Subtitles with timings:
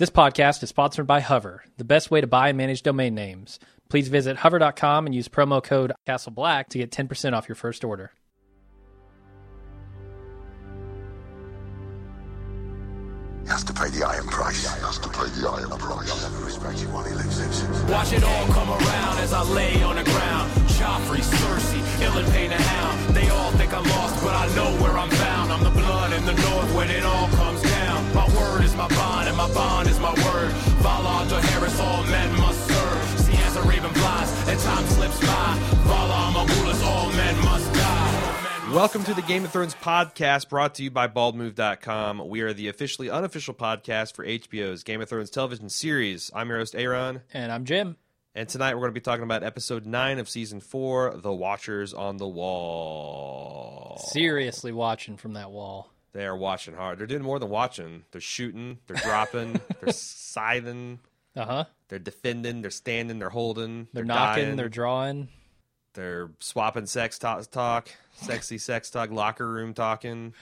[0.00, 3.60] This podcast is sponsored by Hover, the best way to buy and manage domain names.
[3.90, 8.10] Please visit hover.com and use promo code CastleBlack to get 10% off your first order.
[13.42, 14.62] He has to pay the iron price.
[14.62, 16.10] He has to pay the iron price.
[16.10, 17.90] I'll never respect you while he lives it.
[17.90, 20.50] Watch it all come around as I lay on the ground.
[20.80, 23.14] Joffrey, Cersei, Ilyn Payne the Hound.
[23.14, 25.52] They all think I'm lost, but I know where I'm bound.
[25.52, 27.69] I'm the blood in the north when it all comes down.
[28.14, 30.50] My word is my bond, and my bond is my word.
[30.82, 33.20] Valar Dohaeris, all men must serve.
[33.20, 35.58] See as a raven flies, and time slips by.
[35.84, 38.70] Valar Morghulis, all men must die.
[38.74, 42.28] Welcome to the Game of Thrones podcast brought to you by baldmove.com.
[42.28, 46.30] We are the officially unofficial podcast for HBO's Game of Thrones television series.
[46.34, 47.96] I'm your host, Aaron, And I'm Jim.
[48.34, 51.92] and tonight we're going to be talking about episode 9 of season 4, The Watchers
[51.94, 54.00] on the Wall.
[54.12, 55.90] Seriously watching from that wall.
[56.12, 56.98] They are watching hard.
[56.98, 58.04] They're doing more than watching.
[58.10, 60.98] They're shooting, they're dropping, they're scything,
[61.36, 61.64] Uh huh.
[61.88, 65.28] they're defending, they're standing, they're holding, They're knocking, dying, they're drawing.
[65.94, 70.34] they're swapping sex talk, talk, sexy sex talk, locker room talking.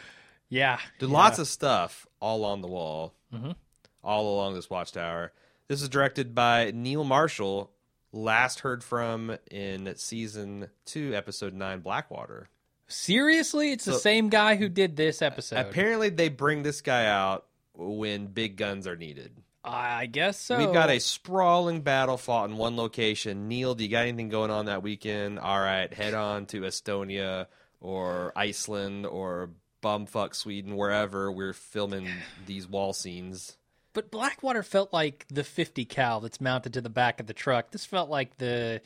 [0.48, 0.78] Yeah.
[0.98, 1.14] Did yeah.
[1.16, 3.54] lots of stuff all on the wall, Mhm.
[4.02, 5.32] all along this watchtower.
[5.68, 7.70] This is directed by Neil Marshall,
[8.10, 12.48] last heard from in season two, episode nine, Blackwater.
[12.88, 13.72] Seriously?
[13.72, 15.58] It's the same guy who did this episode.
[15.58, 19.32] Apparently, they bring this guy out when big guns are needed.
[19.64, 20.56] I guess so.
[20.56, 23.48] We've got a sprawling battle fought in one location.
[23.48, 25.38] Neil, do you got anything going on that weekend?
[25.38, 27.46] All right, head on to Estonia
[27.80, 29.50] or Iceland or
[29.82, 32.08] bumfuck Sweden, wherever we're filming
[32.46, 33.56] these wall scenes.
[33.92, 37.70] But Blackwater felt like the 50 cal that's mounted to the back of the truck.
[37.70, 38.80] This felt like the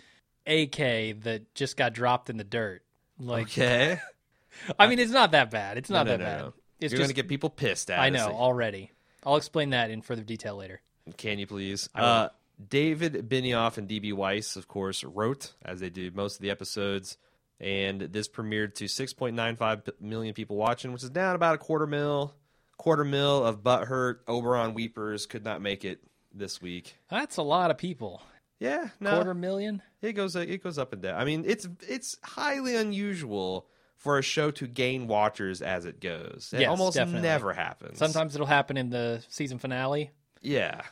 [0.47, 2.83] AK that just got dropped in the dirt.
[3.19, 3.99] Like, Okay.
[4.79, 5.79] I mean, it's not that bad.
[5.79, 6.41] It's not no, that no, bad.
[6.41, 6.53] no.
[6.81, 8.13] It's You're going to get people pissed at I us.
[8.15, 8.91] know already.
[9.25, 10.81] I'll explain that in further detail later.
[11.17, 11.89] Can you please?
[11.95, 12.29] Uh,
[12.69, 17.17] David Benioff and DB Weiss, of course, wrote, as they do most of the episodes.
[17.61, 22.35] And this premiered to 6.95 million people watching, which is down about a quarter mil.
[22.77, 26.01] Quarter mil of butthurt Oberyn weepers could not make it
[26.35, 26.97] this week.
[27.09, 28.23] That's a lot of people.
[28.63, 29.83] Yeah, no, Quarter million.
[30.01, 31.21] it goes it goes up and down.
[31.21, 36.51] I mean, it's it's highly unusual for a show to gain watchers as it goes.
[36.55, 37.23] It Yes, almost definitely.
[37.23, 37.99] never happens.
[37.99, 40.83] Sometimes it'll happen in the season finale, yeah.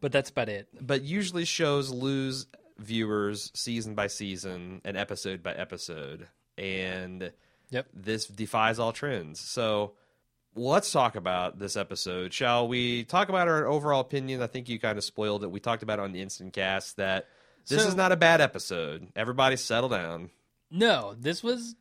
[0.00, 0.68] but that's about it.
[0.80, 2.46] but usually shows lose
[2.78, 6.26] viewers season by season and episode by episode
[6.56, 7.30] and
[7.70, 7.86] Yep.
[7.94, 9.92] this defies all trends so
[10.54, 12.32] let's talk about this episode.
[12.32, 14.42] Shall we talk about our overall opinion?
[14.42, 15.50] I think you kind of spoiled it.
[15.50, 17.26] We talked about it on the instant cast that
[17.66, 19.08] this So- is not a bad episode.
[19.14, 20.30] Everybody settle down.
[20.70, 21.74] No, this was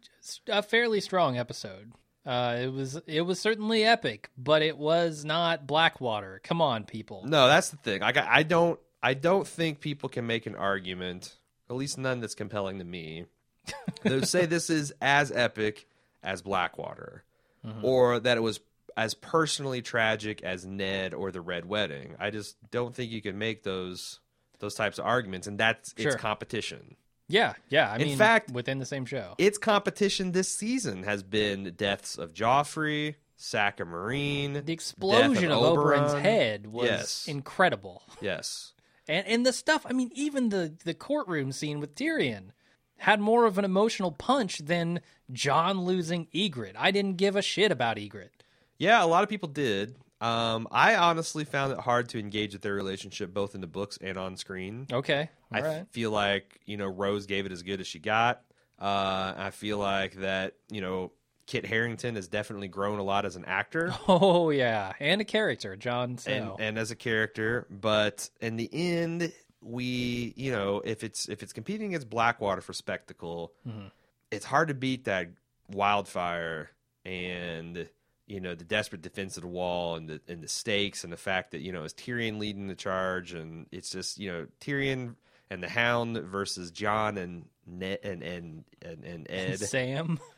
[0.48, 1.92] a fairly strong episode.
[2.26, 6.42] Uh, it was it was certainly epic, but it was not Blackwater.
[6.44, 7.24] Come on, people.
[7.26, 8.02] no that's the thing.
[8.02, 11.38] Like I, I don't i don't think people can make an argument
[11.70, 13.26] at least none that's compelling to me
[14.04, 15.88] they say this is as epic
[16.22, 17.24] as Blackwater,
[17.66, 17.84] Mm-hmm.
[17.84, 18.60] or that it was
[18.96, 22.16] as personally tragic as Ned or the Red Wedding.
[22.20, 24.20] I just don't think you can make those
[24.60, 26.12] those types of arguments, and that's Sure.
[26.14, 26.96] its competition.
[27.28, 27.92] Yeah, yeah.
[27.92, 29.36] I In mean, fact- within the same show.
[29.38, 35.62] Its competition this season has been deaths of Joffrey, Sack of Meereen, the explosion of,
[35.62, 37.26] Oberyn's head was Yes.
[37.28, 38.74] incredible, Yes,
[39.08, 39.86] and and the stuff.
[39.90, 42.52] I mean, even the the courtroom scene with Tyrion
[43.00, 45.02] had more of an emotional punch than
[45.32, 46.76] Jon losing Ygritte.
[46.78, 48.30] I didn't give a shit about Ygritte.
[48.78, 49.96] yeah, a lot of people did.
[50.22, 53.98] Um, I honestly found it hard to engage with their relationship both in the books
[54.02, 54.86] and on screen.
[54.92, 55.86] Okay, I all right.
[55.92, 58.42] feel like you know Rose gave it as good as she got.
[58.78, 61.14] Uh, I feel like that you know
[61.48, 65.78] Kit Harington has definitely grown a lot as an actor Oh yeah, and a character,
[65.78, 66.58] John and Snow.
[66.60, 69.32] and as a character, but in the end,
[69.62, 73.88] we you know if it's if it's competing against Blackwater for spectacle, Mm-hmm.
[74.32, 75.30] it's hard to beat that
[75.72, 76.70] wildfire
[77.06, 77.88] and
[78.28, 81.18] you know the desperate defense of the wall and the and the stakes and the
[81.18, 85.16] fact that you know is Tyrion leading the charge and it's just you know Tyrion
[85.50, 89.60] and the Hound versus Jon and Ned and and and, and Ed.
[89.60, 90.20] Sam.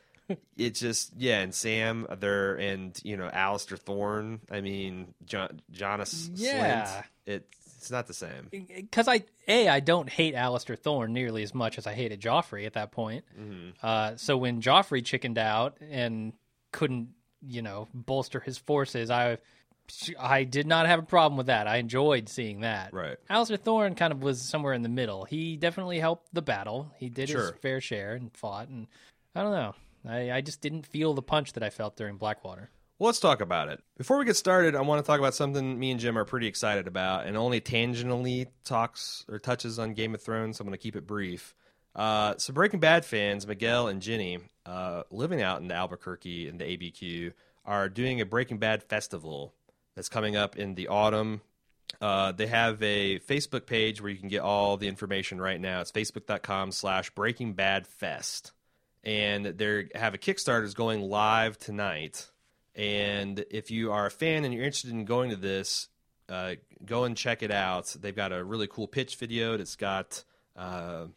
[0.55, 4.39] It's just yeah, and Sam there and you know Alistair Thorne.
[4.49, 6.85] I mean John Janos Yeah.
[6.85, 7.03] Slynt.
[7.25, 7.47] It,
[7.81, 8.47] it's not the same.
[8.51, 12.65] because I a I don't hate Alistair Thorne nearly as much as I hated Joffrey
[12.65, 13.25] at that point.
[13.81, 16.33] Uh, so when Joffrey chickened out and
[16.71, 17.09] couldn't,
[17.41, 19.39] you know, bolster his forces, I
[20.19, 21.67] I did not have a problem with that.
[21.67, 22.93] I enjoyed seeing that.
[22.93, 23.17] Right.
[23.29, 25.25] Alistair Thorne kind of was somewhere in the middle.
[25.25, 26.91] He definitely helped the battle.
[26.97, 28.69] He did his fair share and fought.
[28.69, 28.87] And
[29.35, 29.75] I don't know.
[30.07, 32.69] I, I just didn't feel the punch that I felt during Blackwater.
[33.01, 33.81] Well, let's talk about it.
[33.97, 36.45] Before we get started, I want to talk about something me and Jim are pretty
[36.45, 40.57] excited about, and only tangentially talks or touches on Game of Thrones.
[40.57, 41.55] So I'm going to keep it brief.
[41.95, 44.37] Uh, so Breaking Bad fans, Miguel and Jenny,
[44.67, 47.33] uh, living out in Albuquerque in the ABQ,
[47.65, 49.55] are doing a Breaking Bad festival
[49.95, 51.41] that's coming up in the autumn.
[51.99, 55.81] Uh, they have a Facebook page where you can get all the information right now.
[55.81, 58.51] It's facebook.com slash Breaking Bad Fest.
[59.03, 62.27] And they have a Kickstarter is going live tonight.
[62.75, 65.89] And if you are a fan and you're interested in going to this,
[66.29, 67.95] uh, go and check it out.
[67.99, 70.23] They've got a really cool pitch video that's got,
[70.55, 71.07] uh,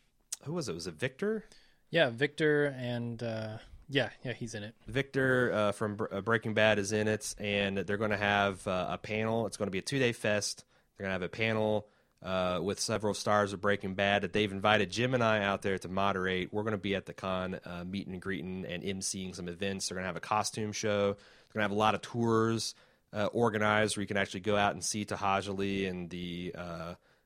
[0.45, 0.75] who was it?
[0.75, 1.45] Was it Victor?
[1.91, 3.59] Yeah, Victor and uh,
[3.89, 4.75] yeah, yeah, he's in it.
[4.89, 8.67] Victor uh, from Br- uh, Breaking Bad is in it, and they're going to have
[8.67, 9.47] uh, a panel.
[9.47, 10.65] It's going to be a two day fest.
[10.97, 11.87] They're going to have a panel
[12.25, 15.79] uh, with several stars of Breaking Bad that they've invited Jim and I out there
[15.79, 16.53] to moderate.
[16.53, 19.89] We're going to be at the con, uh, meeting and greeting and emceeing some events.
[19.89, 21.13] They're going to have a costume show.
[21.13, 22.75] They're going to have a lot of tours
[23.13, 26.55] uh, organized where you can actually go out and see To'hajiilee and the.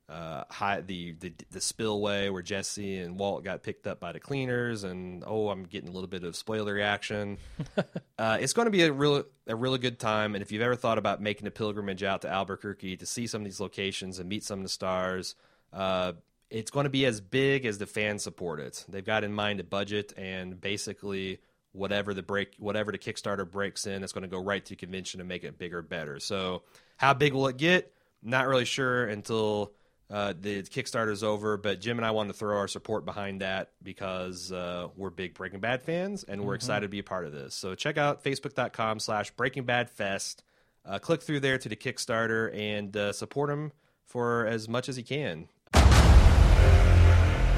[0.08, 4.18] Uh, high, the, the the spillway where Jesse and Walt got picked up by the
[4.18, 7.36] cleaners, and oh, I'm getting a little bit of spoiler reaction.
[8.18, 10.76] uh, it's going to be a real a really good time, and if you've ever
[10.76, 14.30] thought about making a pilgrimage out to Albuquerque to see some of these locations and
[14.30, 15.34] meet some of the stars,
[15.74, 16.12] uh,
[16.48, 18.86] it's going to be as big as the fans support it.
[18.88, 21.40] They've got in mind a budget, and basically
[21.72, 25.20] whatever the break, whatever the Kickstarter breaks in, it's going to go right to convention
[25.20, 26.18] and make it bigger, better.
[26.18, 26.62] So,
[26.96, 27.92] how big will it get?
[28.22, 29.72] Not really sure until
[30.10, 33.72] uh, the Kickstarter's over, but Jim and I want to throw our support behind that
[33.82, 37.32] because uh, we're big Breaking Bad fans and we're excited to be a part of
[37.32, 37.54] this.
[37.54, 40.44] So check out facebook.com slash Breaking Bad Fest.
[40.86, 43.72] Uh, click through there to the Kickstarter and uh, support him
[44.06, 45.48] for as much as he can.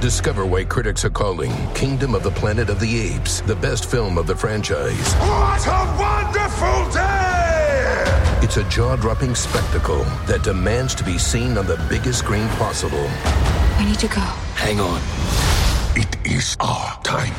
[0.00, 4.18] Discover why critics are calling Kingdom of the Planet of the Apes the best film
[4.18, 5.14] of the franchise.
[5.14, 7.29] What a wonderful day!
[8.50, 13.08] It's a jaw dropping spectacle that demands to be seen on the biggest screen possible.
[13.78, 14.22] We need to go.
[14.58, 15.00] Hang on.
[15.94, 17.32] It is our time.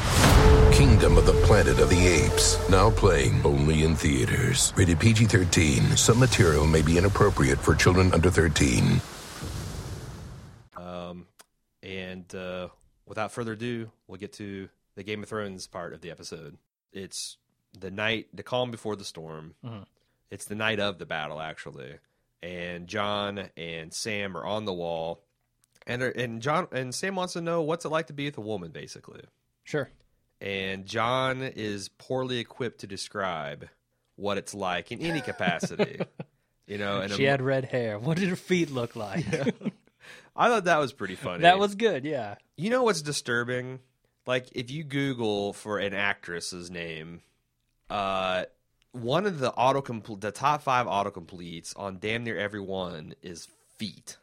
[0.72, 2.58] Kingdom of the Planet of the Apes.
[2.69, 4.72] Now playing only in theaters.
[4.78, 5.98] Rated PG 13.
[5.98, 9.02] Some material may be inappropriate for children under 13.
[10.78, 11.28] Um,
[11.84, 12.69] And uh,
[13.06, 16.56] without further ado, we'll get to the Game of Thrones part of the episode.
[16.94, 17.36] It's
[17.78, 19.56] the night, the calm before the storm.
[20.31, 21.98] It's the night of the battle, actually.
[22.42, 25.22] And Jon and Sam are on the wall,
[25.86, 28.42] and and Jon and Sam wants to know what's it like to be with a
[28.42, 29.22] woman, basically.
[29.63, 29.89] Sure.
[30.39, 33.68] And Jon is poorly equipped to describe
[34.16, 36.00] what it's like in any capacity.
[36.66, 38.00] you know, and She had red hair.
[38.00, 39.25] What did her feet look like?
[40.36, 41.42] I thought that was pretty funny.
[41.42, 42.06] that was good.
[42.06, 42.36] Yeah.
[42.57, 43.80] You know what's disturbing?
[44.25, 47.22] Like if you Google for an actress's name,
[47.89, 48.45] uh,
[48.91, 53.47] one of the autocomplete, the top five autocompletes on damn near every one is
[53.77, 54.17] feet.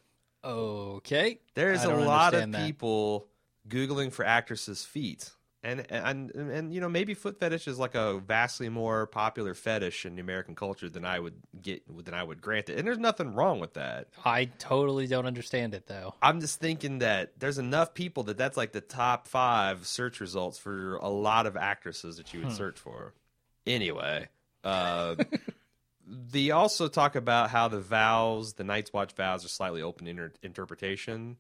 [0.44, 1.40] Okay.
[1.54, 2.66] There's a lot of that.
[2.66, 3.28] people
[3.68, 5.30] googling for actresses' feet.
[5.60, 9.54] And, and and and you know maybe foot fetish is like a vastly more popular
[9.54, 12.86] fetish in the American culture than I would get than I would grant it, and
[12.86, 14.06] there's nothing wrong with that.
[14.24, 16.14] I totally don't understand it though.
[16.22, 20.58] I'm just thinking that there's enough people that that's like the top five search results
[20.58, 22.54] for a lot of actresses that you would hmm.
[22.54, 23.14] search for.
[23.66, 24.28] Anyway,
[24.64, 25.16] uh,
[26.06, 30.32] they also talk about how the vows, the Night's Watch vows, are slightly open inter-
[30.42, 31.36] interpretation.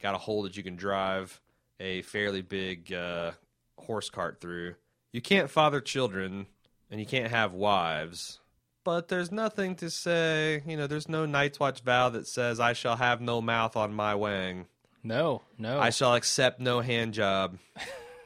[0.00, 1.40] Got a hole that you can drive
[1.78, 3.32] a fairly big uh,
[3.78, 4.74] horse cart through.
[5.12, 6.46] You can't father children,
[6.90, 8.40] and you can't have wives.
[8.84, 12.72] But there's nothing to say, you know, there's no Night's Watch vow that says, I
[12.72, 14.66] shall have no mouth on my wang.
[15.04, 15.78] No, no.
[15.78, 17.58] I shall accept no hand job.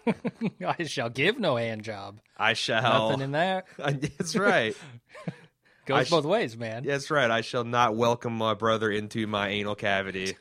[0.66, 2.20] I shall give no hand job.
[2.36, 3.10] I shall.
[3.10, 3.66] Nothing in that.
[3.78, 4.76] Uh, that's right.
[5.86, 6.84] Goes sh- both ways, man.
[6.84, 7.30] That's right.
[7.30, 10.36] I shall not welcome my brother into my anal cavity.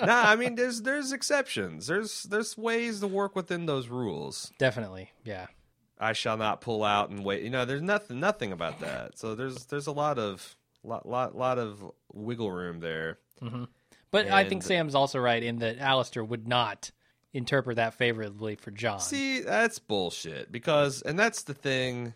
[0.00, 1.88] nah, I mean, there's there's exceptions.
[1.88, 4.52] There's there's ways to work within those rules.
[4.58, 5.10] Definitely.
[5.24, 5.46] Yeah.
[5.98, 7.42] I shall not pull out and wait.
[7.42, 9.18] You know, there's nothing nothing about that.
[9.18, 13.18] So there's there's a lot of lot lot lot of wiggle room there.
[13.40, 13.64] Mm-hmm.
[14.10, 16.90] But I think Sam's also right in that Alistair would not
[17.32, 19.00] interpret that favorably for Jon.
[19.00, 22.14] See, that's bullshit because and that's the thing.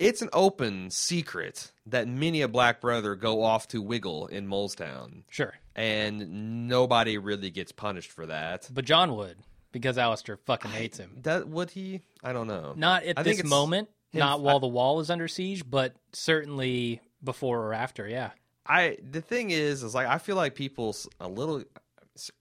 [0.00, 4.74] It's an open secret that many a black brother go off to wiggle in Mole's
[4.74, 5.54] Town, Sure.
[5.76, 8.68] and nobody really gets punished for that.
[8.72, 9.36] But Jon would
[9.70, 11.18] because Alistair fucking hates him.
[11.22, 12.00] That would he?
[12.24, 12.74] I don't know.
[12.76, 15.94] Not at I this moment, him- not I- while the wall is under siege, but
[16.12, 18.06] certainly before or after.
[18.08, 18.30] Yeah.
[18.66, 21.62] I the thing is, is like I feel like people's a little.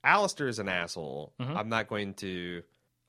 [0.04, 1.34] Alistair is an asshole.
[1.40, 1.58] Mm-hmm.
[1.58, 2.64] I'm not going to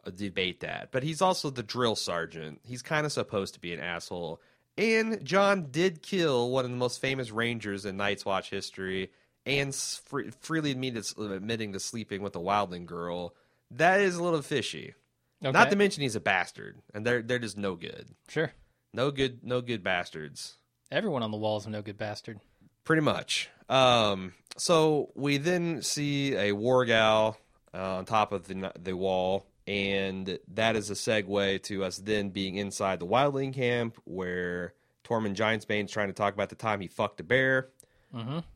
[0.06, 2.60] uh, debate that, but he's also the drill sergeant.
[2.64, 4.40] He's kind of supposed to be an asshole.
[4.76, 9.10] And Jon did kill one of the most famous Rangers in Night's Watch history,
[9.44, 13.34] and freely admitted, admitting to sleeping with a wildling girl.
[13.72, 14.94] That is a little fishy.
[15.40, 18.08] Not to mention he's a bastard, and they're they're just no good.
[18.28, 18.52] Sure.
[18.92, 20.56] No good, no good bastards.
[20.90, 22.40] Everyone on the wall is a no good bastard.
[22.84, 23.50] Pretty much.
[23.68, 27.38] Um, so we then see a war gal
[27.74, 32.30] uh, on top of the the wall, and that is a segue to us then
[32.30, 36.88] being inside the wildling camp where Tormund Giantsbane's trying to talk about the time he
[36.88, 37.68] fucked a bear,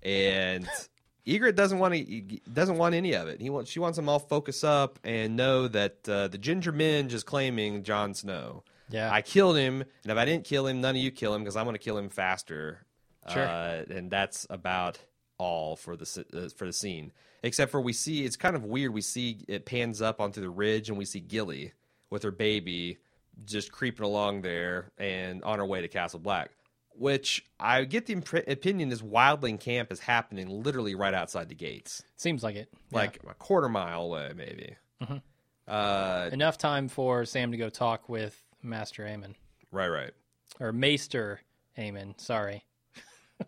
[0.03, 0.69] and
[1.27, 3.41] Ygritte doesn't want to doesn't want any of it.
[3.41, 7.15] He wants she wants them all focus up and know that uh, the Ginger Minge
[7.15, 8.65] is claiming Jon Snow.
[8.91, 9.11] Yeah.
[9.11, 11.57] I killed him, and if I didn't kill him, none of you kill him because
[11.57, 12.85] I'm going to kill him faster.
[13.29, 13.47] Sure.
[13.47, 14.99] Uh, and that's about
[15.39, 17.13] all for the uh, for the scene.
[17.43, 18.93] Except for we see it's kind of weird.
[18.93, 21.73] We see it pans up onto the ridge, and we see Gilly
[22.11, 22.99] with her baby
[23.45, 26.51] just creeping along there and on her way to Castle Black.
[26.95, 31.55] Which I get the impre- opinion is Wildling Camp is happening literally right outside the
[31.55, 32.69] gates, Seems like it.
[32.91, 32.99] Yeah.
[32.99, 34.77] like a quarter mile away, maybe.
[35.67, 39.35] Uh, enough time for Sam to go talk with Master Aemon
[39.71, 40.11] right, right.
[40.61, 41.41] or Maester
[41.79, 42.21] Aemon.
[42.21, 42.65] Sorry.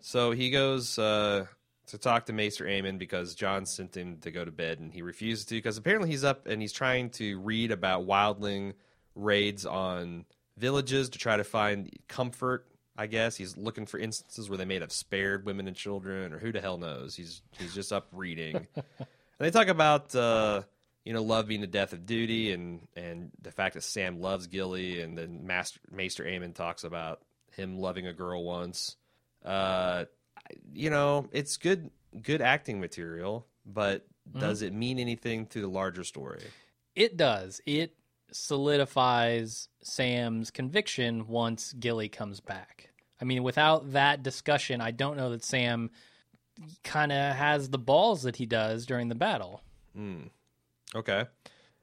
[0.01, 1.45] So he goes uh,
[1.87, 5.01] to talk to Maester Aemon because Jon sent him to go to bed, and he
[5.01, 8.73] refuses to because apparently he's up and he's trying to read about wildling
[9.15, 10.25] raids on
[10.57, 12.67] villages to try to find comfort.
[12.97, 16.39] I guess he's looking for instances where they may have spared women and children, or
[16.39, 17.15] who the hell knows.
[17.15, 18.55] He's he's just up reading.
[18.75, 18.85] and
[19.39, 20.63] they talk about uh,
[21.03, 24.47] you know love being the death of duty, and and the fact that Sam loves
[24.47, 27.21] Gilly, and then Master Maester Aemon talks about
[27.51, 28.95] him loving a girl once
[29.45, 30.05] uh
[30.73, 31.89] you know it's good
[32.21, 34.05] good acting material but
[34.39, 36.41] does it mean anything to the larger story
[36.95, 37.61] It does.
[37.65, 37.95] It
[38.31, 42.89] solidifies Sam's conviction once Gilly comes back.
[43.21, 45.91] I mean, without that discussion, I don't know that Sam
[46.83, 49.61] kind of has the balls that he does during the battle.
[49.97, 50.29] Mm.
[50.93, 51.25] okay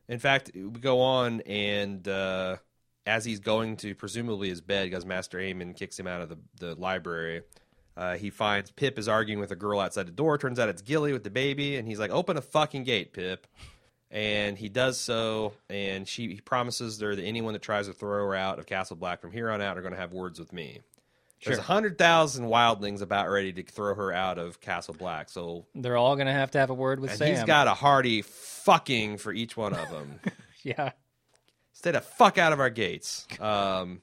[0.09, 2.57] in fact we go on and uh
[3.06, 6.38] as he's going to presumably his bed because master Aemon kicks him out of the,
[6.59, 7.42] the library
[7.97, 10.38] uh, he finds Pip is arguing with a girl outside the door.
[10.38, 13.47] Turns out it's Gilly with the baby, and he's like, "Open a fucking gate, Pip."
[14.11, 18.26] And he does so, and she he promises her that anyone that tries to throw
[18.26, 20.52] her out of Castle Black from here on out are going to have words with
[20.52, 20.80] me.
[21.44, 25.66] There's a hundred thousand wildlings about ready to throw her out of Castle Black, so
[25.75, 27.35] They're all going to have to have a word with and Sam.
[27.35, 30.21] he's got a hearty fucking for each one of them.
[30.62, 30.92] yeah.
[31.73, 33.26] Stay the fuck out of our gates.
[33.41, 34.02] Um,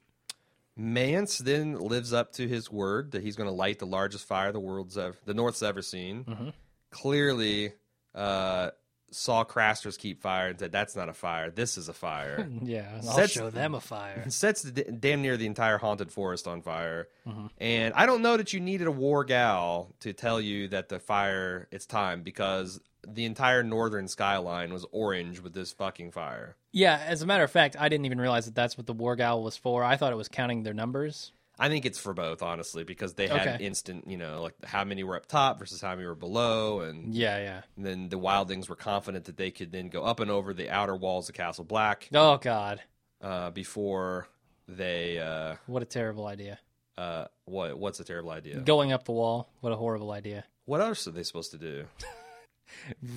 [0.76, 4.52] Mance then lives up to his word that he's going to light the largest fire
[4.52, 6.24] the world's ever, the North's ever seen.
[6.24, 6.50] Mm-hmm.
[6.92, 7.74] Clearly,
[8.16, 8.72] uh,
[9.12, 11.50] saw Craster's keep fire and said, "That's not a fire.
[11.52, 12.88] This is a fire." Yeah.
[12.96, 14.20] I'll Sets- show them a fire.
[14.24, 17.08] and sets the, damn near the entire haunted forest on fire.
[17.28, 17.48] Mm-hmm.
[17.60, 21.00] And I don't know that you needed a war gal to tell you that the
[21.00, 26.56] fire it's time because the entire northern skyline was orange with this fucking fire.
[26.72, 27.01] Yeah.
[27.06, 29.41] As a matter of fact, I didn't even realize that that's what the War Gal
[29.41, 29.84] was for.
[29.84, 31.32] I thought it was counting their numbers.
[31.62, 33.65] I think it's for both, honestly, because they had Okay.
[33.65, 37.13] instant, you know, like how many were up top versus how many were below, and
[37.13, 37.38] Yeah.
[37.38, 37.62] Yeah.
[37.75, 40.70] And then the wildlings were confident that they could then go up and over the
[40.70, 42.82] outer walls of Castle Black Oh, God.
[43.22, 44.29] uh, before
[44.70, 46.60] they uh, What a terrible idea.
[46.98, 48.60] uh, what what's a terrible idea?
[48.62, 49.50] Going up the wall.
[49.60, 50.46] What a horrible idea.
[50.65, 51.86] What else are they supposed to do?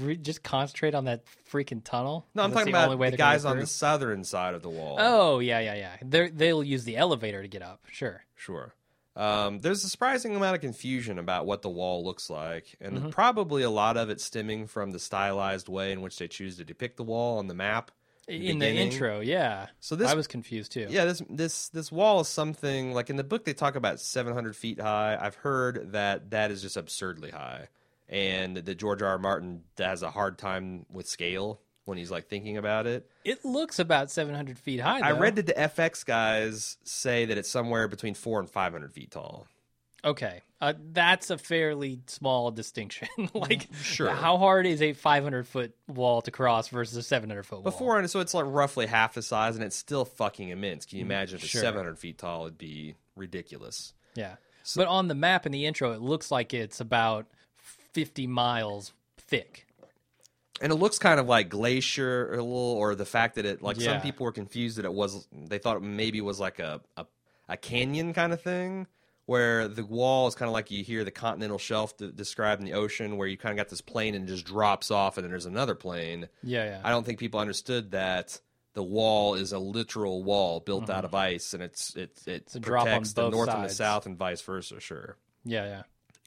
[0.01, 2.27] Re- just concentrate on that freaking tunnel.
[2.35, 4.97] No, I'm talking the about the guys on the southern side of the wall.
[4.99, 5.97] Oh yeah, yeah, yeah.
[6.03, 7.81] They they'll use the elevator to get up.
[7.91, 8.25] Sure.
[8.37, 8.75] Sure.
[9.15, 13.09] Um, there's a surprising amount of confusion about what the wall looks like, and Mm-hmm.
[13.11, 16.65] probably a lot of it stemming from the stylized way in which they choose to
[16.65, 17.91] depict the wall on the map.
[18.29, 18.77] In the beginning.
[18.93, 19.67] intro, yeah.
[19.81, 20.87] So this- I was confused too.
[20.89, 24.57] Yeah, this this this wall is something like in the book they talk about 700
[24.57, 25.19] feet high.
[25.21, 27.69] I've heard that that is just absurdly high,
[28.09, 29.09] and that George R.
[29.11, 29.19] R.
[29.19, 33.11] Martin has a hard time with scale when he's like thinking about it.
[33.25, 35.01] It looks about 700 feet high.
[35.01, 39.11] I read that the FX guys say that it's somewhere between four and 500 feet
[39.11, 39.47] tall.
[40.05, 43.07] Okay, uh, that's a fairly small distinction.
[43.35, 44.11] like, Sure.
[44.11, 47.63] how hard is a 500 foot wall to cross versus a 700 foot wall?
[47.63, 50.87] Before, so it's like roughly half the size, and it's still fucking immense.
[50.87, 52.47] Can you imagine if it's 700 feet tall?
[52.47, 53.95] It'd be ridiculous.
[54.17, 54.37] yeah.
[54.75, 57.27] but on the map in the intro, it looks like it's about
[57.93, 59.67] 50 miles thick.
[60.61, 63.81] And it looks kind of like glacier a little, or the fact that it like
[63.81, 67.05] some people were confused that it was they thought it maybe was like a a,
[67.49, 68.87] a canyon kind of thing.
[69.27, 72.67] Where the wall is kind of like you hear the continental shelf d- described in
[72.67, 75.25] the ocean, where you kind of got this plane and it just drops off, and
[75.25, 76.29] then there's another plane.
[76.43, 76.81] Yeah, yeah.
[76.85, 78.41] I don't think people understood that
[78.75, 82.57] the wall is a literal wall built out of ice, and it's it it Mm-hmm.
[82.59, 84.81] on protects the north and the south, and vice versa.
[84.81, 85.17] Sure.
[85.45, 85.83] Yeah, yeah.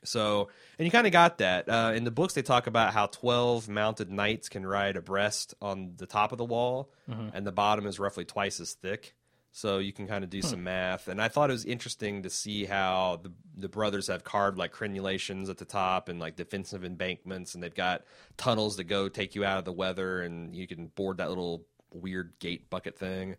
[0.06, 1.68] So, and you kind of got that.
[1.70, 5.94] Uh, in the books, they talk about how 12 mounted knights can ride abreast on
[5.98, 6.90] the top of the wall,
[7.34, 9.16] and the bottom is roughly twice as thick.
[9.52, 11.08] So you can kind of do some math.
[11.08, 14.74] And I thought it was interesting to see how the, the brothers have carved like
[14.74, 18.04] crenulations at the top and like defensive embankments, and they've got
[18.36, 21.64] tunnels that go take you out of the weather, and you can board that little
[21.94, 23.38] weird gate bucket thing.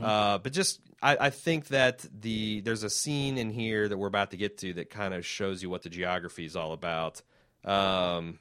[0.00, 4.06] Uh, but just, I, I think that the there's a scene in here that we're
[4.06, 7.22] about to get to that kind of shows you what the geography is all about.
[7.64, 8.38] Um,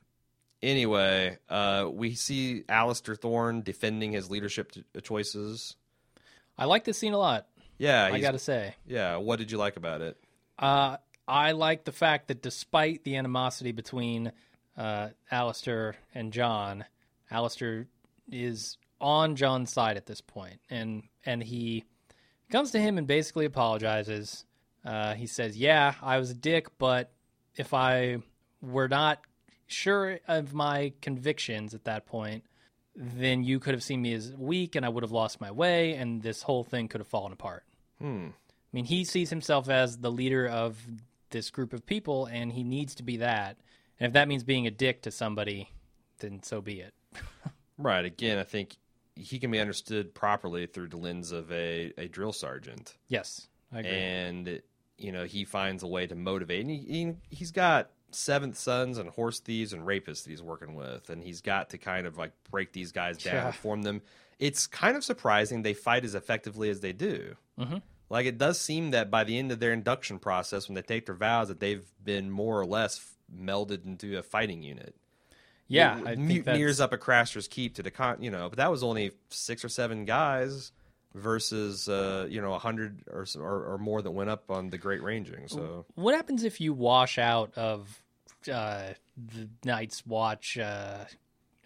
[0.61, 5.75] anyway, uh, we see Alistair Thorne defending his leadership t- choices.
[6.57, 7.47] I like this scene a lot.
[7.77, 8.75] Yeah, I got to say.
[8.85, 9.17] yeah.
[9.17, 10.17] What did you like about it?
[10.59, 14.31] Uh, I like the fact that despite the animosity between
[14.77, 16.85] uh, Alistair and Jon,
[17.31, 17.87] Alistair
[18.31, 21.83] is on Jon's side at this point, and and he
[22.49, 24.45] comes to him and basically apologizes.
[24.83, 27.11] Uh, he says, "Yeah, I was a dick, but
[27.55, 28.17] if I
[28.61, 29.19] were not
[29.67, 32.43] sure of my convictions at that point,
[32.95, 35.93] then you could have seen me as weak, and I would have lost my way,
[35.93, 37.63] and this whole thing could have fallen apart."
[37.99, 38.27] Hmm.
[38.29, 40.77] I mean, he sees himself as the leader of
[41.29, 43.57] this group of people, and he needs to be that.
[43.99, 45.69] And if that means being a dick to somebody,
[46.19, 46.93] then so be it.
[47.77, 48.05] Right.
[48.05, 48.77] Again, I think
[49.21, 52.97] he can be understood properly through the lens of a, a drill sergeant.
[53.07, 53.91] Yes, I agree.
[53.91, 54.61] and
[54.97, 58.97] you know he finds a way to motivate and he, he he's got seventh sons
[58.97, 62.17] and horse thieves and rapists that he's working with and he's got to kind of
[62.17, 63.45] like break these guys down Yeah.
[63.47, 64.01] and form them
[64.37, 67.77] it's kind of surprising they fight as effectively as they do Mm-hmm.
[68.09, 71.05] like it does seem that by the end of their induction process when they take
[71.05, 73.01] their vows that they've been more or less
[73.33, 74.93] melded into a fighting unit
[75.71, 78.69] yeah, the I mutineers up at Craster's Keep to the con, you know, but that
[78.71, 80.71] was only six or seven guys
[81.13, 84.77] versus uh, you know a hundred or, or or more that went up on the
[84.77, 85.47] Great Ranging.
[85.47, 88.01] So What happens if you wash out of
[88.51, 90.57] uh, the Night's Watch?
[90.57, 91.05] Uh,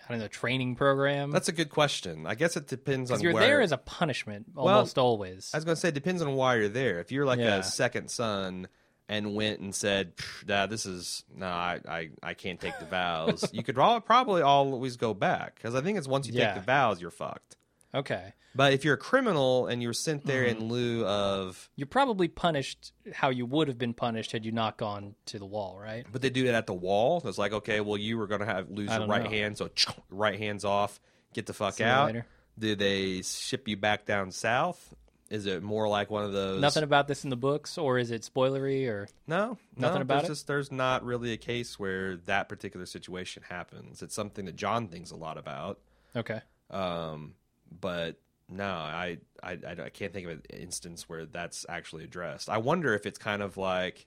[0.07, 1.31] I don't know, training program.
[1.31, 2.27] that's a good question.
[2.27, 3.41] I guess it depends on you're where.
[3.47, 5.49] there as a punishment almost always.
[5.51, 6.99] I was going to say it depends on why you're there.
[6.99, 7.55] If you're like Yeah.
[7.57, 8.67] a second son
[9.07, 12.85] and went and said, "Pff, "Nah, this is no, I, I I can't take the
[12.85, 16.47] vows," you could all, probably always go back because I think it's once you Yeah.
[16.53, 17.57] take the vows, you're fucked.
[17.93, 20.61] okay, But if you're a criminal and you're sent there Mm-hmm.
[20.61, 24.77] in lieu of you're probably punished how you would have been punished had you not
[24.77, 26.05] gone to the wall, right?
[26.11, 27.21] But they do that at the wall.
[27.25, 29.29] It's like, okay, well, you were going to have lose your right know.
[29.29, 29.69] hand, so
[30.09, 30.99] right hands off,
[31.33, 32.13] get the fuck See out.
[32.57, 34.93] Do they ship you back down south?
[35.29, 36.61] Is it more like one of those?
[36.61, 38.87] Nothing about this in the books, or is it spoilery?
[38.87, 40.33] Or No, Nothing no, about there's it?
[40.33, 44.03] Just, there's not really a case where that particular situation happens.
[44.03, 45.79] It's something that Jon thinks a lot about.
[46.15, 47.33] okay, Um,
[47.81, 52.47] but no, I, I, I, I can't think of an instance where that's actually addressed.
[52.47, 54.05] I wonder if it's kind of like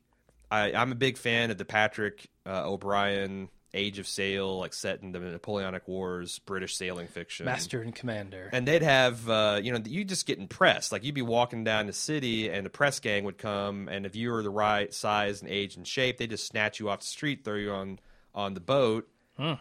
[0.50, 5.02] I, I'm a big fan of the Patrick uh, O'Brian Age of Sail, like set
[5.02, 7.46] in the Napoleonic Wars, British sailing fiction.
[7.46, 8.48] master and commander.
[8.52, 10.90] And they'd have, uh, you know, you just get impressed.
[10.90, 14.16] Like you'd be walking down the city, and the press gang would come, and if
[14.16, 17.06] you were the right size and age and shape, they just snatch you off the
[17.06, 17.98] street, throw you on
[18.34, 19.08] on the boat,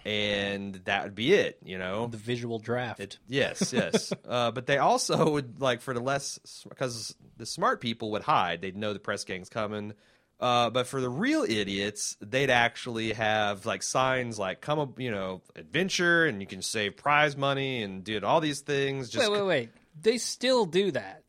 [0.06, 1.60] and that would be it.
[1.64, 3.20] You know, the visual draft.
[3.28, 4.14] Yes, yes.
[4.28, 8.62] uh, but they also would like for the less because the smart people would hide.
[8.62, 9.94] They'd know the press gang's coming.
[10.40, 15.12] Uh, but for the real idiots, they'd actually have like signs like "come, up, you
[15.12, 19.10] know, adventure," and you can save prize money and do all these things.
[19.10, 19.70] Just wait, wait, wait.
[20.00, 21.24] They still do that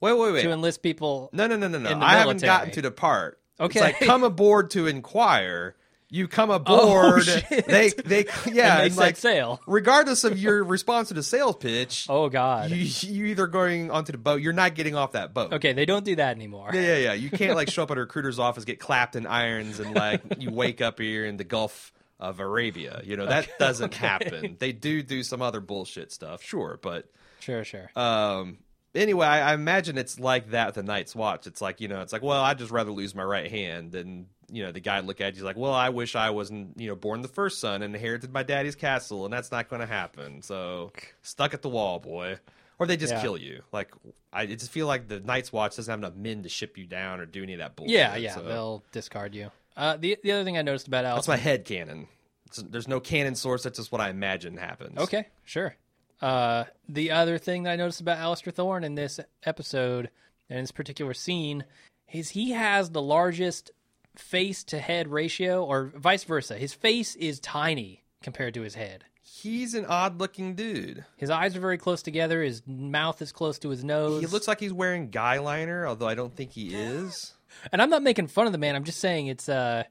[0.00, 0.42] wait, wait, wait.
[0.42, 1.30] to enlist people.
[1.32, 2.00] No, no, no, no, no.
[2.00, 3.40] I haven't gotten to the part.
[3.58, 3.78] Okay.
[3.78, 5.76] It's like come aboard to inquire.
[6.08, 7.24] You come aboard.
[7.24, 7.66] shit.
[7.66, 9.60] They, they, yeah, And they like sail.
[9.66, 12.06] regardless of your response to the sales pitch.
[12.08, 12.70] Oh God.
[12.70, 14.40] you, you either going onto the boat.
[14.40, 15.52] You're not getting off that boat.
[15.54, 16.70] okay, they don't do that anymore.
[16.72, 17.12] Yeah, yeah, yeah.
[17.14, 20.22] You can't like show up at a recruiter's office, get clapped in irons, and like
[20.38, 23.00] you wake up here in the Gulf of Arabia.
[23.04, 24.56] You know that doesn't happen.
[24.60, 27.90] They do do some other bullshit stuff, sure, but Sure, sure.
[27.96, 28.58] um.
[28.94, 31.46] Anyway, I, I imagine it's like that with the Night's Watch.
[31.46, 34.28] It's like you know, it's like, well, I'd just rather lose my right hand than
[34.50, 36.96] you know the guy look at you like, well, I wish I wasn't you know
[36.96, 40.42] born the first son and inherited my daddy's castle, and that's not going to happen.
[40.42, 42.38] So stuck at the wall, boy.
[42.78, 43.22] Or they just Yeah.
[43.22, 43.62] kill you.
[43.72, 43.90] Like
[44.32, 47.20] I just feel like the Night's Watch doesn't have enough men to ship you down
[47.20, 47.94] or do any of that bullshit.
[47.96, 48.34] yeah, yeah.
[48.34, 49.50] so- They'll discard you.
[49.76, 51.26] Uh, the the other thing I noticed about Alice.
[51.26, 52.06] that's my head canon.
[52.46, 53.62] It's- there's no canon source.
[53.62, 54.98] That's just what I imagine happens.
[54.98, 55.74] Okay, sure.
[56.20, 60.10] Uh, the other thing that I noticed about Alistair Thorne in this episode
[60.48, 61.64] and this particular scene
[62.12, 63.70] is he has the largest
[64.18, 66.56] face to head ratio, or vice versa.
[66.56, 69.04] His face is tiny compared to his head.
[69.22, 71.04] He's an odd looking dude.
[71.16, 72.42] His eyes are very close together.
[72.42, 74.20] His mouth is close to his nose.
[74.20, 77.34] He looks like he's wearing guy liner, although I don't think he is.
[77.72, 78.74] and I'm not making fun of the man.
[78.76, 79.84] I'm just saying it's uh,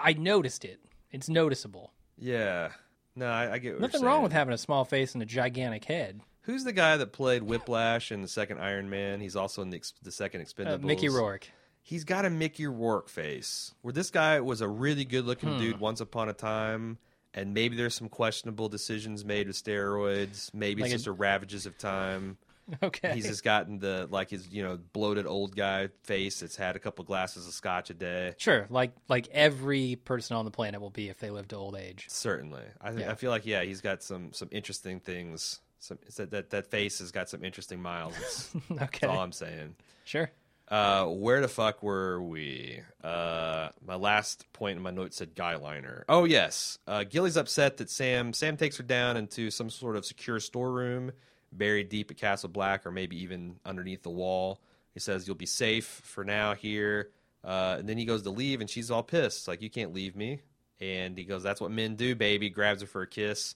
[0.00, 0.80] I noticed it.
[1.10, 1.92] It's noticeable.
[2.18, 2.70] Yeah.
[3.16, 5.84] No, I, I get what Nothing wrong with having a small face and a gigantic
[5.84, 6.20] head.
[6.42, 9.20] Who's the guy that played Whiplash in the second Iron Man?
[9.20, 10.82] He's also in the, the second Uh, Expendables.
[10.82, 11.48] Mickey Rourke.
[11.82, 13.74] He's got a Mickey Rourke face.
[13.82, 15.58] Where this guy was a really good looking Hmm.
[15.58, 16.98] dude once upon a time,
[17.34, 20.52] and maybe there's some questionable decisions made with steroids.
[20.54, 22.38] Maybe Like it's a- just a ravages of time.
[22.80, 23.14] Okay.
[23.14, 26.78] He's just gotten the like his you know bloated old guy face that's had a
[26.78, 28.34] couple glasses of scotch a day.
[28.38, 31.74] Sure, like like every person on the planet will be if they live to old
[31.74, 32.06] age.
[32.08, 33.10] Certainly, I, th- Yeah.
[33.10, 35.60] I feel like yeah, he's got some some interesting things.
[35.80, 38.14] Some that that, that face has got some interesting miles.
[38.14, 39.74] That's, that's Okay, all I'm saying.
[40.04, 40.30] sure.
[40.68, 42.80] Uh, where the fuck were we?
[43.04, 46.04] Uh, my last point in my notes said guyliner.
[46.08, 50.06] Oh yes, uh, Gilly's upset that Sam Sam takes her down into some sort of
[50.06, 51.12] secure storeroom
[51.52, 54.60] buried deep at Castle Black, or maybe even underneath the wall.
[54.94, 57.10] He says you'll be safe for now here,
[57.44, 60.16] uh, and then he goes to leave, and she's all pissed, like you can't leave
[60.16, 60.40] me.
[60.80, 63.54] And he goes, "That's what men do, baby." Grabs her for a kiss.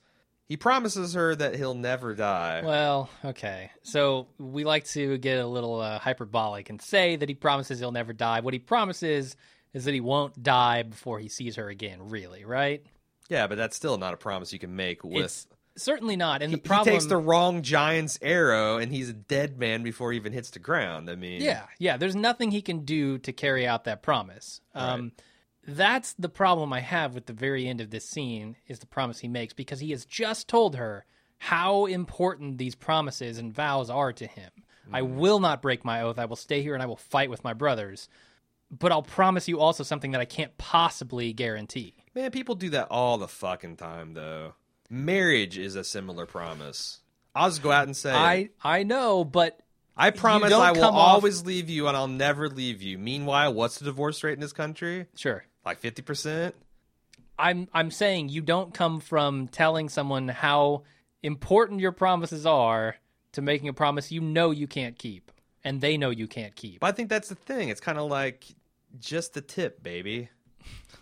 [0.49, 2.63] He promises her that he'll never die.
[2.65, 3.71] Well, okay.
[3.83, 7.91] So we like to get a little uh, hyperbolic and say that he promises he'll
[7.91, 8.41] never die.
[8.41, 9.37] What he promises
[9.73, 12.09] is that he won't die before he sees her again.
[12.11, 12.85] Really, right?
[13.29, 16.43] yeah, but that's still not a promise you can make with It's certainly not.
[16.43, 19.83] And he, the problem he takes the wrong giant's arrow and he's a dead man
[19.83, 21.11] before he even hits the ground.
[21.11, 21.97] I mean, Yeah, yeah.
[21.97, 24.61] There's nothing he can do to carry out that promise.
[24.75, 25.13] Um,
[25.67, 29.19] That's the problem I have with the very end of this scene is the promise
[29.21, 31.05] he makes because he has just told her
[31.39, 34.51] how important these promises and vows are to him.
[34.93, 35.17] I Mm-hmm.
[35.19, 36.19] will not break my oath.
[36.19, 38.09] I will stay here and I will fight with my brothers.
[38.71, 41.95] But I'll promise you also something that I can't possibly guarantee.
[42.15, 44.55] man, people do that all the fucking time, though.
[44.89, 47.01] Marriage is a similar promise.
[47.35, 49.61] I'll just go out and say, I I know, but
[49.97, 52.97] I promise I will off- always leave you and I'll never leave you.
[52.99, 55.07] Meanwhile, what's the divorce rate in this country?
[55.17, 55.45] sure.
[55.67, 56.55] Like fifty percent.
[57.39, 60.85] I'm I'm saying you don't come from telling someone how
[61.23, 62.97] important your promises are
[63.33, 65.31] to making a promise you know you can't keep
[65.65, 66.81] and they know you can't keep.
[66.81, 67.69] But I think that's the thing.
[67.69, 68.45] It's kind of like
[68.99, 70.31] just the tip, baby.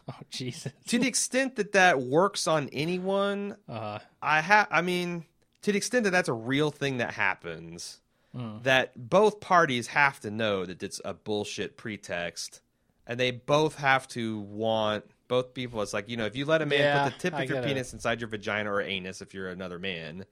[0.06, 0.70] Oh Jesus.
[0.88, 4.68] to the extent that that works on anyone, Uh, I have.
[4.70, 5.24] I mean,
[5.62, 8.00] to the extent that that's a real thing that happens,
[8.34, 8.58] Hmm.
[8.64, 12.60] that both parties have to know that it's a bullshit pretext,
[13.06, 15.82] and they both have to want both people.
[15.82, 17.50] It's like you know, if you let a man Yeah, put the tip I of
[17.50, 20.24] your penis inside your vagina or anus, if you're another man,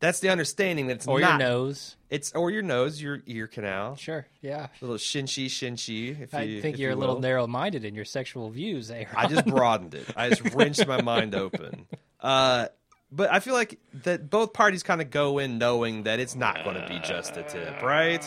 [0.00, 1.38] that's the understanding that it's or not.
[1.38, 1.96] your nose.
[2.08, 4.26] It's or your nose, your ear canal, Sure.
[4.40, 4.66] Yeah.
[4.66, 6.20] A little shinshi shinshi.
[6.20, 9.06] If you, I think if you're you a little narrow-minded in your sexual views, Aaron.
[9.14, 10.06] I just broadened it.
[10.16, 11.86] I just wrenched my mind open.
[12.20, 12.66] Uh,
[13.12, 16.64] but I feel like that both parties kind of go in knowing that it's not
[16.64, 18.24] going to be just a tip, right?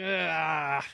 [0.00, 0.84] Ah.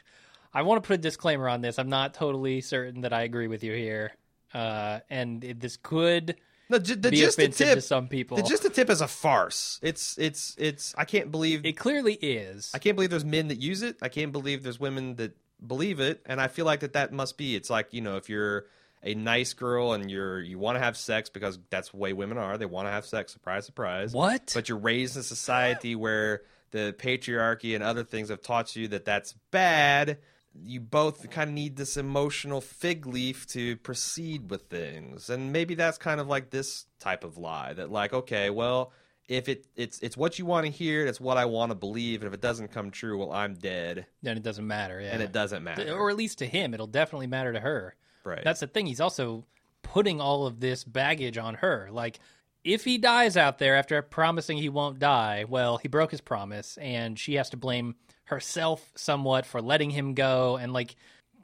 [0.53, 1.79] I want to put a disclaimer on this.
[1.79, 4.13] I'm not totally certain that I agree with you here.
[4.53, 6.37] Uh, and it, this could
[6.69, 7.75] No, j- the be just a offensive tip.
[7.77, 8.37] to some people.
[8.37, 9.79] The just a tip is a farce.
[9.83, 10.95] It's it's it's.
[10.99, 12.73] I can't believe it clearly is.
[12.75, 13.97] I can't believe there's men that use it.
[14.03, 17.39] I can't believe there's women that believe it, and I feel like that that must
[17.39, 17.55] be.
[17.55, 18.67] It's like you know, if you're
[19.05, 22.37] a nice girl and you're you want to have sex because that's the way women
[22.39, 22.59] are.
[22.59, 23.33] They want to have sex.
[23.33, 24.13] Surprise, surprise.
[24.13, 24.51] What?
[24.53, 28.89] But you're raised in a society where the patriarchy and other things have taught you
[28.89, 30.19] that that's bad.
[30.55, 35.75] You both kind of need this emotional fig leaf to proceed with things, and maybe
[35.75, 38.93] that's kind of like this type of lie that, like, okay, well,
[39.29, 42.21] if it it's it's what you want to hear, it's what I want to believe,
[42.21, 45.01] and if it doesn't come true, well, I'm dead, then it doesn't matter.
[45.01, 45.11] Yeah.
[45.13, 45.97] and it doesn't matter.
[45.97, 47.95] or at least to him, it'll definitely matter to her.
[48.25, 48.43] Right.
[48.43, 48.87] That's the thing.
[48.87, 49.47] He's also
[49.83, 51.89] putting all of this baggage on her.
[51.93, 52.19] Like,
[52.65, 56.77] if he dies out there after promising he won't die, well, he broke his promise,
[56.79, 57.95] and she has to blame
[58.31, 60.57] herself somewhat for letting him go.
[60.57, 60.97] And like,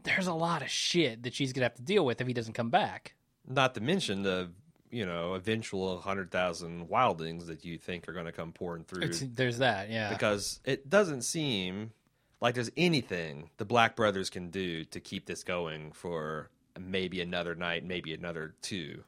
[0.05, 2.55] there's a lot of shit that she's gonna have to deal with if he doesn't
[2.55, 3.15] come back.
[3.47, 4.51] Not to mention the
[4.91, 9.03] you know eventual hundred thousand wildlings that you think are going to come pouring through.
[9.03, 10.11] It's, there's that, yeah.
[10.11, 11.91] because it doesn't seem
[12.41, 17.55] like there's anything the Black Brothers can do to keep this going for maybe another
[17.55, 19.03] night, maybe another two.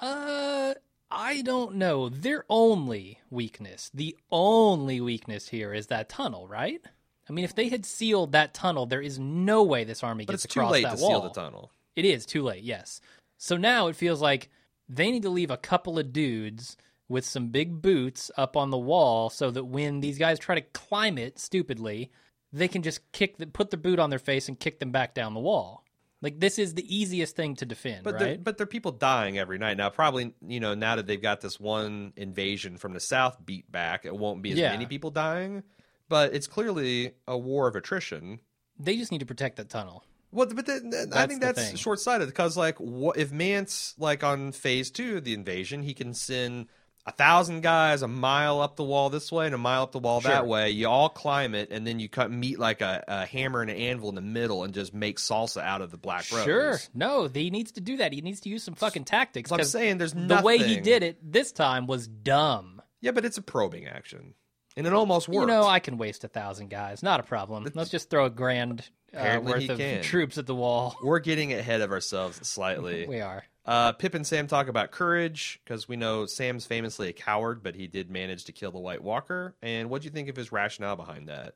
[0.00, 0.74] Uh,
[1.10, 2.08] I don't know.
[2.08, 6.80] Their only weakness, the only weakness here is that tunnel, right?
[7.28, 10.44] I mean, if they had sealed that tunnel, there is no way this army gets
[10.44, 10.72] across that wall.
[10.72, 11.10] But gets it's too across late that to wall.
[11.10, 11.70] seal the tunnel.
[11.96, 13.00] It is too late, yes.
[13.38, 14.50] So now it feels like
[14.88, 16.76] they need to leave a couple of dudes
[17.08, 20.60] with some big boots up on the wall so that when these guys try to
[20.60, 22.10] climb it stupidly,
[22.52, 25.14] they can just kick the, put their boot on their face and kick them back
[25.14, 25.84] down the wall.
[26.22, 28.42] Like this is the easiest thing to defend, But there, right?
[28.42, 29.90] but there are people dying every night now.
[29.90, 34.04] Probably you know now that they've got this one invasion from the south beat back,
[34.06, 34.70] it won't be as Yeah.
[34.72, 35.62] many people dying.
[36.08, 38.40] But it's clearly a war of attrition.
[38.78, 40.04] they just need to protect that tunnel.
[40.32, 44.52] Well, but then, I think that's short sighted because like what if Mance like on
[44.52, 46.66] phase two of the invasion, he can send
[47.06, 49.98] a thousand guys a mile up the wall this way and a mile up the
[50.00, 50.30] wall Sure.
[50.32, 50.70] that way.
[50.70, 53.76] You all climb it, and then you cut meet like a, a hammer and an
[53.76, 56.44] anvil in the middle, and just make salsa out of the black rose.
[56.44, 56.78] Sure.
[56.94, 58.12] No, he needs to do that.
[58.12, 59.52] He needs to use some fucking tactics.
[59.52, 60.36] I'm saying there's nothing.
[60.36, 62.82] the way he did it this time was dumb.
[63.00, 64.34] Yeah, but it's a probing action,
[64.76, 65.48] and it almost worked.
[65.48, 67.02] You know, I can waste a thousand guys.
[67.04, 67.66] Not a problem.
[67.74, 70.02] Let's just throw a grand uh, worth of can.
[70.02, 70.96] troops at the wall.
[71.04, 73.06] We're getting ahead of ourselves slightly.
[73.08, 73.44] We are.
[73.66, 77.74] Uh, Pip and Sam talk about courage because we know Sam's famously a coward, but
[77.74, 79.56] he did manage to kill the White Walker.
[79.60, 81.54] And what do you think of his rationale behind that?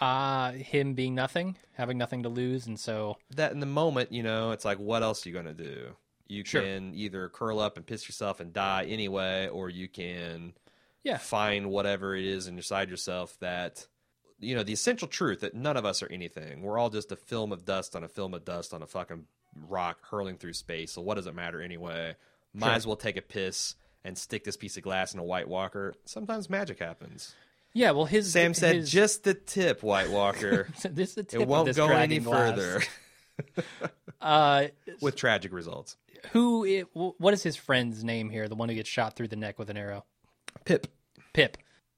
[0.00, 4.22] Uh, him being nothing, having nothing to lose, and so That in the moment, you
[4.22, 5.96] know, it's like, what else are you going to do?
[6.28, 6.62] You Sure.
[6.62, 10.54] can either curl up and piss yourself and die anyway, or you can
[11.04, 11.18] Yeah.
[11.18, 13.86] find whatever it is inside yourself that,
[14.38, 16.62] you know, the essential truth that none of us are anything.
[16.62, 19.26] We're all just a film of dust on a film of dust on a fucking
[19.68, 20.92] rock hurling through space.
[20.92, 22.16] So what does it matter anyway?
[22.54, 22.74] Might Sure.
[22.74, 25.94] as well take a piss and stick this piece of glass in a White Walker.
[26.04, 27.34] Sometimes magic happens.
[27.72, 27.90] yeah.
[27.92, 30.68] Well, his Sam said, his- just the tip, White Walker.
[30.84, 32.50] this the tip it won't go any glass.
[32.56, 32.82] further
[34.20, 34.68] Uh,
[35.00, 35.96] with tragic results.
[36.32, 36.64] who?
[36.66, 38.48] i- what is his friend's name here?
[38.48, 40.04] The one who gets shot through the neck with an arrow.
[40.64, 40.86] Pip.
[41.32, 41.56] Pip.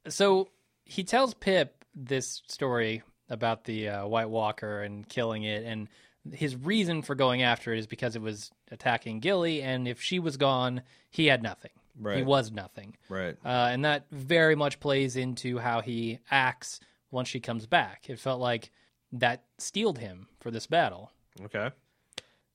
[0.09, 0.49] So
[0.85, 5.89] he tells Pip this story about the uh, White Walker and killing it, and
[6.33, 10.19] his reason for going after it is because it was attacking Gilly, and if she
[10.19, 11.71] was gone, he had nothing.
[12.17, 12.97] He was nothing.
[13.09, 13.37] Right.
[13.45, 16.81] Uh, and that very much plays into how he acts
[17.13, 18.11] once she comes back.
[18.11, 18.71] It felt like
[19.13, 21.13] that steeled him for this battle.
[21.45, 21.71] Okay.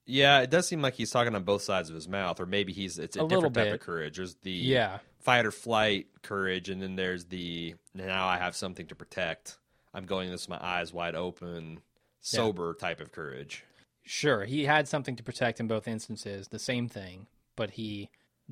[0.05, 2.73] Yeah, it does seem like he's talking on both sides of his mouth, or maybe
[2.73, 4.17] he's it's a, A different type of courage.
[4.17, 4.99] There's the Yeah.
[5.19, 9.58] fight or flight courage, and then there's the now I have something to protect.
[9.93, 11.79] I'm going this with my eyes wide open,
[12.21, 13.63] sober type of courage.
[14.03, 18.10] Sure, he had something to protect in both instances, the same thing, but he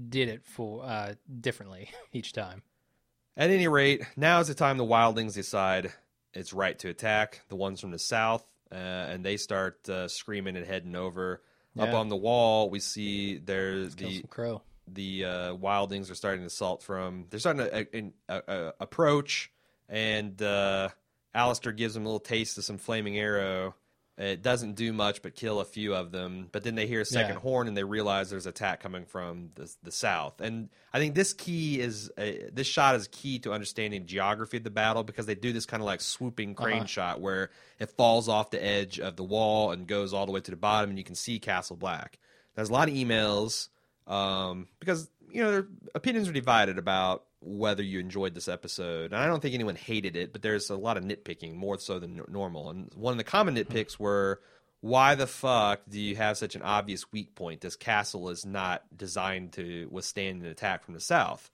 [0.10, 2.62] did it for uh, differently each time.
[3.36, 5.92] At any rate, now is the time the wildlings decide
[6.34, 10.56] it's right to attack the ones from the south, uh, and they start uh, screaming
[10.58, 11.42] and heading over.
[11.80, 14.64] Up on the wall, we see there's the crow.
[14.88, 17.26] the uh, wildlings are starting to assault from.
[17.30, 19.52] They're starting to uh, in, uh, uh, approach,
[19.88, 20.90] and uh,
[21.34, 23.76] Alistair gives them a little taste of some flaming arrow.
[24.20, 26.50] It doesn't do much but kill a few of them.
[26.52, 27.40] But then they hear a second Yeah.
[27.42, 30.42] horn and they realize there's attack coming from the, the south.
[30.42, 34.64] And I think this key is uh, this shot is key to understanding geography of
[34.64, 36.86] the battle because they do this kind of like swooping crane Uh-huh.
[36.88, 40.40] shot where it falls off the edge of the wall and goes all the way
[40.42, 42.18] to the bottom, and you can see Castle Black.
[42.56, 43.70] There's a lot of emails
[44.08, 49.16] um, because you know their opinions are divided about whether you enjoyed this episode, and
[49.22, 52.22] I don't think anyone hated it, but there's a lot of nitpicking more so than
[52.28, 52.70] normal.
[52.70, 54.42] And one of the common nitpicks were,
[54.82, 57.62] why the fuck do you have such an obvious weak point?
[57.62, 61.52] This castle is not designed to withstand an attack from the south.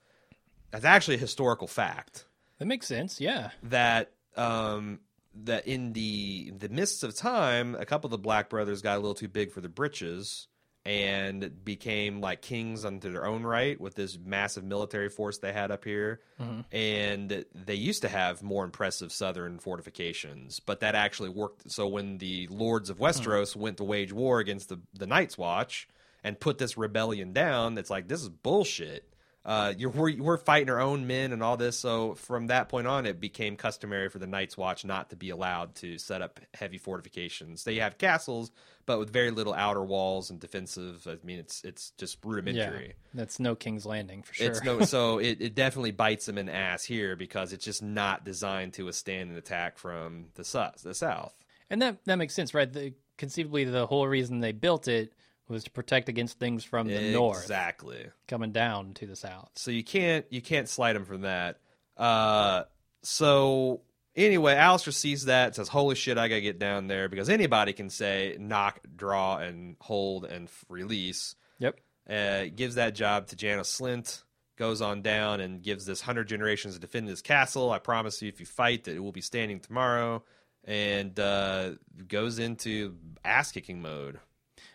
[0.72, 2.26] That's actually a historical fact
[2.60, 3.20] That makes sense.
[3.22, 3.52] Yeah.
[3.64, 5.00] that um
[5.44, 9.00] that in the the mists of time a couple of the black brothers got a
[9.00, 10.48] little too big for the britches
[10.86, 15.72] and became like kings unto their own right with this massive military force they had
[15.72, 16.20] up here.
[16.42, 16.76] Mm-hmm.
[16.76, 21.72] And they used to have more impressive southern fortifications but that actually worked.
[21.72, 23.04] So when the lords of hmm.
[23.04, 25.88] westeros went to wage war against the the night's watch
[26.24, 29.13] and put this rebellion down it's like this is bullshit
[29.46, 31.78] uh, you're we're, we're fighting our own men and all this.
[31.78, 35.30] So from that point on, it became customary for the Night's Watch not to be
[35.32, 37.64] allowed to set up heavy fortifications.
[37.66, 38.52] They have castles,
[38.86, 41.06] but with very little outer walls and defensive.
[41.08, 42.30] I mean, it's it's just Yeah.
[42.32, 42.94] rudimentary.
[43.14, 44.48] That's no King's Landing for sure.
[44.48, 47.84] It's no, so it, it definitely bites them in the ass here because it's just
[47.84, 51.34] not designed to withstand an attack from the su- the south.
[51.70, 52.72] and that that makes sense, right?
[52.72, 55.14] The, conceivably, the whole reason they built it
[55.54, 58.08] was to protect against things from the north exactly.
[58.28, 59.52] coming down to the south.
[59.56, 61.60] so you can't you can't slight him from that.
[61.96, 62.64] Uh,
[63.04, 63.82] so
[64.16, 67.90] anyway, Alistair sees that says, "Holy shit, I gotta get down there," because anybody can
[67.90, 71.36] say knock, draw, and hold and f- release.
[71.60, 71.80] Yep.
[72.10, 74.24] Uh, gives that job to Janos Slynt.
[74.58, 77.72] Goes on down and gives this hundred generations to defend this castle.
[77.72, 80.24] I promise you, if you fight, that it will be standing tomorrow.
[80.66, 81.72] And uh,
[82.08, 84.20] goes into ass kicking mode.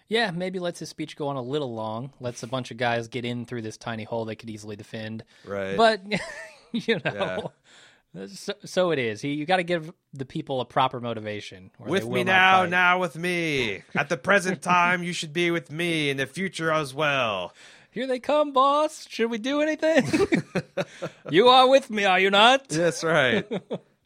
[0.08, 2.12] Yeah, maybe lets his speech go on a little long.
[2.20, 5.22] Lets a bunch of guys get in through this tiny hole they could easily defend.
[5.44, 5.76] Right.
[5.76, 6.00] But
[6.72, 7.52] you know,
[8.26, 9.20] So, so it is.
[9.20, 11.70] He, you got to give the people a proper motivation.
[11.78, 13.82] or with me now, now with me.
[13.94, 16.08] At the present time, you should be with me.
[16.10, 17.52] In the future as well.
[17.90, 19.06] Here they come, boss.
[19.10, 20.06] Should we do anything?
[21.30, 22.68] you are with me, are you not?
[22.68, 23.46] That's right.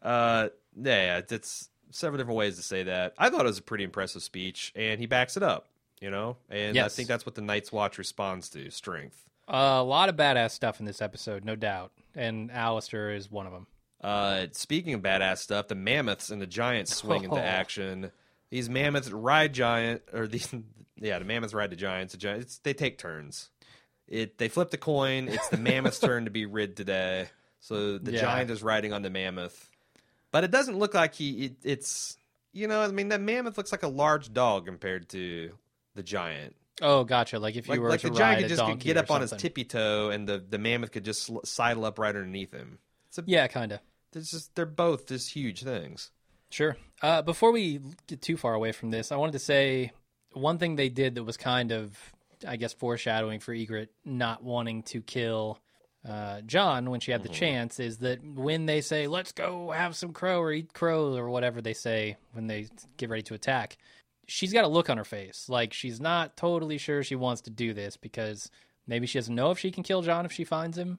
[0.03, 0.49] uh,
[0.81, 3.15] yeah, it's several different ways to say that.
[3.19, 5.69] I thought it was a pretty impressive speech, and he backs it up.
[6.03, 9.17] You know, and I think that's what the Night's Watch responds to: strength.
[9.47, 11.93] a lot of badass stuff in this episode, no doubt.
[12.17, 13.67] And Alistair is one of them.
[14.03, 17.41] Uh, speaking of badass stuff, the mammoths and the giants swing into Oh.
[17.41, 18.11] action.
[18.51, 20.53] These mammoths ride giant, or these,
[20.97, 22.13] yeah, the mammoths ride the giants.
[22.15, 23.49] The giants, they take turns.
[24.09, 25.29] It they flip the coin.
[25.29, 27.29] It's the mammoth's turn to be rid today.
[27.61, 28.21] So the Yeah.
[28.23, 29.71] giant is riding on the mammoth,
[30.33, 31.45] but it doesn't look like he.
[31.45, 32.19] It, it's
[32.53, 35.53] you know, I mean, that mammoth looks like a large dog compared to
[35.95, 36.57] the giant.
[36.81, 37.39] Oh, gotcha.
[37.39, 39.11] Like if you Like, were like to the giant ride could just donkey get up
[39.11, 42.79] on his tippy toe, and the the mammoth could just sidle up right underneath him.
[43.09, 43.81] It's a, Yeah, kind of.
[44.13, 46.11] just they're both just huge things.
[46.51, 46.77] Sure.
[47.01, 49.93] Uh, before we get too far away from this, I wanted to say
[50.33, 51.97] one thing they did that was kind of,
[52.47, 55.59] I guess, foreshadowing for Ygritte not wanting to kill
[56.09, 59.95] uh, Jon when she had the chance is that when they say, let's go have
[59.97, 63.79] some crow or eat crow or whatever they say when they get ready to attack,
[64.33, 65.49] she's got a look on her face.
[65.49, 68.51] Like she's not totally sure she wants to do this because
[68.87, 70.99] maybe she doesn't know if she can kill Jon if she finds him.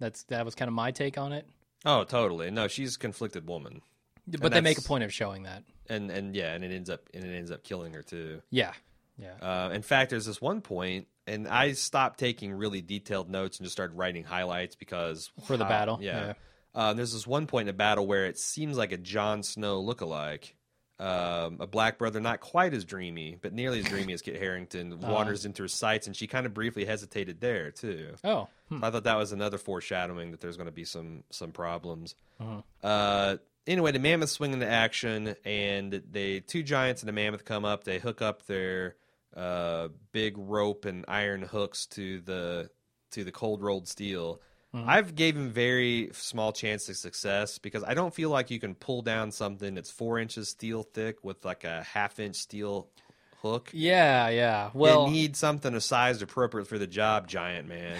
[0.00, 1.46] That's That was kind of my take on it.
[1.84, 2.50] Oh, totally.
[2.50, 3.82] No, she's a conflicted woman,
[4.26, 5.64] But they make a point of showing that.
[5.88, 8.42] and and yeah, and it ends up and it ends up killing her too.
[8.50, 8.72] Yeah.
[9.18, 9.34] Yeah.
[9.40, 13.64] Uh, in fact, there's this one point, and I stopped taking really detailed notes and
[13.66, 16.26] just started writing highlights because For the wow, battle, Yeah.
[16.26, 16.32] yeah.
[16.74, 19.82] Uh, there's this one point in a battle where it seems like a Jon Snow
[19.82, 20.54] lookalike.
[21.00, 24.92] Um, a black brother, not quite as dreamy, but nearly as dreamy as Kit Harington,
[25.02, 25.12] Uh-huh.
[25.12, 28.14] wanders into her sights, and she kind of briefly hesitated there too.
[28.22, 28.48] Oh.
[28.68, 28.84] hmm.
[28.84, 32.14] I thought that was another foreshadowing that there's going to be some some problems.
[32.38, 32.62] Uh-huh.
[32.86, 37.64] Uh, anyway, the mammoth swing into action, and they two giants and a mammoth come
[37.64, 37.82] up.
[37.82, 38.94] They hook up their
[39.36, 42.70] uh, big rope and iron hooks to the
[43.12, 44.40] to the cold rolled steel.
[44.74, 44.84] Uh-huh.
[44.86, 48.74] I've gave him very small chance of success because I don't feel like you can
[48.74, 52.88] pull down something that's four inches steel thick with like a half inch steel
[53.42, 53.70] hook.
[53.74, 54.70] Yeah, yeah.
[54.72, 57.98] Well, you need something a size appropriate for the job, giant man.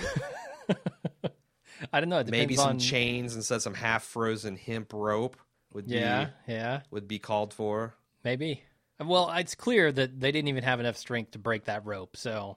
[1.92, 2.22] I don't know.
[2.26, 5.36] Maybe some on, chains instead of some half frozen hemp rope
[5.74, 7.94] would Yeah, be yeah, would be called for.
[8.24, 8.62] maybe.
[9.00, 12.56] Well, it's clear that they didn't even have enough strength to break that rope, so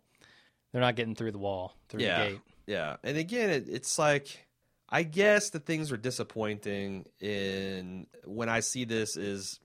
[0.71, 2.41] they're not getting through the wall through yeah, the gate.
[2.67, 2.97] Yeah.
[3.03, 4.45] And again, it, it's like
[4.89, 9.59] I guess the things are disappointing in when I see this is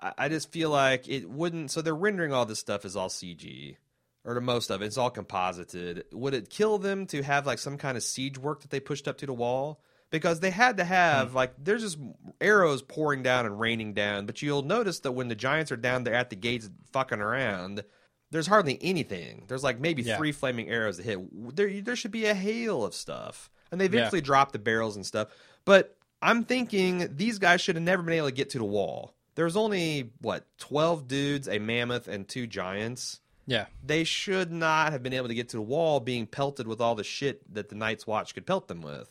[0.00, 1.70] I, I just feel like it wouldn't.
[1.70, 3.76] So they're rendering all this stuff as all CG.
[4.24, 6.04] Or the most of it, it's all composited.
[6.12, 9.08] Would it kill them to have like some kind of siege work that they pushed
[9.08, 9.80] up to the wall?
[10.10, 11.36] Because they had to have hmm.
[11.36, 11.98] like there's just
[12.40, 14.26] arrows pouring down and raining down.
[14.26, 17.84] But you'll notice that when the giants are down there at the gates fucking around,
[18.30, 19.44] there's hardly anything.
[19.48, 20.16] There's like maybe Yeah.
[20.16, 21.18] three flaming arrows that hit.
[21.56, 23.98] There, there should be a hail of stuff, and they Yeah.
[24.00, 25.28] eventually drop the barrels and stuff.
[25.64, 29.14] But I'm thinking these guys should have never been able to get to the wall.
[29.34, 33.20] There's only what twelve dudes, a mammoth, and two giants.
[33.46, 36.82] Yeah, They should not have been able to get to the wall, being pelted with
[36.82, 39.10] all the shit that the Night's Watch could pelt them with.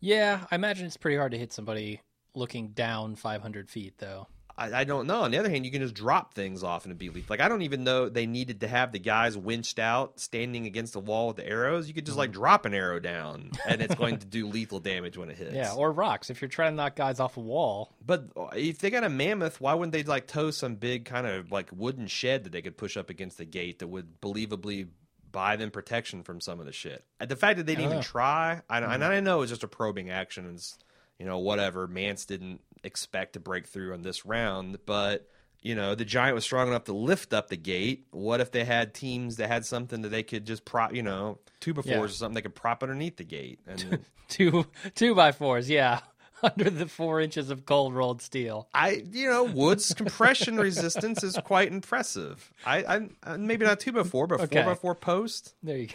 [0.00, 0.46] yeah.
[0.50, 2.00] I imagine it's pretty hard to hit somebody
[2.34, 4.26] looking down 500 feet, though.
[4.62, 5.22] I, I don't know.
[5.22, 7.26] On the other hand, you can just drop things off and it'd be lethal.
[7.30, 10.92] Like I don't even know they needed to have the guys winched out, standing against
[10.92, 11.88] the wall with the arrows.
[11.88, 12.40] You could just like mm-hmm.
[12.40, 15.54] drop an arrow down, and it's going to do lethal damage when it hits.
[15.54, 16.30] Yeah, or rocks.
[16.30, 19.08] If you're trying to knock guys off a wall, But uh, if they got a
[19.08, 22.62] mammoth, why wouldn't they like tow some big kind of like wooden shed that they
[22.62, 24.88] could push up against the gate that would believably
[25.32, 27.04] buy them protection from some of the shit?
[27.18, 28.02] And the fact that they didn't even know.
[28.02, 29.02] try, I, and mm-hmm.
[29.02, 30.78] I know it's just a probing action, and it's,
[31.18, 31.86] you know whatever.
[31.86, 35.28] Mance didn't expect to break through on this round, but
[35.60, 38.06] you know the giant was strong enough to lift up the gate.
[38.10, 41.38] What if they had teams that had something that they could just prop, you know,
[41.60, 42.00] two befores Yeah.
[42.00, 44.00] or something they could prop underneath the gate and.
[44.28, 45.68] two two by fours.
[45.68, 46.00] Yeah,
[46.42, 48.68] under the four inches of cold rolled steel.
[48.74, 52.50] I, you know, wood's compression resistance is quite impressive.
[52.66, 54.56] I, I, I maybe not two by four, but Okay.
[54.62, 55.54] four by four post.
[55.62, 55.88] There you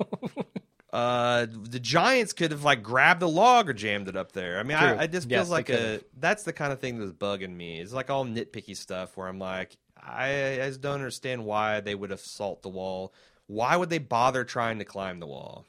[0.00, 0.18] go.
[0.92, 4.58] Uh, the Giants could have like grabbed the log or jammed it up there.
[4.58, 7.12] I mean, I, I just Yes, feels like a that's the kind of thing that's
[7.12, 7.80] bugging me.
[7.80, 11.94] It's like all nitpicky stuff where I'm like, I, I just don't understand why they
[11.94, 13.14] would assault the wall.
[13.46, 15.66] Why would they bother trying to climb the wall?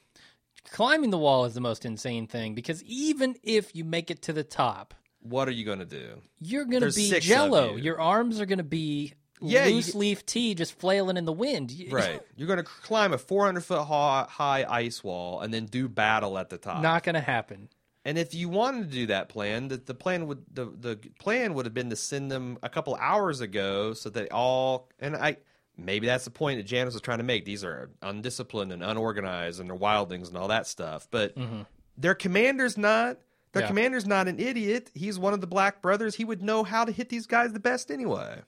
[0.70, 4.32] Climbing the wall is the most insane thing because even if you make it to
[4.32, 6.20] the top, What are you going to do?
[6.38, 7.76] you're gonna There's be jello.
[7.76, 7.82] you.
[7.82, 11.32] Your arms are gonna be Yeah, you loose get- leaf tea just flailing in the
[11.32, 11.72] wind.
[11.90, 15.88] Right, you're going to climb a 400 foot high, high ice wall and then do
[15.88, 16.82] battle at the top.
[16.82, 17.68] Not gonna happen.
[18.04, 21.54] And if you wanted to do that plan, the, the plan would the, the plan
[21.54, 25.38] would have been to send them a couple hours ago so that all and I
[25.76, 27.44] maybe that's the point that Janos was trying to make.
[27.44, 31.08] These are undisciplined and unorganized and they're wildlings and all that stuff.
[31.10, 31.62] But mm-hmm.
[31.96, 33.18] their commander's not
[33.52, 33.68] their Yeah.
[33.68, 34.90] commander's not an idiot.
[34.94, 36.14] He's one of the black brothers.
[36.16, 38.42] He would know how to hit these guys the best anyway.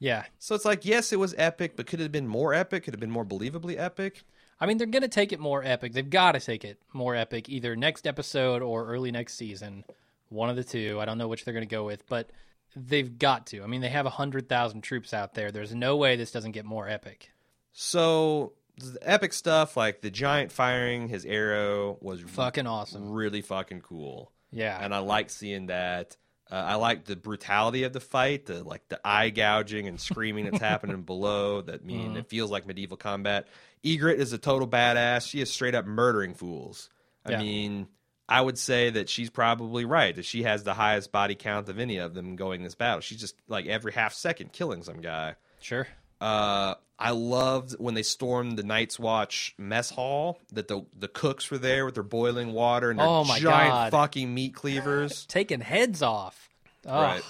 [0.00, 0.24] Yeah.
[0.38, 2.84] So it's like, yes, it was epic, but could it have been more epic?
[2.84, 4.24] Could it have been more believably epic?
[4.58, 5.92] I mean, they're going to take it more epic.
[5.92, 9.84] They've got to take it more epic either next episode or early next season.
[10.30, 10.98] One of the two.
[11.00, 12.30] I don't know which they're going to go with, but
[12.74, 13.62] they've got to.
[13.62, 15.50] I mean, they have 100,000 troops out there.
[15.50, 17.30] There's no way this doesn't get more epic.
[17.72, 23.10] So the epic stuff, like the giant firing his arrow, was Fucking awesome.
[23.10, 24.32] really fucking cool.
[24.52, 24.78] Yeah.
[24.82, 26.16] and I like seeing that.
[26.50, 30.46] Uh, I like the brutality of the fight, the like the eye gouging and screaming
[30.46, 31.60] that's happening below.
[31.62, 32.16] That mean Mm-hmm.
[32.18, 33.46] it feels like medieval combat.
[33.84, 35.28] Ygritte is a total badass.
[35.28, 36.90] She is straight up murdering fools.
[37.24, 37.38] I Yeah.
[37.38, 37.86] mean,
[38.28, 41.78] I would say that she's probably right that she has the highest body count of
[41.78, 43.00] any of them going this battle.
[43.00, 45.34] She's just like every half second killing some guy.
[45.60, 45.86] Sure.
[46.20, 50.38] Uh, I loved when they stormed the Night's Watch mess hall.
[50.52, 53.70] That the the cooks were there with their boiling water and their Oh my giant
[53.72, 53.90] God.
[53.92, 55.24] fucking meat cleavers.
[55.28, 56.50] Taking heads off.
[56.86, 57.22] Oh, Right.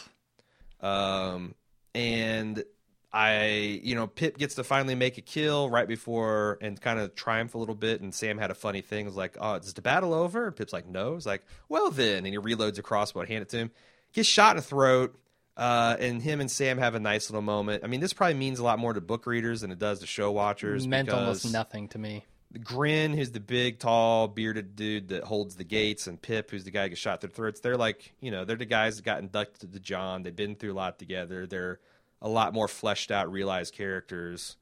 [0.81, 1.55] Um,
[1.95, 2.65] and
[3.13, 7.15] I, you know, Pip gets to finally make a kill right before and kind of
[7.15, 8.01] triumph a little bit.
[8.01, 9.05] And Sam had a funny thing.
[9.05, 10.47] It was like, oh, is the battle over?
[10.47, 11.15] And Pip's like, no.
[11.17, 12.19] It's like, well, then.
[12.19, 13.71] And he reloads a crossbow, and hand it to him.
[14.13, 15.17] Gets shot in the throat.
[15.57, 17.85] Uh, and him and Sam have a nice little moment.
[17.85, 20.07] I mean, this probably means a lot more to book readers than it does to
[20.07, 20.87] show watchers.
[20.87, 22.25] Meant almost nothing to me.
[22.65, 26.71] Grenn, who's the big, tall, bearded dude that holds the gates, and Pip, who's the
[26.71, 27.61] guy who gets shot through the throats.
[27.61, 30.23] They're like, you know, they're the guys that got inducted to Jon.
[30.25, 31.47] They've been through a lot together.
[31.47, 31.79] They're
[32.23, 34.57] a lot more fleshed out, realized characters.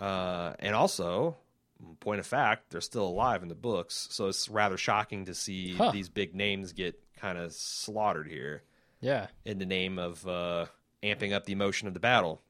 [0.00, 1.36] Uh, and also,
[1.98, 4.06] point of fact, they're still alive in the books.
[4.12, 5.90] So it's rather shocking to see Huh.
[5.90, 8.62] these big names get kind of slaughtered here
[9.04, 9.26] Yeah.
[9.44, 10.66] in the name of uh,
[11.02, 12.40] amping up the emotion of the battle.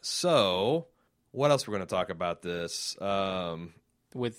[0.00, 0.86] So,
[1.32, 2.96] what else we're going to talk about this?
[3.00, 3.74] Um,
[4.14, 4.38] With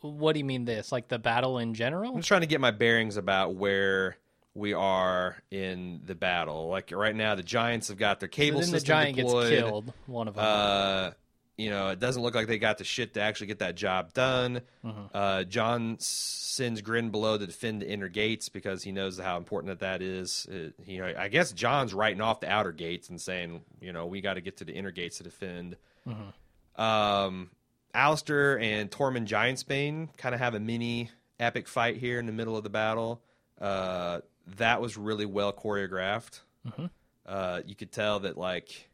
[0.00, 0.90] what do you mean this?
[0.90, 2.10] Like the battle in general?
[2.10, 4.16] I'm just trying to get my bearings about where
[4.54, 6.68] we are in the battle.
[6.68, 9.50] Like right now, the Giants have got their cable then the system giant deployed.
[9.50, 9.92] gets killed.
[10.06, 10.44] One of them.
[10.46, 11.10] Uh,
[11.58, 14.14] you know, it doesn't look like they got the shit to actually get that job
[14.14, 14.62] done.
[14.84, 15.02] Mm-hmm.
[15.12, 19.70] Uh, Jon sends Grenn below to defend the inner gates because he knows how important
[19.72, 20.46] that that is.
[20.50, 24.06] Uh, you know, I guess Jon's writing off the outer gates and saying, you know,
[24.06, 25.76] we got to get to the inner gates to defend.
[26.06, 26.80] Mm-hmm.
[26.80, 27.50] Um,
[27.92, 32.56] Alliser and Tormund Giantsbane kind of have a mini epic fight here in the middle
[32.56, 33.20] of the battle.
[33.60, 34.20] Uh,
[34.58, 36.40] that was really well choreographed.
[36.66, 36.86] Mm-hmm.
[37.26, 38.87] Uh, you could tell that like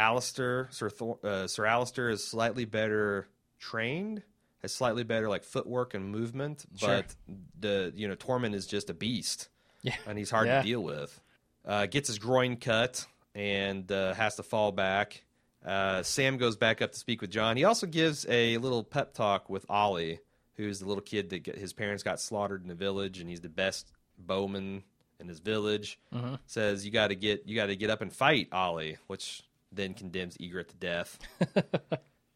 [0.00, 3.28] Alliser, Sir Thor- uh, Sir Alliser is slightly better
[3.58, 4.22] trained,
[4.62, 6.88] has slightly better like footwork and movement, Sure.
[6.88, 7.14] but
[7.60, 9.48] the you know Tormund is just a beast
[9.82, 9.94] yeah.
[10.06, 10.62] and he's hard Yeah.
[10.62, 11.20] to deal with.
[11.64, 15.22] Uh, gets his groin cut and uh, has to fall back.
[15.64, 17.56] Uh, Sam goes back up to speak with Jon.
[17.58, 20.20] He also gives a little pep talk with Ollie,
[20.56, 23.50] who's the little kid that his parents got slaughtered in the village, and he's the
[23.50, 24.82] best bowman
[25.20, 25.98] in his village.
[26.46, 29.42] Says you got to get you got to get up and fight Ollie, which
[29.72, 31.18] then condemns Ygritte to death.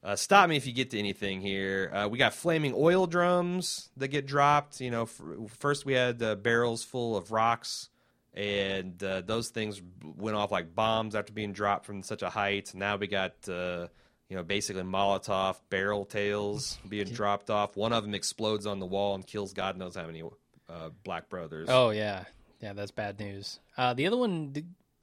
[0.05, 1.91] Uh, stop me if you get to anything here.
[1.91, 4.79] Uh, we got flaming oil drums that get dropped.
[4.83, 5.21] You know, f-
[5.59, 7.89] first we had uh, barrels full of rocks,
[8.35, 12.75] and uh, those things went off like bombs after being dropped from such a height.
[12.75, 13.87] Now we got, uh,
[14.29, 17.75] you know, basically Molotov barrel tails being dropped off.
[17.75, 20.23] One of them explodes on the wall and kills God knows how many
[20.69, 21.69] uh, Black Brothers.
[21.71, 22.25] Oh yeah,
[22.61, 22.75] yeah.
[22.75, 23.59] That's bad news.
[23.79, 24.53] Uh, the other one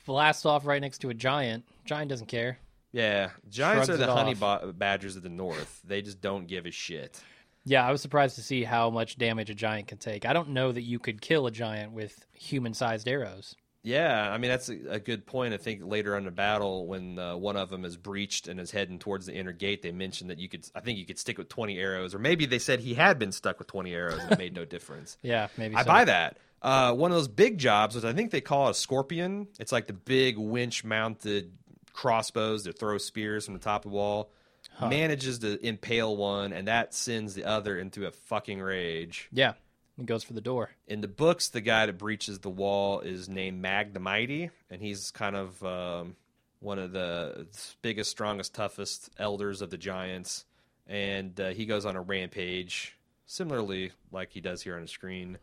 [0.06, 1.66] blasts off right next to a giant.
[1.86, 2.58] Giant doesn't care.
[2.92, 3.32] yeah.
[3.50, 5.82] Giants Shrugs are the it honey ba- badgers of the north.
[5.86, 7.22] They just don't give a shit.
[7.64, 10.26] Yeah, I was surprised to see how much damage a giant can take.
[10.26, 13.56] I don't know that you could kill a giant with human-sized arrows.
[13.84, 15.56] Yeah, I mean that's a, a good point.
[15.56, 18.60] I think later on in the battle, when uh, one of them is breached and
[18.60, 20.68] is heading towards the inner gate, they mentioned that you could.
[20.76, 23.32] I think you could stick with twenty arrows, or maybe they said he had been
[23.32, 25.18] stuck with twenty arrows and it made no difference.
[25.24, 25.76] Yeah, maybe.
[25.76, 25.88] I so.
[25.88, 26.38] buy that.
[26.62, 29.48] Uh, one of those big jobs, which I think they call a scorpion.
[29.60, 31.52] It's like the big winch-mounted
[31.94, 34.32] crossbows that throw spears from the top of the wall.
[34.80, 39.28] Manages to impale one, and that sends the other into a fucking rage.
[39.32, 39.54] Yeah,
[39.98, 40.72] and goes for the door.
[40.88, 44.82] In the books, the guy that breaches the wall is named Mag the Mighty, and
[44.82, 46.16] he's kind of um,
[46.62, 47.46] one of the
[47.84, 50.46] biggest, strongest, toughest elders of the giants.
[50.88, 52.98] And uh, he goes on a rampage,
[53.28, 55.38] similarly like he does here on the screen.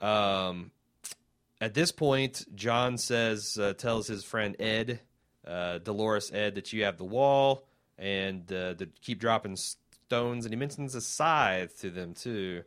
[0.00, 0.70] Um,
[1.60, 5.00] at this point, Jon says, uh, tells his friend Ed,
[5.46, 7.66] uh, Dolorous Edd, that you have the wall
[7.98, 12.62] and uh, to keep dropping stones, and he mentions a scythe to them too.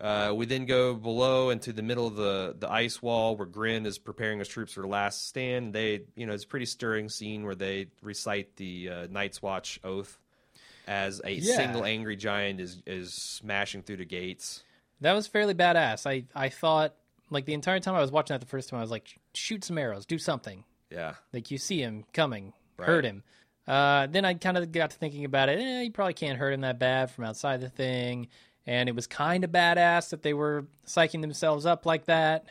[0.00, 3.84] Uh, we then go below into the middle of the, the ice wall where Grenn
[3.84, 5.74] is preparing his troops for the last stand.
[5.74, 9.80] They, you know, it's a pretty stirring scene where they recite the uh, Night's Watch
[9.82, 10.16] oath
[10.86, 11.56] as a Yeah.
[11.56, 14.62] single angry giant is is smashing through the gates.
[15.00, 16.06] That was fairly badass.
[16.06, 16.94] I I thought
[17.30, 19.62] like the entire time I was watching that the first time I was like, shoot
[19.64, 20.64] some arrows, do something.
[20.90, 22.86] Yeah, Like you see him coming, Right.
[22.86, 23.22] hurt him.
[23.66, 25.58] Uh, then I kind of got to thinking about it.
[25.58, 28.28] Eh, you probably can't hurt him that bad from outside the thing.
[28.66, 32.46] And it was kind of badass that they were psyching themselves up like that.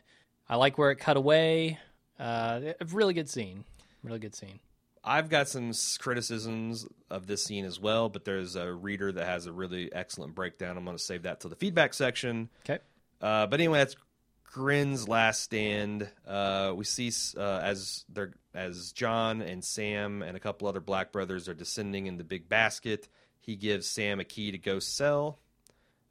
[0.48, 1.80] I like where it cut away.
[2.20, 3.64] Uh, a really good scene.
[4.04, 4.60] Really good scene.
[5.08, 9.46] I've got some criticisms of this scene as well, but there's a reader that has
[9.46, 10.78] a really excellent breakdown.
[10.78, 12.50] I'm going to save that till the feedback section.
[12.66, 12.80] Okay.
[13.22, 13.96] Uh, but anyway, that's
[14.44, 16.10] Grenn's last stand.
[16.28, 21.12] Uh, we see uh, as they're as Jon and Sam and a couple other Black
[21.12, 23.08] brothers are descending in the big basket.
[23.40, 25.40] He gives Sam a key to go sell,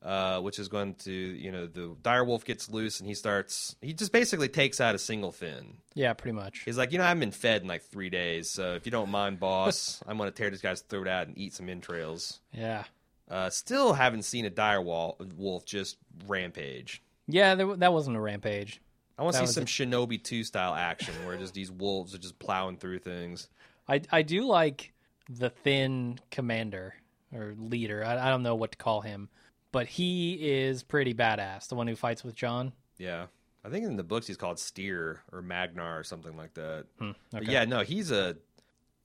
[0.02, 3.76] uh, which is going to you know the direwolf gets loose and he starts.
[3.80, 5.76] He just basically takes out a single Thenn.
[5.94, 6.60] Yeah, pretty much.
[6.64, 8.92] He's like, you know, I haven't been fed in like three days, so if you
[8.92, 12.40] don't mind, boss, I'm going to tear this guy's throat out and eat some entrails.
[12.52, 12.84] Yeah.
[13.28, 15.96] Uh, still haven't seen a dire wall, wolf just
[16.28, 17.02] rampage.
[17.26, 18.80] Yeah, there, that wasn't a rampage.
[19.18, 22.38] I want to see some Shinobi 2 style action where just these wolves are just
[22.38, 23.48] plowing through things.
[23.88, 24.92] I I do like
[25.28, 26.94] the Thenn commander
[27.32, 28.04] or leader.
[28.04, 29.28] I, I don't know what to call him,
[29.76, 31.68] but he is pretty badass.
[31.68, 32.72] The one who fights with Jon.
[32.96, 33.26] Yeah.
[33.62, 36.86] I think in the books he's called Styr or Magnar or something like that.
[36.98, 37.52] But okay.
[37.52, 38.36] yeah, no, he's a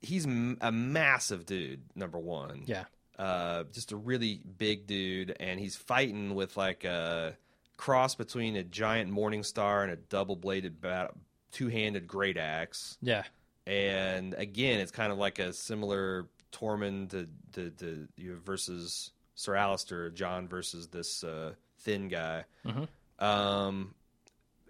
[0.00, 1.82] he's a massive dude.
[1.94, 2.84] Number one, Yeah.
[3.18, 7.36] uh, just a really big dude, and he's fighting with like a
[7.76, 11.12] cross between a giant morning star and a double bladed bat-
[11.50, 12.96] two handed great axe.
[13.02, 13.24] Yeah.
[13.66, 19.10] And again, it's kind of like a similar Tormund to, to, to you know, versus
[19.34, 21.52] Sir Alliser, Jon versus this uh,
[21.84, 22.44] Thenn guy.
[23.18, 23.94] Um,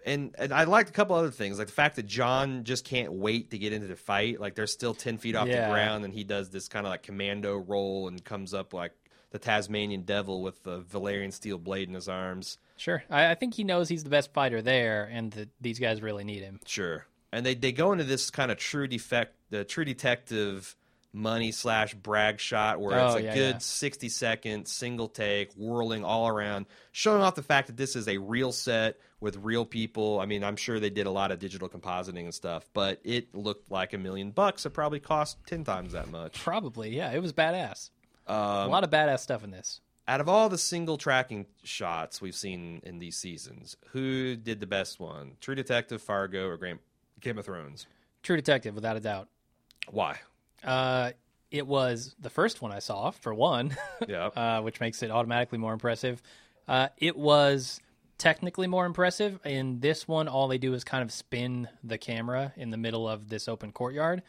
[0.05, 3.13] and, and I liked a couple other things, like the fact that Jon just can't
[3.13, 4.39] wait to get into the fight.
[4.39, 5.67] Like they're still ten feet off Yeah.
[5.67, 8.91] the ground, and he does this kind of like commando roll and comes up like
[9.31, 12.57] the Tasmanian devil with the Valyrian steel blade in his arms.
[12.77, 13.03] Sure.
[13.09, 16.23] I, I think he knows he's the best fighter there, and that these guys really
[16.23, 16.59] need him.
[16.65, 17.05] Sure.
[17.31, 20.75] And they, they go into this kind of true defect, the true detective
[21.13, 23.59] money slash brag shot where it's Oh, a yeah, good yeah.
[23.59, 28.17] 60 second single take whirling all around, showing off the fact that this is a
[28.17, 30.19] real set with real people.
[30.19, 33.33] I mean, I'm sure they did a lot of digital compositing and stuff, but it
[33.35, 34.65] looked like a million bucks.
[34.65, 36.41] It probably cost 10 times that much.
[36.43, 36.95] Probably.
[36.95, 37.11] Yeah.
[37.11, 37.91] It was badass.
[38.25, 39.81] Um, a lot of badass stuff in this.
[40.07, 44.67] Out of all the single tracking shots we've seen in these seasons, who did the
[44.67, 45.33] best one?
[45.39, 47.87] True Detective, Fargo, or Game of Thrones?
[48.21, 49.29] True Detective, without a doubt.
[49.89, 50.17] Why?
[50.63, 51.11] Uh,
[51.51, 53.75] it was the first one I saw, for one,
[54.07, 54.25] Yeah.
[54.27, 56.21] uh, which makes it automatically more impressive.
[56.67, 57.79] Uh, it was
[58.17, 59.39] technically more impressive.
[59.45, 63.07] In this one, all they do is kind of spin the camera in the middle
[63.07, 64.23] of this open courtyard.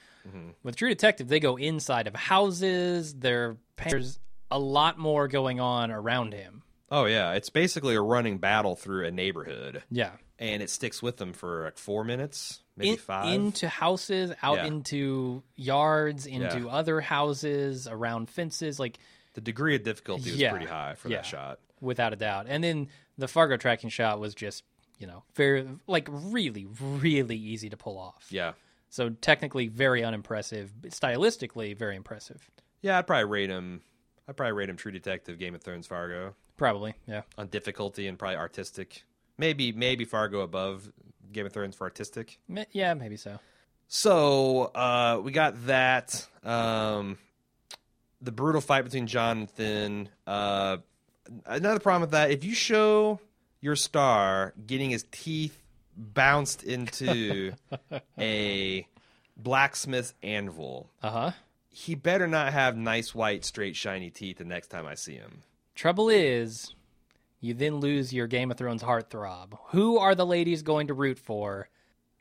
[0.63, 3.15] With True Detective, they go inside of houses.
[3.15, 3.57] There-
[3.89, 4.19] There's
[4.51, 6.63] a lot more going on around him.
[6.91, 10.13] Oh yeah, it's basically a running battle through a neighborhood, Yeah.
[10.39, 13.33] And it sticks with them for like four minutes, maybe In- five.
[13.33, 14.67] into houses, out Yeah.
[14.67, 16.67] into yards, into Yeah.
[16.67, 18.79] other houses, around fences.
[18.81, 18.99] Like
[19.35, 20.51] the degree of difficulty was Yeah.
[20.51, 21.61] pretty high for that shot.
[21.81, 22.47] without a doubt.
[22.49, 24.65] And then the Fargo tracking shot was just,
[24.99, 28.27] you know, very like really, really easy to pull off.
[28.31, 28.53] Yeah,
[28.89, 32.49] So technically very unimpressive, but stylistically very impressive.
[32.81, 33.83] yeah, I'd probably rate him.
[34.27, 37.23] I'd probably rate him True Detective, Game of Thrones, Fargo Probably, yeah.
[37.37, 39.03] on difficulty and probably artistic.
[39.39, 40.91] Maybe maybe Fargo above
[41.33, 42.39] Game of Thrones for artistic.
[42.73, 43.39] Yeah, maybe so.
[43.89, 46.27] So uh, we got that.
[46.43, 47.19] Um,
[48.21, 50.09] the brutal fight between Jon and Thenn.
[50.27, 50.79] Uh,
[51.47, 53.21] another problem with that, if you show
[53.61, 55.61] your star getting his teeth
[55.97, 57.53] bounced into
[58.19, 58.87] a
[59.37, 61.31] blacksmith anvil, Uh huh.
[61.69, 65.43] he better not have nice white straight shiny teeth the next time I see him.
[65.75, 66.75] Trouble is,
[67.45, 69.53] you then lose your Game of Thrones heartthrob.
[69.69, 71.69] Who are the ladies going to root for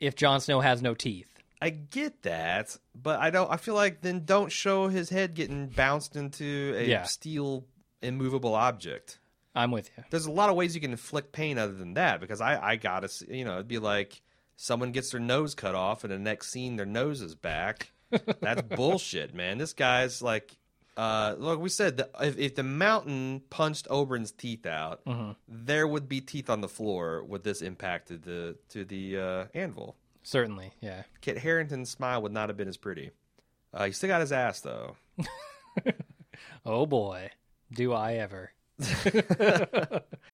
[0.00, 1.30] if Jon Snow has no teeth?
[1.62, 3.50] I get that, but I don't.
[3.50, 7.04] I feel like then don't show his head getting bounced into a Yeah.
[7.04, 7.64] steel
[8.02, 9.18] immovable object.
[9.56, 10.02] I'm with you.
[10.10, 12.76] there's a lot of ways you can inflict pain other than that because I, I
[12.76, 14.20] gotta you know it'd be like
[14.56, 17.92] someone gets their nose cut off and the next scene their nose is back
[18.40, 20.56] that's bullshit man this guy's like
[20.96, 25.00] uh look we said that if, if the mountain punched Oberyn's teeth out
[25.48, 29.96] there would be teeth on the floor with this impacted the to the uh, anvil.
[30.22, 31.02] Certainly, yeah.
[31.20, 33.10] Kit Harington's smile would not have been as pretty.
[33.72, 34.96] Uh, he still got his ass though.
[36.66, 37.30] Oh boy,
[37.72, 38.52] do I ever.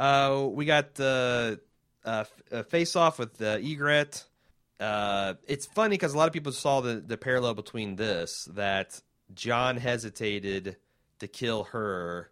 [0.00, 1.60] Uh, we got the
[2.06, 4.24] uh, uh, face off with uh, Ygritte.
[4.80, 8.98] Uh, it's funny because a lot of people saw the, the parallel between this that
[9.34, 10.78] Jon hesitated
[11.18, 12.30] to kill her,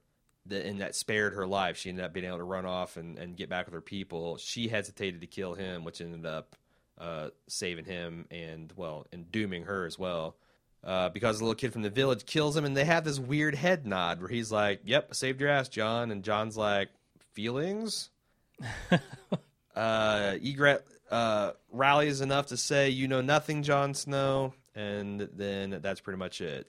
[0.51, 1.77] and that spared her life.
[1.77, 4.39] She ended up being able to run off and, and get back with her people.
[4.39, 6.57] She hesitated to kill him, which ended up
[6.97, 10.37] uh, saving him and well, and dooming her as well.
[10.83, 13.55] Uh, because the little kid from the village kills him, and they have this weird
[13.55, 16.89] head nod where he's like, "Yep, saved your ass, Jon," and John's like,
[17.39, 18.11] "Feelings."
[18.91, 18.99] uh,
[19.77, 26.19] Ygritte uh, rallies enough to say, "You know nothing, Jon Snow," and then that's pretty
[26.19, 26.67] much it.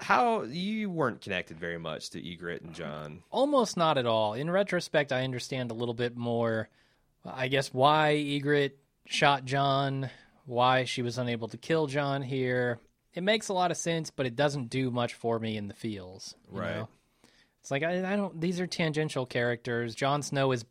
[0.00, 3.24] How you weren't connected very much to Ygritte and Jon?
[3.30, 4.32] Almost not at all.
[4.32, 6.70] In retrospect, I understand a little bit more.
[7.26, 8.72] I guess why Ygritte
[9.04, 10.08] shot Jon,
[10.46, 12.78] why she was unable to kill Jon here.
[13.12, 15.74] It makes a lot of sense, but it doesn't do much for me in the
[15.74, 16.34] feels.
[16.50, 16.76] you Right.
[16.76, 16.88] know?
[17.66, 18.40] It's like I, I don't.
[18.40, 19.96] These are tangential characters.
[19.96, 20.64] Jon Snow is,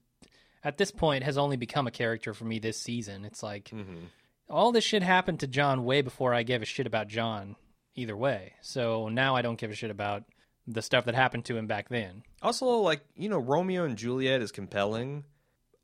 [0.63, 3.25] at this point, has only become a character for me this season.
[3.25, 4.05] It's like mm-hmm.
[4.49, 7.57] all this shit happened to Jon way before I gave a shit about Jon.
[7.95, 10.23] Either way, so now I don't give a shit about
[10.67, 12.23] the stuff that happened to him back then.
[12.41, 15.25] Also, like you know, Romeo and Juliet is compelling,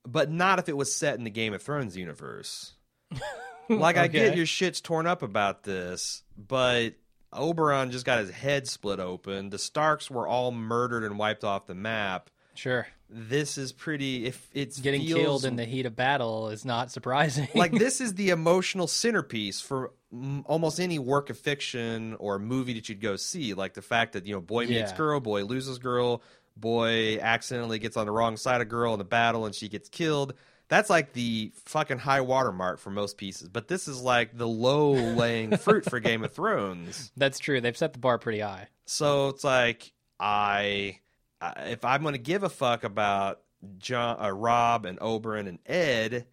[0.07, 2.71] but not if it was set in the Game of Thrones universe.
[3.69, 6.93] like I get your shit's torn up about this, but
[7.33, 9.49] Oberyn just got his head split open.
[9.49, 12.29] The Starks were all murdered and wiped off the map.
[12.53, 12.85] Sure.
[13.09, 14.25] This is pretty.
[14.25, 17.47] If it's Getting feels- killed in the heat of battle is not surprising.
[17.55, 22.73] like this is the emotional centerpiece for mm, almost any work of fiction or movie
[22.73, 24.97] that you'd go see like the fact that you know boy meets Yeah.
[24.97, 26.21] girl boy loses girl
[26.57, 29.87] boy accidentally gets on the wrong side of girl in the battle and she gets
[29.89, 30.33] killed
[30.71, 34.93] that's like the fucking high watermark for most pieces but this is like the low
[34.93, 37.61] laying fruit for game of thrones That's true.
[37.61, 38.69] They've set the bar pretty high.
[38.85, 40.99] so it's like I,
[41.39, 43.41] I if I'm going to give a fuck about
[43.77, 46.25] Jon, uh, Robb, and Oberyn and Ed,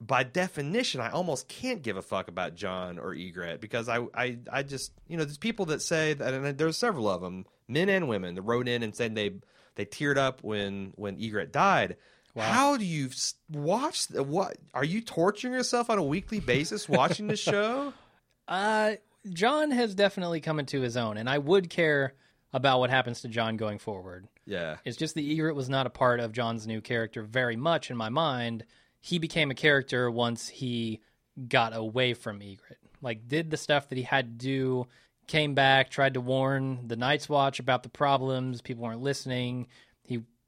[0.00, 4.38] by definition, I almost can't give a fuck about Jon or Ygritte because I, I,
[4.52, 7.88] I just you know there's people that say that, and there's several of them, men
[7.88, 9.32] and women, that wrote in and said they
[9.74, 11.96] they teared up when when Ygritte died.
[12.44, 13.10] How do you
[13.50, 14.08] watch?
[14.08, 17.92] the- What are you torturing yourself on a weekly basis watching the show?
[18.48, 18.92] Uh,
[19.28, 22.14] Jon has definitely come into his own, and I would care
[22.52, 24.28] about what happens to Jon going forward.
[24.46, 27.90] Yeah, It's just the Ygritte was not a part of Jon's new character very much
[27.90, 28.64] in my mind.
[29.00, 31.00] He became a character once he
[31.48, 32.76] got away from Ygritte.
[33.02, 34.86] Like, did the stuff that he had to do,
[35.26, 39.66] came back, tried to warn the Night's Watch about the problems, people weren't listening.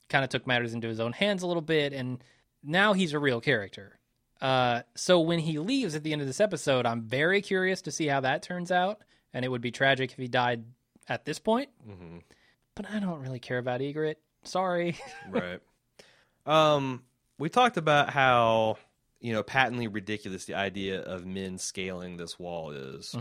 [0.08, 2.22] Kind of took matters into his own hands a little bit, and
[2.62, 3.98] now he's a real character.
[4.40, 7.90] Uh, so when he leaves at the end of this episode, I'm very curious to
[7.90, 9.00] see how that turns out,
[9.34, 10.64] and it would be tragic if he died
[11.08, 11.70] at this point.
[12.74, 14.16] But I don't really care about Ygritte.
[14.44, 14.96] Sorry.
[15.30, 15.60] right.
[16.46, 17.02] Um,
[17.38, 18.78] we talked about how
[19.20, 23.14] you know patently ridiculous the idea of men scaling this wall is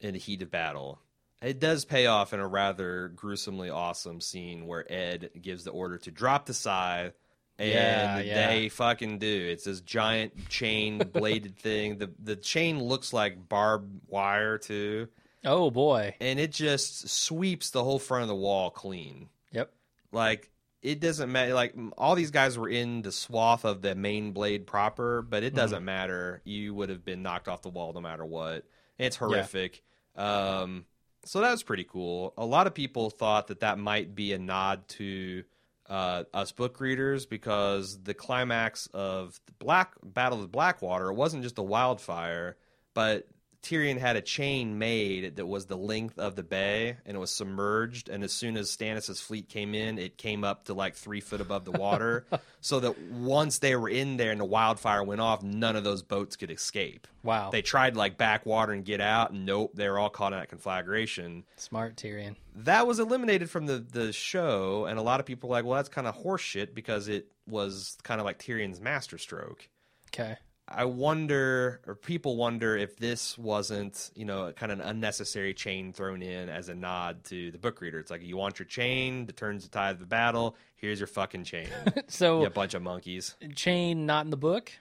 [0.00, 1.00] in the heat of battle.
[1.42, 5.96] It does pay off in a rather gruesomely awesome scene where Edd gives the order
[5.98, 7.14] to drop the scythe.
[7.58, 8.48] And Yeah, yeah.
[8.48, 9.48] they fucking do.
[9.50, 11.98] It's this giant chain bladed thing.
[11.98, 15.08] The the chain looks like barbed wire too.
[15.44, 16.14] oh boy.
[16.20, 19.28] And it just sweeps the whole front of the wall clean.
[19.52, 19.72] Yep.
[20.12, 20.50] Like
[20.82, 21.52] it doesn't matter.
[21.52, 25.54] Like all these guys were in the swath of the main blade proper, but it
[25.54, 26.40] doesn't matter.
[26.44, 28.64] You would have been knocked off the wall no matter what.
[28.98, 29.82] It's horrific.
[30.16, 30.86] Um,
[31.24, 32.32] so that was pretty cool.
[32.36, 35.44] A lot of people thought that that might be a nod to
[35.88, 41.58] uh, us book readers because the climax of the Black Battle of Blackwater wasn't just
[41.58, 42.56] a wildfire,
[42.94, 43.26] but
[43.62, 47.30] Tyrion had a chain made that was the length of the bay and it was
[47.30, 48.08] submerged.
[48.08, 51.40] And as soon as Stannis' fleet came in, it came up to like three foot
[51.40, 52.24] above the water.
[52.60, 56.02] so that once they were in there and the wildfire went off, none of those
[56.02, 57.06] boats could escape.
[57.22, 57.50] Wow.
[57.50, 59.32] They tried like backwater and get out.
[59.32, 61.44] And nope, they were all caught in that conflagration.
[61.56, 62.36] Smart Tyrion.
[62.54, 64.86] That was eliminated from the, the show.
[64.86, 67.98] And a lot of people were like, well, that's kind of horseshit because it was
[68.02, 69.68] kind of like Tyrion's masterstroke.
[70.08, 70.36] Okay.
[70.70, 75.92] I wonder, or people wonder, if this wasn't, you know, kind of an unnecessary chain
[75.92, 77.98] thrown in as a nod to the book reader.
[77.98, 80.56] It's like, you want your chain that turns the tide of the battle.
[80.76, 81.68] Here's your fucking chain.
[82.08, 83.36] So you bunch of monkeys.
[83.54, 84.72] chain not in the book?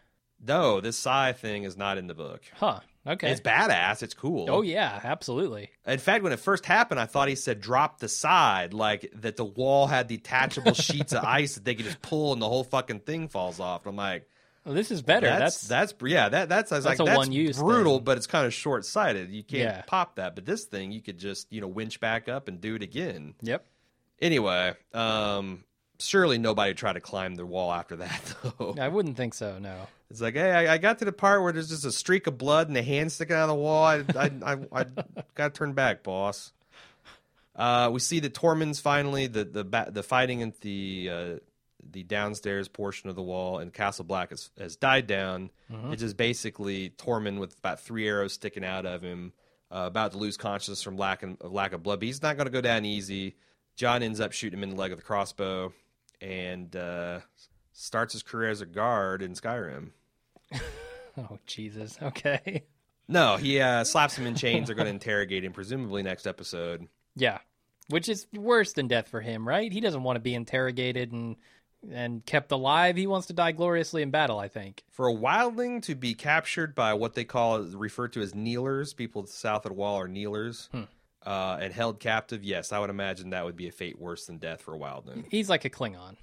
[0.46, 2.42] No, this scythe thing is not in the book.
[2.56, 2.80] Huh.
[3.06, 3.32] Okay.
[3.32, 4.04] It's badass.
[4.04, 4.48] It's cool.
[4.50, 5.70] oh yeah, absolutely.
[5.86, 9.36] In fact, when it first happened, I thought he said drop the side, like that
[9.36, 12.64] the wall had detachable sheets of ice that they could just pull and the whole
[12.64, 13.86] fucking thing falls off.
[13.86, 14.28] And I'm like,
[14.70, 15.26] Well, this is better.
[15.26, 18.04] That's That's, that's, yeah, that that's, I was that's like a that's one-use brutal, thing.
[18.04, 19.32] but it's kind of short sighted.
[19.32, 19.82] You can't Yeah.
[19.88, 22.76] pop that, but this thing you could just you know winch back up and do
[22.76, 23.34] it again.
[23.42, 23.66] yep.
[24.22, 25.64] Anyway, um,
[25.98, 28.76] surely nobody tried to climb the wall after that though.
[28.80, 29.58] I wouldn't think so.
[29.58, 29.88] No.
[30.12, 32.38] It's like, hey, I, I got to the part where there's just a streak of
[32.38, 33.84] blood and a hand sticking out of the wall.
[33.84, 34.84] I, I, I, I
[35.34, 36.54] got to turn back, boss.
[37.56, 41.36] Uh, we see that Tormund's finally the the the fighting at the uh,
[41.88, 45.50] the downstairs portion of the wall and Castle Black has, has died down.
[45.92, 49.34] It's just basically Tormund with about three arrows sticking out of him,
[49.72, 52.00] uh, about to lose consciousness from lack of, lack of blood.
[52.00, 53.36] But he's not going to go down easy.
[53.76, 55.74] Jon ends up shooting him in the leg with a crossbow
[56.22, 57.20] and uh,
[57.72, 59.92] starts his career as a guard in Skyrim.
[61.18, 61.98] Oh Jesus.
[62.02, 62.64] Okay.
[63.08, 64.68] No, he uh, slaps him in chains.
[64.68, 66.88] They're going to interrogate him, presumably next episode.
[67.16, 67.40] Yeah.
[67.90, 69.72] Which is worse than death for him, right?
[69.72, 71.36] He doesn't want to be interrogated and
[71.92, 72.96] and kept alive.
[72.96, 74.40] He wants to die gloriously in battle.
[74.40, 74.84] I think.
[74.92, 79.26] For a wildling to be captured by what they call referred to as kneelers, people
[79.26, 80.70] south of the wall are kneelers,
[81.26, 84.38] uh, and held captive, yes, I would imagine that would be a fate worse than
[84.38, 85.26] death for a wildling.
[85.30, 86.16] He's like a Klingon,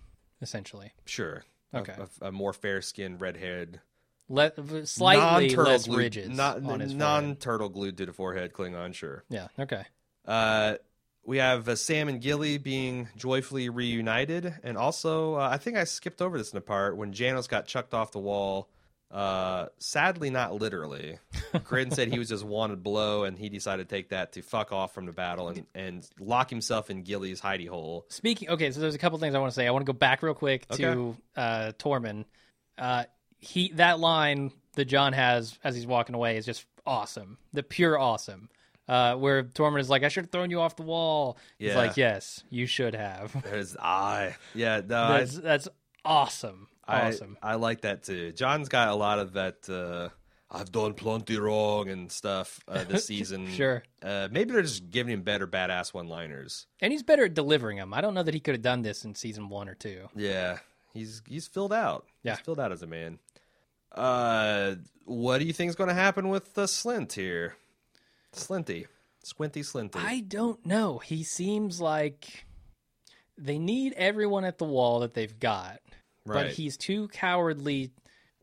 [0.43, 0.93] essentially.
[1.05, 1.45] Sure.
[1.75, 1.95] Okay.
[2.21, 3.81] A, a more fair skinned, red haired,
[4.29, 9.25] Le- slightly less glued- ridges not, non turtle glued to the forehead, Klingon, sure.
[9.29, 9.49] Yeah.
[9.59, 9.85] Okay.
[10.27, 10.77] Uh,
[11.27, 15.85] we have uh, Sam and Gilly being joyfully reunited, and also uh, I think I
[15.85, 18.68] skipped over this in the part when Janos got chucked off the wall.
[19.11, 21.18] Uh, sadly, not literally.
[21.64, 24.72] Graydon said he was just wanted below, and he decided to take that to fuck
[24.72, 28.07] off from the battle and, and lock himself in Gilly's hidey hole.
[28.09, 29.66] Speaking, okay, so there's a couple things I want to say.
[29.66, 32.24] I want to go back real quick to uh, Tormund.
[32.77, 33.05] Uh,
[33.39, 37.39] he that line that Jon has as he's walking away is just awesome.
[37.53, 38.49] The pure awesome.
[38.89, 41.97] Uh, where Tormund is like, "I should have thrown you off the wall." He's like,
[41.97, 45.68] "Yes, you should have." There's I, yeah, no, I- That's that's
[46.05, 46.68] awesome.
[46.89, 47.37] I, Awesome.
[47.43, 48.30] I like that too.
[48.30, 49.68] Jon's got a lot of that.
[49.68, 50.11] Uh,
[50.49, 53.51] I've done plenty wrong and stuff uh, this season.
[53.51, 53.82] Sure.
[54.01, 56.68] Uh, maybe they're just giving him better badass one-liners.
[56.80, 57.93] and he's better at delivering them.
[57.93, 60.09] I don't know that he could have done this in season one or two.
[60.14, 60.59] Yeah,
[60.95, 62.07] he's he's filled out.
[62.22, 62.37] Yeah.
[62.37, 63.18] he's filled out as a man.
[63.91, 67.57] Uh, what do you think is going to happen with the Slynt here?
[68.37, 68.87] Slinty,
[69.22, 69.97] Squinty Slinty.
[69.99, 70.99] I don't know.
[70.99, 72.47] He seems like
[73.39, 75.80] they need everyone at the wall that they've got,
[76.24, 77.91] but he's too cowardly,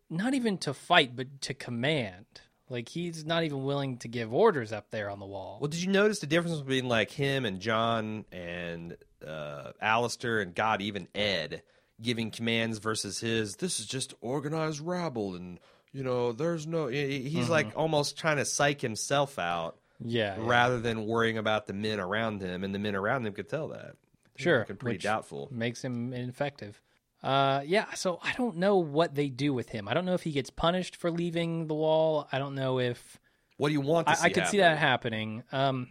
[0.10, 2.26] not even to fight, but to command.
[2.70, 5.58] Like he's not even willing to give orders up there on the wall.
[5.62, 10.56] Well, did you notice the difference between like him and Jon and uh, Alliser and
[10.56, 11.62] God, even Edd,
[12.02, 13.58] giving commands versus his?
[13.58, 15.60] This is just organized rabble, and
[15.92, 16.88] you know, there's no.
[16.88, 20.48] he- He's like almost trying to psych himself out yeah, yeah.
[20.48, 23.70] rather than worrying about the men around him, and the men around him could tell
[23.70, 23.96] that.
[24.36, 24.60] sure.
[24.60, 25.50] Looking pretty doubtful.
[25.52, 26.82] Makes him ineffective.
[27.22, 27.94] Uh, yeah.
[27.94, 29.88] So I don't know what they do with him.
[29.88, 32.28] I don't know if he gets punished for leaving the wall.
[32.32, 33.20] I don't know if
[33.58, 34.08] What do you want?
[34.08, 35.44] To I, see I could see that happening.
[35.52, 35.88] Um,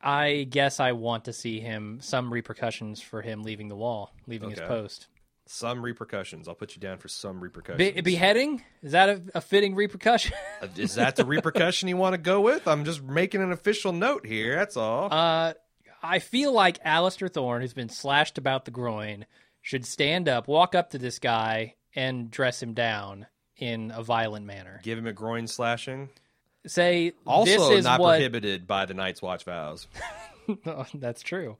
[0.00, 4.50] I guess I want to see him some repercussions for him leaving the wall, leaving
[4.50, 5.08] his post.
[5.48, 6.48] Some repercussions.
[6.48, 7.94] I'll put you down for some repercussions.
[7.94, 10.32] Be- beheading is that a, a fitting repercussion?
[10.62, 12.66] Uh, Is that the repercussion you want to go with?
[12.66, 14.56] I'm just making an official note here.
[14.56, 15.12] That's all.
[15.12, 15.52] uh,
[16.02, 19.26] I feel like Alliser Thorne, who's been slashed about the groin,
[19.60, 23.26] should stand up, walk up to this guy, and dress him down
[23.56, 24.80] in a violent manner.
[24.82, 26.08] Give him a groin slashing.
[26.66, 29.86] Say Also, this is not what prohibited by the Night's Watch vows.
[30.64, 31.56] Oh, that's true.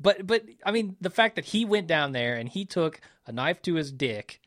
[0.00, 3.32] But but I mean the fact that he went down there and he took a
[3.32, 4.40] knife to his dick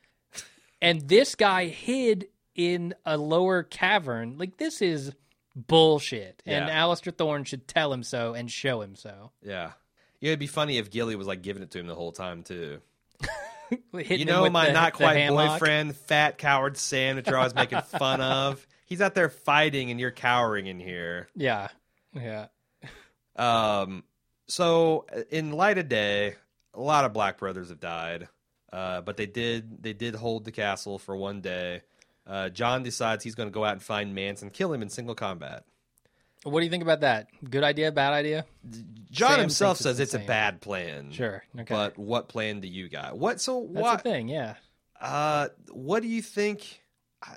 [0.82, 5.12] and this guy hid in a lower cavern, like this is
[5.56, 6.42] bullshit.
[6.46, 6.84] And Yeah.
[6.86, 9.32] Alliser Thorne should tell him so and show him so.
[9.42, 9.72] Yeah.
[10.22, 12.44] Yeah, it'd be funny if Gilly was like giving it to him the whole time
[12.44, 12.82] too.
[13.94, 18.20] You know my the- not quite boyfriend, fat coward Sam that you're always making fun
[18.20, 18.66] of.
[18.88, 21.28] He's out there fighting and you're cowering in here.
[21.36, 21.68] Yeah.
[22.16, 22.48] Yeah.
[23.36, 24.04] Um,
[24.50, 26.36] so in light of day,
[26.74, 28.28] a lot of Black brothers have died,
[28.74, 31.82] uh, but they did they did hold the castle for one day.
[32.28, 34.90] Uh, Jon decides he's going to go out and find Mance and kill him in
[34.90, 35.64] single combat.
[36.44, 37.28] What do you think about that?
[37.50, 38.46] Good idea, bad idea?
[39.12, 41.12] Jon Sam himself says it's it's a bad plan.
[41.12, 41.44] Sure.
[41.54, 41.74] Okay.
[41.74, 43.18] But what plan do you got?
[43.18, 44.56] What so That's what the thing, yeah.
[45.02, 46.82] uh what do you think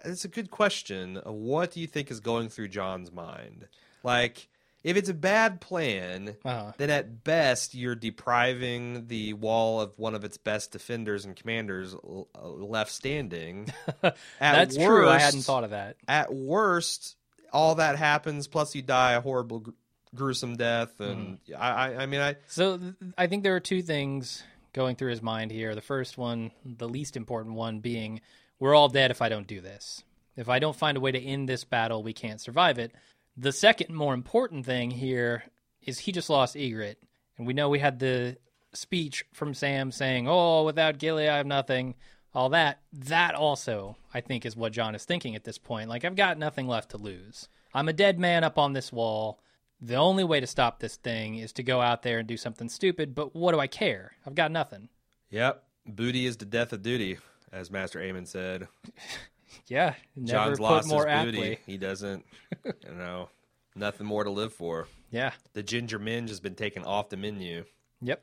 [0.04, 1.20] it's a good question.
[1.24, 3.66] What do you think is going through Jon's mind?
[4.02, 4.48] Like,
[4.84, 6.72] if it's a bad plan, Uh-huh.
[6.76, 11.94] then at best you're depriving the wall of one of its best defenders and commanders
[11.94, 13.68] uh, left standing.
[14.02, 15.08] At That's true.
[15.08, 15.96] I hadn't thought of that.
[16.08, 17.16] At worst,
[17.52, 18.48] all that happens.
[18.48, 19.70] Plus, you die a horrible, gr-
[20.14, 21.62] gruesome death, and Mm-hmm.
[21.62, 25.10] I, I, I mean, I So th- I think there are two things going through
[25.10, 25.74] his mind here.
[25.74, 28.20] The first one, the least important one, being
[28.58, 30.02] we're all dead if I don't do this.
[30.36, 32.92] If I don't find a way to end this battle, we can't survive it.
[33.36, 35.44] The second more important thing here
[35.80, 36.96] is he just lost Ygritte.
[37.38, 38.36] And we know we had the
[38.72, 41.94] speech from Sam saying, Oh, without Gilly, I have nothing.
[42.34, 42.80] All that.
[42.92, 45.88] That also, I think, is what Jon is thinking at this point.
[45.88, 47.48] Like, I've got nothing left to lose.
[47.74, 49.40] I'm a dead man up on this wall.
[49.80, 52.68] The only way to stop this thing is to go out there and do something
[52.68, 54.12] stupid, but what do I care?
[54.26, 54.88] I've got nothing.
[55.30, 55.62] Yep.
[55.86, 57.18] Booty is the death of duty,
[57.50, 58.68] as Master Aemon said.
[59.68, 61.58] Yeah, never Jon's put lost more his booty.
[61.66, 62.24] He doesn't,
[62.64, 63.28] you know,
[63.74, 64.86] nothing more to live for.
[65.10, 65.32] Yeah.
[65.52, 67.64] The ginger minge has been taken off the menu.
[68.00, 68.22] Yep.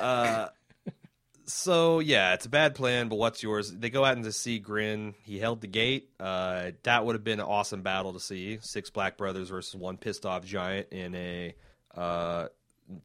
[0.00, 0.48] Uh,
[1.44, 3.08] so yeah, it's a bad plan.
[3.08, 3.70] But what's yours?
[3.70, 5.14] They go out and into see Grenn.
[5.22, 6.10] He held the gate.
[6.18, 8.58] Uh, that would have been an awesome battle to see.
[8.62, 11.54] Six black brothers versus one pissed off giant in a
[11.94, 12.48] uh,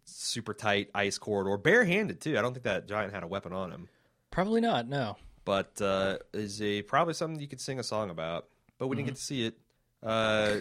[0.05, 2.37] super tight ice corridor, barehanded too.
[2.37, 3.89] I don't think that giant had a weapon on him.
[4.31, 4.87] Probably not.
[4.87, 5.17] No.
[5.49, 8.45] But uh, is a probably something you could sing a song about.
[8.77, 9.57] But we didn't get to see it.
[10.03, 10.57] Uh,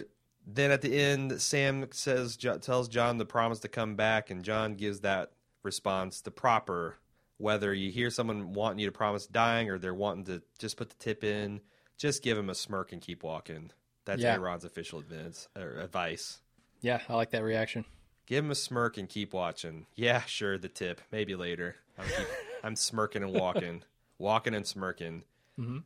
[0.47, 4.43] then at the end, Sam says Jo- tells Jon the promise to come back, and
[4.43, 5.29] Jon gives that
[5.61, 6.95] response the proper.
[7.37, 10.89] Whether you hear someone wanting you to promise dying, or they're wanting to just put
[10.89, 11.61] the tip in,
[11.99, 13.69] just give him a smirk and keep walking.
[14.05, 14.33] That's Yeah.
[14.33, 15.49] Aaron's official advice.
[15.55, 16.39] Advice.
[16.81, 17.85] Yeah, I like that reaction.
[18.25, 19.85] Give him a smirk and keep watching.
[19.93, 20.99] Yeah, sure, the tip.
[21.11, 21.75] Maybe later.
[21.95, 22.27] I'm, keep,
[22.63, 23.83] I'm smirking and walking,
[24.19, 25.23] walking and smirking.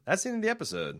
[0.05, 0.99] That's the end of the episode.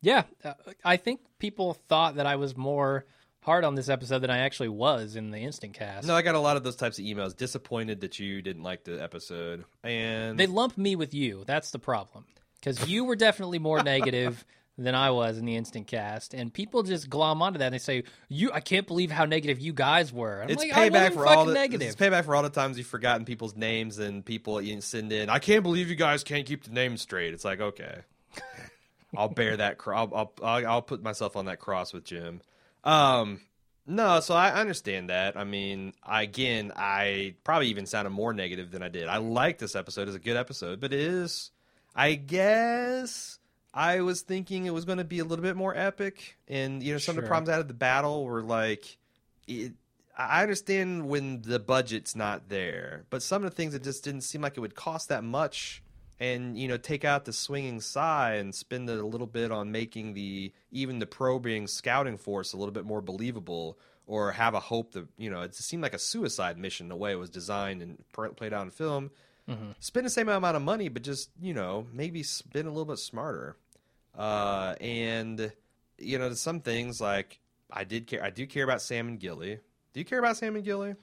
[0.00, 0.54] Yeah, uh,
[0.84, 3.04] I think people thought that I was more
[3.40, 6.06] hard on this episode than I actually was in the instant cast.
[6.06, 7.36] No, I got a lot of those types of emails.
[7.36, 11.42] Disappointed that you didn't like the episode, and They lump me with you.
[11.46, 12.26] That's the problem.
[12.60, 14.44] Because you were definitely more negative
[14.78, 17.78] than I was in the instant cast, and people just glom onto that and they
[17.78, 21.26] say, "You, I can't believe how negative you guys were." I'm it's like, payback for
[21.26, 21.88] all the negative.
[21.88, 25.28] It's payback for all the times you've forgotten people's names and people you send in.
[25.28, 27.34] I can't believe you guys can't keep the names straight.
[27.34, 27.98] It's like okay,
[29.16, 29.78] I'll bear that.
[29.78, 32.40] Cro- I'll, I'll I'll I'll put myself on that cross with Jim.
[32.84, 33.40] Um,
[33.86, 35.36] no, so I understand that.
[35.36, 39.08] I mean, I, again, I probably even sounded more negative than I did.
[39.08, 41.50] I like this episode; it's a good episode, but it is,
[41.94, 43.38] I guess.
[43.74, 46.92] I was thinking it was going to be a little bit more epic, and you
[46.92, 48.98] know some of the problems out of the battle were like,
[49.46, 49.72] it,
[50.16, 54.22] I understand when the budget's not there, but some of the things it just didn't
[54.22, 55.82] seem like it would cost that much,
[56.20, 59.72] and you know take out the swinging scythe and spend it a little bit on
[59.72, 64.60] making the even the probing scouting force a little bit more believable, or have a
[64.60, 67.80] hope that you know it seemed like a suicide mission the way it was designed
[67.80, 68.04] and
[68.36, 69.10] played out in film.
[69.48, 69.70] Mm-hmm.
[69.80, 72.98] Spend the same amount of money, but just you know maybe spend a little bit
[72.98, 73.56] smarter.
[74.16, 75.52] Uh, and
[75.98, 77.40] you know some things like
[77.70, 78.22] I did care.
[78.22, 79.58] I do care about Sam and Gilly.
[79.94, 80.94] Do you care about Sam and Gilly?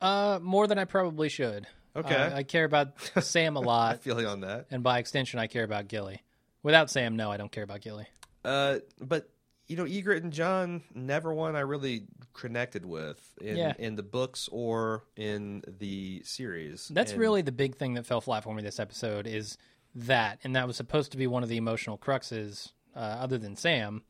[0.00, 1.66] Uh, more than I probably should.
[1.94, 2.14] Okay.
[2.14, 4.66] Uh, I care about Sam a lot, feel you on that.
[4.70, 6.22] and by extension, I care about Gilly.
[6.62, 8.06] Without Sam, no, I don't care about Gilly.
[8.44, 9.30] Uh, but
[9.68, 13.72] you know, Ygritte and Jon, never one I really connected with in Yeah.
[13.78, 16.88] in the books or in the series.
[16.88, 19.56] That's And- really the big thing that fell flat for me this episode is
[19.96, 23.56] that, and that was supposed to be one of the emotional cruxes, uh, other than
[23.56, 24.02] Sam,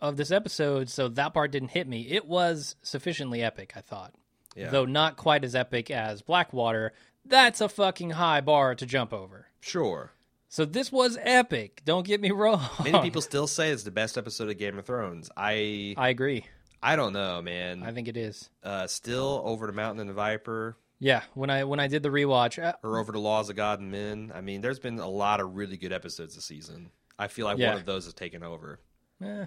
[0.00, 0.88] of this episode.
[0.88, 2.08] So that part didn't hit me.
[2.10, 4.14] It was sufficiently epic, I thought,
[4.56, 4.70] Yeah.
[4.70, 6.92] though not quite as epic as Blackwater.
[7.24, 9.46] That's a fucking high bar to jump over.
[9.60, 10.12] sure.
[10.50, 11.82] So this was epic.
[11.84, 12.62] Don't get me wrong.
[12.82, 15.28] Many people still say it's the best episode of Game of Thrones.
[15.36, 16.46] I I agree.
[16.82, 17.82] I don't know, man.
[17.82, 18.48] I think it is.
[18.62, 22.08] uh, still over the mountain and the viper Yeah, when I when I did the
[22.08, 24.32] rewatch, uh, or over the laws of God and men.
[24.34, 26.90] I mean, there's been a lot of really good episodes this season.
[27.18, 27.70] I feel like Yeah.
[27.70, 28.80] one of those has taken over.
[29.22, 29.46] eh,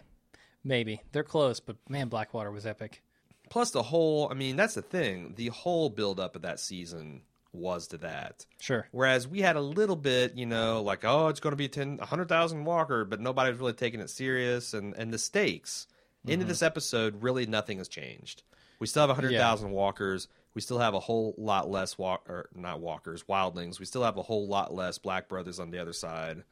[0.63, 3.01] maybe they're close, but man, Blackwater was epic.
[3.49, 5.33] Plus, the whole, I mean, that's the thing.
[5.35, 7.23] The whole build up of that season
[7.53, 8.45] was to that.
[8.61, 8.87] Sure.
[8.91, 11.97] Whereas we had a little bit, you know, like, oh, it's going to be 10,
[11.97, 14.73] 100,000 Walker, but nobody's really taking it serious.
[14.73, 15.87] And, and the stakes
[16.25, 18.43] into this episode, really nothing has changed.
[18.79, 20.27] We still have 100,000 Walkers.
[20.53, 23.79] We still have a whole lot less, walk, or not Walkers, Wildlings.
[23.79, 26.43] We still have a whole lot less Black Brothers on the other side.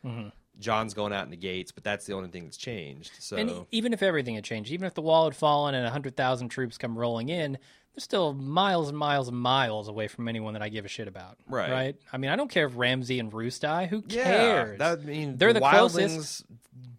[0.60, 3.12] Jon's going out in the gates, but that's the only thing that's changed.
[3.20, 6.50] So, And even if everything had changed, even if the wall had fallen and 100,000
[6.50, 10.62] troops come rolling in, they're still miles and miles and miles away from anyone that
[10.62, 11.38] I give a shit about.
[11.48, 11.72] Right.
[11.72, 11.96] Right?
[12.12, 13.86] I mean, I don't care if Ramsay and Roose die.
[13.88, 14.80] Who yeah, cares?
[14.80, 16.46] that, I mean, they're the, Wildlings closest.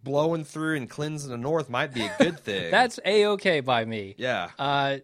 [0.02, 2.70] blowing through and cleansing the north might be a good thing.
[2.70, 4.14] That's a okay by me.
[4.18, 4.50] yeah.
[4.58, 4.98] Uh,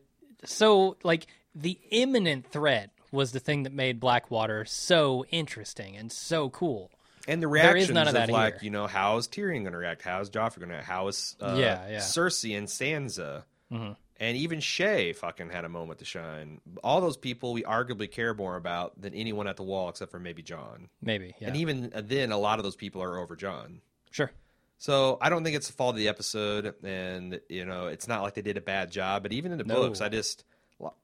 [0.44, 1.26] so like
[1.56, 6.90] the imminent threat was the thing that made Blackwater so interesting and so cool.
[7.26, 8.64] and the reactions is none of that like, here.
[8.64, 10.02] you know, how is Tyrion going to react?
[10.02, 10.86] How is Joffrey going to react?
[10.86, 11.98] How is uh, Yeah, yeah.
[11.98, 13.44] Cersei and Sansa?
[13.72, 13.92] Mm-hmm.
[14.18, 16.60] And even Shae fucking had a moment to shine.
[16.82, 20.18] All those people we arguably care more about than anyone at the wall except for
[20.18, 20.88] maybe Jon.
[21.02, 23.80] Maybe, yeah, And even then, a lot of those people are over Jon.
[24.10, 24.30] sure.
[24.78, 28.20] So I don't think it's the fault of the episode, and you know it's not
[28.22, 29.22] like they did a bad job.
[29.22, 29.76] But even in the No.
[29.76, 30.44] books, I just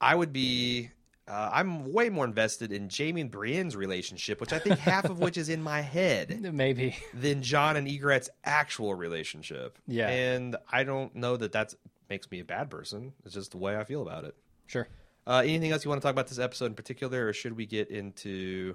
[0.01, 0.91] I would be
[1.29, 5.19] uh, I'm way more invested in Jaime and Brienne's relationship, which I think half of
[5.19, 9.79] which is in my head, Maybe, than Jon and Ygritte's actual relationship.
[9.87, 10.09] Yeah.
[10.09, 11.75] and I don't know that that
[12.11, 13.13] makes me a bad person.
[13.25, 14.35] It's just the way I feel about it.
[14.67, 14.89] sure.
[15.25, 17.65] Uh, anything else you want to talk about this episode in particular, or should we
[17.65, 18.75] get into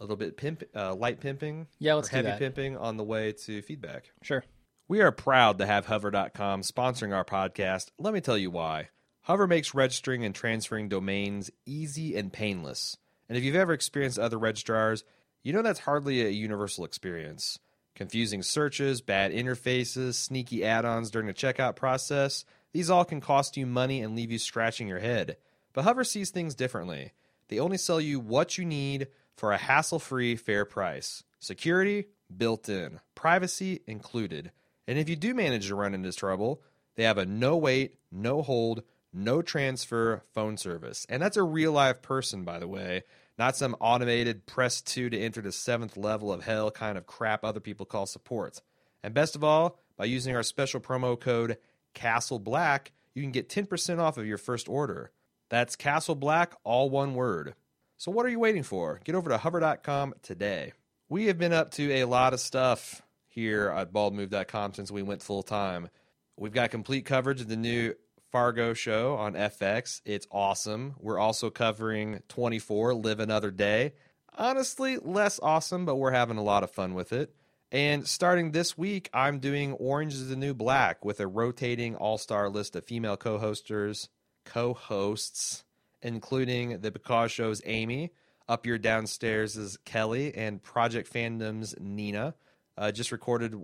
[0.00, 1.68] a little bit pimp, uh, light pimping?
[1.78, 4.10] Yeah, let's heavy pimping on the way to feedback.
[4.20, 4.42] Sure.
[4.88, 7.92] We are proud to have Hover.com sponsoring our podcast.
[7.96, 8.88] Let me tell you why.
[9.24, 12.98] Hover makes registering and transferring domains easy and painless.
[13.26, 15.02] And if you've ever experienced other registrars,
[15.42, 17.58] you know that's hardly a universal experience.
[17.94, 23.56] Confusing searches, bad interfaces, sneaky add ons during the checkout process, these all can cost
[23.56, 25.38] you money and leave you scratching your head.
[25.72, 27.12] But Hover sees things differently.
[27.48, 31.24] They only sell you what you need for a hassle free, fair price.
[31.40, 34.52] Security built in, privacy included.
[34.86, 36.60] And if you do manage to run into trouble,
[36.96, 38.82] they have a no wait, no hold,
[39.14, 41.06] no transfer phone service.
[41.08, 43.02] And that's a real live person, by the way,
[43.38, 47.44] not some automated press two to enter the seventh level of hell kind of crap
[47.44, 48.60] other people call support.
[49.02, 51.58] And best of all, by using our special promo code
[51.94, 55.10] Castle Black, you can get 10% off of your first order.
[55.48, 57.54] That's Castle Black, all one word.
[57.96, 59.00] So what are you waiting for?
[59.04, 60.72] Get over to hover.com today.
[61.08, 65.22] We have been up to a lot of stuff here at baldmove.com since we went
[65.22, 65.88] full time.
[66.36, 67.94] We've got complete coverage of the new
[68.34, 70.00] Fargo show on FX.
[70.04, 70.96] It's awesome.
[70.98, 73.92] We're also covering 24 Live Another Day.
[74.36, 77.32] Honestly, less awesome, but we're having a lot of fun with it.
[77.70, 82.18] And starting this week, I'm doing Orange is the New Black with a rotating all
[82.18, 84.08] star list of female co hosters,
[84.44, 85.62] co hosts,
[86.02, 88.10] including the Because Show's Amy,
[88.48, 92.34] Up Your Downstairs is Kelly, and Project Fandom's Nina.
[92.76, 93.54] Uh, just recorded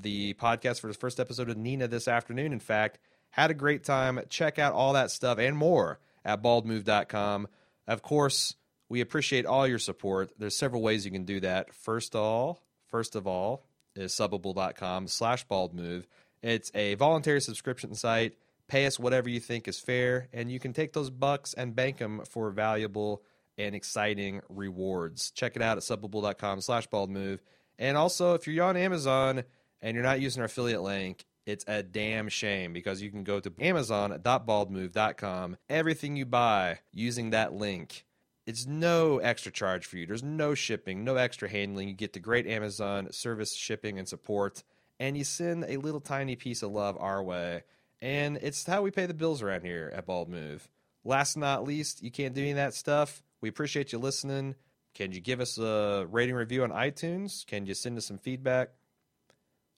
[0.00, 2.52] the podcast for the first episode of Nina this afternoon.
[2.52, 2.98] In fact,
[3.30, 4.20] had a great time.
[4.28, 7.48] Check out all that stuff and more at baldmove.com.
[7.86, 8.54] Of course,
[8.88, 10.32] we appreciate all your support.
[10.38, 11.74] There's several ways you can do that.
[11.74, 13.64] First of all, first of all,
[13.94, 16.04] is subbable.com slash baldmove.
[16.42, 18.34] It's a voluntary subscription site.
[18.68, 21.98] Pay us whatever you think is fair, and you can take those bucks and bank
[21.98, 23.22] them for valuable
[23.58, 25.30] and exciting rewards.
[25.30, 27.38] Check it out at subbable.com slash baldmove.
[27.78, 29.44] And also, if you're on Amazon
[29.80, 33.38] and you're not using our affiliate link, it's a damn shame because you can go
[33.38, 35.56] to amazon.baldmove.com.
[35.70, 38.04] Everything you buy using that link,
[38.46, 40.06] it's no extra charge for you.
[40.06, 41.88] There's no shipping, no extra handling.
[41.88, 44.64] You get the great Amazon service, shipping, and support,
[44.98, 47.62] and you send a little tiny piece of love our way.
[48.02, 50.68] And it's how we pay the bills around here at Bald Move.
[51.04, 53.22] Last not least, you can't do any of that stuff.
[53.40, 54.56] We appreciate you listening.
[54.94, 57.46] Can you give us a rating review on iTunes?
[57.46, 58.70] Can you send us some feedback?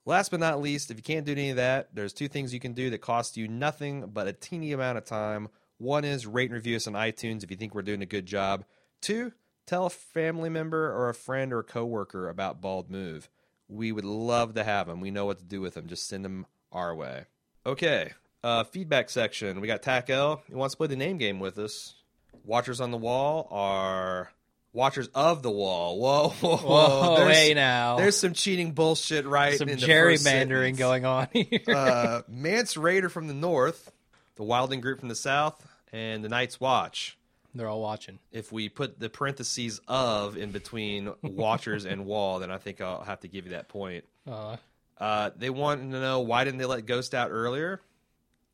[0.09, 2.61] Last but not least, if you can't do any of that, there's two things you
[2.61, 5.51] can do that cost you nothing but a teeny amount of time.
[5.77, 8.25] One is rate and review us on iTunes if you think we're doing a good
[8.25, 8.65] job.
[9.03, 9.35] Two,
[9.67, 13.29] tell a family member or a friend or a coworker about Bald Move.
[13.69, 15.03] We would love to have them.
[15.03, 15.89] We know what to do with them.
[15.89, 17.27] Just send them our way.
[17.67, 19.61] Okay, uh, feedback section.
[19.61, 20.07] We got Tack.
[20.07, 21.97] He wants to play the name game with us.
[22.45, 24.33] Watchers on the wall are
[24.79, 25.99] watchers of the wall.
[25.99, 27.97] Whoa, whoa, Whoa, There's- hey now.
[27.97, 31.61] There's some cheating bullshit right Some in the first gerrymandering going on here.
[31.68, 33.91] uh, Mance Rayder from the north,
[34.37, 35.62] the Wilding Group from the south,
[35.93, 37.18] and the Night's Watch.
[37.55, 38.18] They're all watching.
[38.31, 43.03] If we put the parentheses of in between Watchers and Wall, then I think I'll
[43.03, 44.05] have to give you that point.
[44.31, 44.57] Uh,
[44.99, 47.81] Uh, they want to know why didn't they let Ghost out earlier?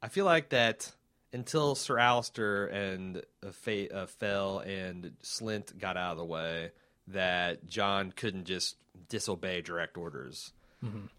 [0.02, 0.90] I feel like that
[1.34, 6.70] until Sir Alliser and uh, uh, Fell and Slynt got out of the way,
[7.08, 8.76] that Jon couldn't just
[9.08, 10.52] disobey direct orders.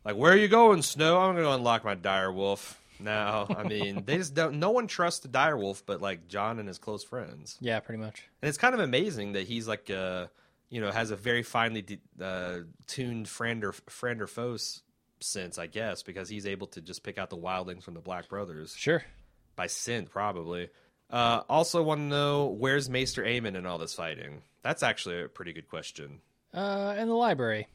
[0.03, 1.20] Like, where are you going, Snow?
[1.20, 2.80] I'm going to unlock my dire wolf.
[2.99, 4.59] No, I mean, they just don't.
[4.59, 7.57] No one trusts the dire wolf, but like Jon and his close friends.
[7.59, 8.28] yeah, pretty much.
[8.41, 10.28] And it's kind of amazing that he's like, uh,
[10.70, 14.55] you know, has a very finely de- uh, tuned friend or friend or foe
[15.20, 18.30] sense, I guess, because he's able to just pick out the wildlings from the Black
[18.30, 19.03] Brothers Sure.
[19.56, 20.70] By scent, probably.
[21.10, 24.41] Uh, also, want to know where's Maester Aemon in all this fighting?
[24.64, 26.20] That's actually a pretty good question.
[26.53, 27.68] Uh, in the library.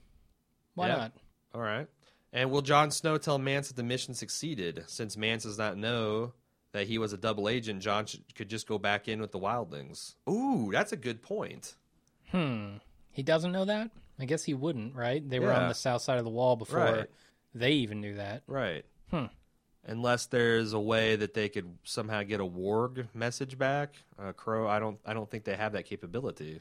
[0.75, 0.97] Why Yeah.
[0.97, 1.13] not?
[1.55, 1.87] All right.
[2.33, 4.85] And will Jon Snow tell Mance that the mission succeeded?
[4.89, 6.33] Since Mance does not know
[6.73, 9.39] that he was a double agent, Jon sh- could just go back in with the
[9.41, 10.15] wildlings.
[10.29, 11.75] Ooh, that's a good point.
[12.31, 12.77] Hmm.
[13.11, 13.91] He doesn't know that?
[14.19, 15.29] I guess he wouldn't, right?
[15.29, 15.63] They were Yeah.
[15.63, 17.11] on the south side of the wall before Right.
[17.55, 18.43] they even knew that.
[18.47, 18.85] Right.
[19.11, 19.27] Hmm.
[19.91, 24.69] Unless there's a way that they could somehow get a warg message back, uh, Crow.
[24.69, 25.01] I don't.
[25.05, 26.61] I don't think they have that capability.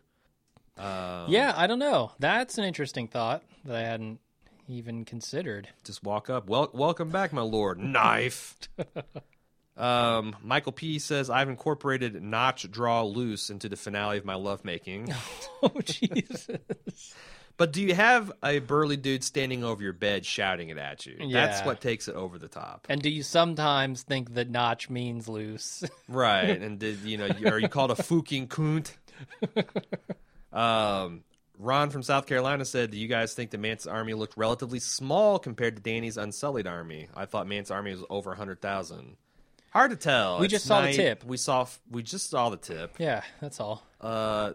[0.75, 2.11] Um, yeah, I don't know.
[2.17, 4.19] That's an interesting thought that I hadn't
[4.67, 5.67] even considered.
[5.83, 6.49] Just walk up.
[6.49, 7.77] Well, welcome back, my lord.
[7.79, 8.57] Knife.
[9.77, 15.13] um, Michael P says I've incorporated notch draw loose into the finale of my lovemaking.
[15.61, 16.47] Oh, Jesus.
[17.59, 21.17] But do you have a burly dude standing over your bed shouting it at you?
[21.31, 22.87] That's what takes it over the top.
[22.89, 25.83] and do you sometimes think that notch means loose?
[26.07, 26.59] Right.
[26.61, 27.29] And did you know?
[27.45, 28.97] Are you called a fucking kunt?
[30.51, 31.23] Um,
[31.57, 35.39] Ron from South Carolina said, "Do you guys think the Mance's army looked relatively small
[35.39, 37.09] compared to Dany's Unsullied army?
[37.15, 39.17] I thought Mance's army was over hundred thousand.
[39.71, 40.39] Hard to tell.
[40.39, 41.23] We It's just saw the tip.
[41.23, 41.67] We saw.
[41.91, 42.95] We just saw the tip.
[42.97, 43.83] yeah, that's all.
[44.01, 44.53] Uh,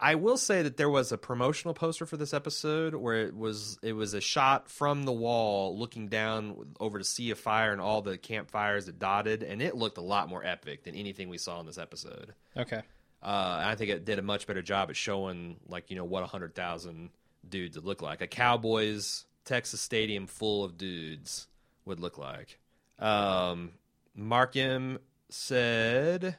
[0.00, 3.78] I will say that there was a promotional poster for this episode where it was
[3.82, 7.80] it was a shot from the wall looking down over the sea of fire and
[7.80, 11.38] all the campfires that dotted, and it looked a lot more epic than anything we
[11.38, 12.34] saw in this episode.
[12.56, 12.82] Okay.
[13.22, 16.22] Uh, I think it did a much better job at showing like you know what
[16.22, 17.10] a hundred thousand
[17.48, 18.20] dudes would look like.
[18.20, 21.46] A Cowboys Texas stadium full of dudes
[21.84, 22.58] would look like.
[22.98, 23.72] Um,
[24.14, 26.36] Mark M said,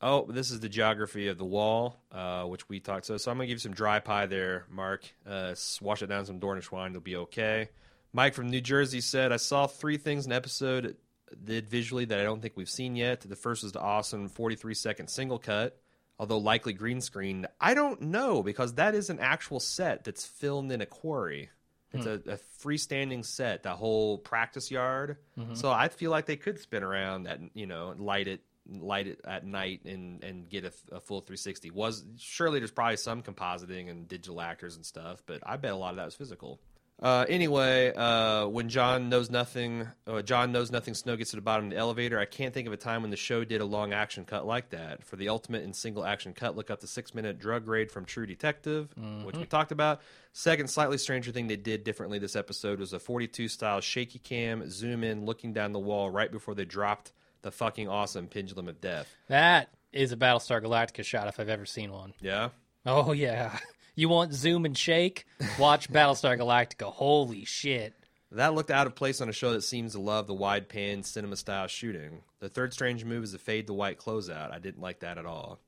[0.00, 3.16] "Oh, this is the geography of the wall, uh, which we talked so.
[3.16, 5.04] So I'm gonna give you some dry pie there, Mark.
[5.26, 7.68] Uh, wash it down some Dornish wine, you'll be okay."
[8.12, 10.96] Mike from New Jersey said, "I saw three things in episode
[11.44, 13.20] did visually that I don't think we've seen yet.
[13.20, 15.78] The first was the awesome 43 second single cut."
[16.20, 17.46] although likely green screen.
[17.60, 21.50] I don't know because that is an actual set that's filmed in a quarry.
[21.92, 25.16] It's a, a freestanding set, that whole practice yard.
[25.54, 29.20] So I feel like they could spin around that, you know light it light it
[29.24, 31.70] at night and and get a, a full 360.
[31.70, 35.76] Was surely there's probably some compositing and digital actors and stuff, but I bet a
[35.76, 36.60] lot of that was physical.
[37.00, 40.94] Uh, anyway, uh, when Jon knows nothing, uh, Jon knows nothing.
[40.94, 42.18] Snow gets to the bottom of the elevator.
[42.18, 44.70] I can't think of a time when the show did a long action cut like
[44.70, 45.04] that.
[45.04, 48.04] For the ultimate in single action cut, look up the six minute drug raid from
[48.04, 48.92] True Detective,
[49.22, 50.00] which we talked about.
[50.32, 54.68] Second, slightly stranger thing they did differently this episode was a 42 style shaky cam
[54.68, 57.12] zoom in, looking down the wall right before they dropped
[57.42, 59.14] the fucking awesome pendulum of death.
[59.28, 62.12] That is a Battlestar Galactica shot if I've ever seen one.
[62.20, 62.50] Yeah.
[62.86, 63.58] Oh yeah.
[63.94, 65.26] You want zoom and shake?
[65.58, 66.84] Watch Battlestar Galactica.
[66.92, 67.94] Holy shit.
[68.30, 71.02] That looked out of place on a show that seems to love the wide pan
[71.02, 72.20] cinema style shooting.
[72.38, 74.52] The third strange move is the fade to white closeout.
[74.52, 75.58] I didn't like that at all.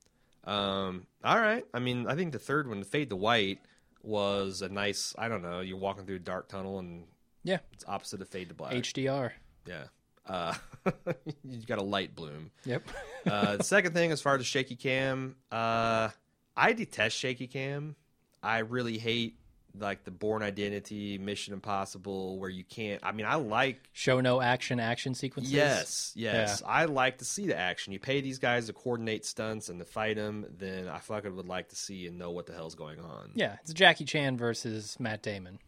[0.45, 1.65] Um, all right.
[1.75, 3.59] I mean, I think the third one, the fade to white,
[4.01, 5.13] was a nice.
[5.19, 5.59] I don't know.
[5.59, 7.07] You're walking through a dark tunnel and
[7.43, 7.59] Yeah.
[7.73, 8.73] it's opposite of fade to black.
[8.75, 9.33] HDR.
[9.67, 9.85] yeah.
[10.27, 10.55] Uh,
[11.45, 12.51] you got a light bloom.
[12.65, 12.83] Yep.
[13.27, 16.09] Uh, the second thing, as far as shaky cam, uh,
[16.57, 17.97] I detest shaky cam.
[18.43, 19.37] I really hate
[19.79, 23.01] like the Bourne Identity, Mission Impossible, where you can't.
[23.05, 25.53] I mean, I like Show no action action sequences.
[25.53, 26.63] Yes, yes.
[26.67, 27.93] I like to see the action.
[27.93, 31.47] You pay these guys to coordinate stunts and to fight them, then I fucking would
[31.47, 33.31] like to see and know what the hell's going on.
[33.35, 35.59] Yeah, it's Jackie Chan versus Matt Damon.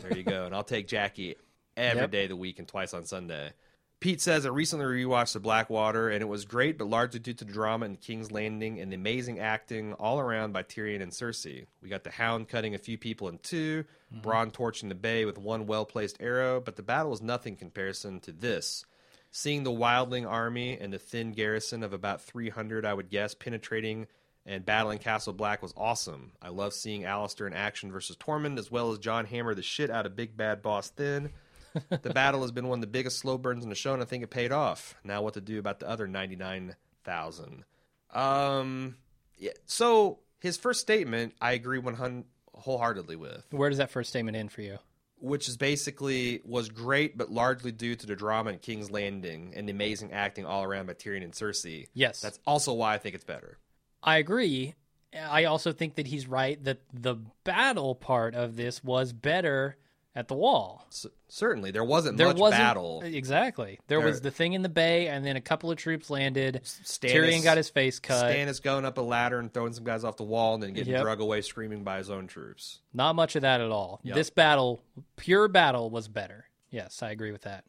[0.00, 0.44] There you go.
[0.46, 1.36] And I'll take Jackie
[1.76, 2.24] every day Yep.
[2.24, 3.52] of the week and twice on Sunday.
[4.00, 7.44] Pete says I recently rewatched The Blackwater and it was great, but largely due to
[7.44, 11.66] the drama in King's Landing and the amazing acting all around by Tyrion and Cersei.
[11.82, 14.26] We got the Hound cutting a few people in 2 mm-hmm.
[14.26, 17.58] Bronn torching the bay with one well placed arrow, but the battle was nothing in
[17.58, 18.86] comparison to this.
[19.30, 24.06] Seeing the wildling army and the thin garrison of about 300, I would guess, penetrating
[24.46, 26.32] and battling Castle Black was awesome.
[26.40, 29.90] I love seeing Alliser in action versus Tormund, as well as Jon Hammer the shit
[29.90, 31.30] out of Big Bad Boss Thenn.
[32.02, 34.06] the battle has been one of the biggest slow burns in the show, and I
[34.06, 34.94] think it paid off.
[35.04, 37.64] Now, what to do about the other 99,000?
[38.12, 38.96] Um,
[39.38, 44.36] yeah, so his first statement, I agree 100 wholeheartedly with Where does that first statement
[44.36, 44.78] end for you?
[45.20, 49.68] which is basically was great, but largely due to the drama in King's Landing and
[49.68, 51.88] the amazing acting all around by Tyrion and Cersei.
[51.92, 52.20] Yes.
[52.22, 53.58] that's also why I think it's better.
[54.02, 54.74] I agree.
[55.14, 59.76] I also think that he's right that the battle part of this was better
[60.14, 60.86] at the wall.
[60.90, 63.02] C- certainly, there wasn't There much wasn't battle.
[63.04, 63.78] exactly.
[63.86, 66.60] There, was the thing in the bay, and then a couple of troops landed.
[66.64, 68.26] Stannis- Tyrion got his face cut.
[68.26, 70.92] Stannis going up a ladder and throwing some guys off the wall, and then getting
[70.94, 71.02] Yep.
[71.02, 72.80] drug away screaming by his own troops.
[72.92, 74.00] Not much of that at all.
[74.02, 74.14] Yep.
[74.16, 74.82] This battle,
[75.16, 76.46] pure battle, was better.
[76.70, 77.64] Yes, I agree with that.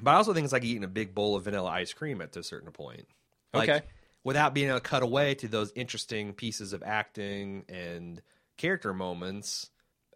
[0.00, 2.36] But I also think it's like eating a big bowl of vanilla ice cream at
[2.36, 3.06] a certain point.
[3.52, 3.86] Like, Okay.
[4.24, 8.22] Without being able to cut away to those interesting pieces of acting and
[8.56, 9.68] character moments.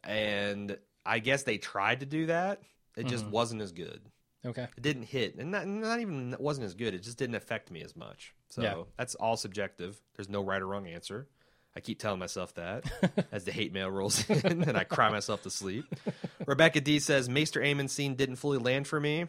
[0.05, 2.61] And I guess they tried to do that.
[2.97, 4.01] It just wasn't as good.
[4.45, 4.67] Okay.
[4.77, 6.95] It didn't hit, and not, not even it wasn't as good.
[6.95, 8.33] It just didn't affect me as much.
[8.49, 8.83] So Yeah.
[8.97, 10.01] that's all subjective.
[10.17, 11.27] There's no right or wrong answer.
[11.75, 12.85] I keep telling myself that
[13.33, 15.85] as the hate mail rolls in, and I cry myself to sleep.
[16.47, 19.27] Rebecca D says Maester Aemon scene didn't fully land for me.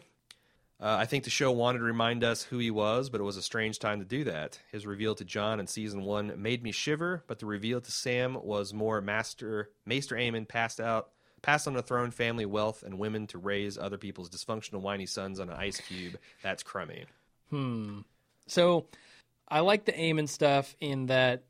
[0.80, 3.36] Uh, I think the show wanted to remind us who he was, but it was
[3.36, 4.60] a strange time to do that.
[4.70, 8.38] His reveal to Jon in season one made me shiver, but the reveal to Sam
[8.40, 11.10] was more Master Maester Aemon passed out,
[11.42, 15.40] passed on the throne, family, wealth, and women to raise other people's dysfunctional, whiny sons
[15.40, 16.18] on an ice cube.
[16.42, 17.04] That's crummy.
[17.50, 18.00] Hmm.
[18.46, 18.86] So
[19.48, 21.44] I like the Aemon stuff in that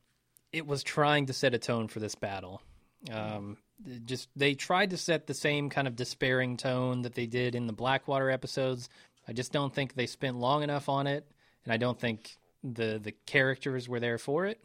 [0.52, 2.62] it was trying to set a tone for this battle.
[3.12, 3.58] Um,
[4.04, 7.66] just they tried to set the same kind of despairing tone that they did in
[7.66, 8.88] the Blackwater episodes.
[9.26, 11.26] I just don't think they spent long enough on it,
[11.64, 14.60] and I don't think the the characters were there for it.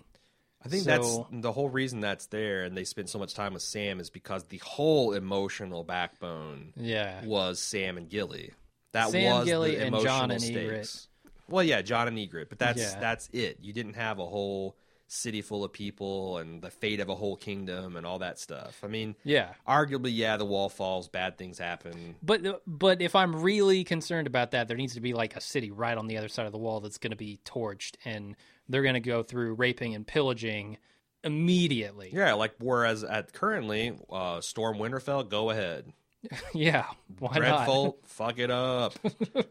[0.65, 0.89] I think So-
[1.29, 4.09] that's the whole reason that's there, and they spent so much time with Sam is
[4.09, 8.51] because the whole emotional backbone Yeah, was Sam and Gilly.
[8.93, 10.57] That Sam, was Gilly, the and emotional Jon and stakes.
[10.57, 11.07] Ygritte.
[11.49, 12.99] Well, yeah, Jon and Ygritte, but that's Yeah.
[12.99, 13.57] that's it.
[13.61, 14.77] You didn't have a whole
[15.07, 18.79] city full of people and the fate of a whole kingdom and all that stuff.
[18.83, 19.53] I mean, yeah.
[19.67, 22.15] arguably, yeah, the wall falls, bad things happen.
[22.23, 25.69] But but if I'm really concerned about that, there needs to be like a city
[25.69, 28.35] right on the other side of the wall that's going to be torched, and
[28.69, 30.77] they're going to go through raping and pillaging
[31.23, 32.09] immediately.
[32.13, 35.91] Yeah, like whereas at currently, uh, Storm Winterfell, go ahead.
[36.53, 36.85] Yeah,
[37.19, 37.67] why not?
[37.67, 38.93] Dreadfort, fuck it up.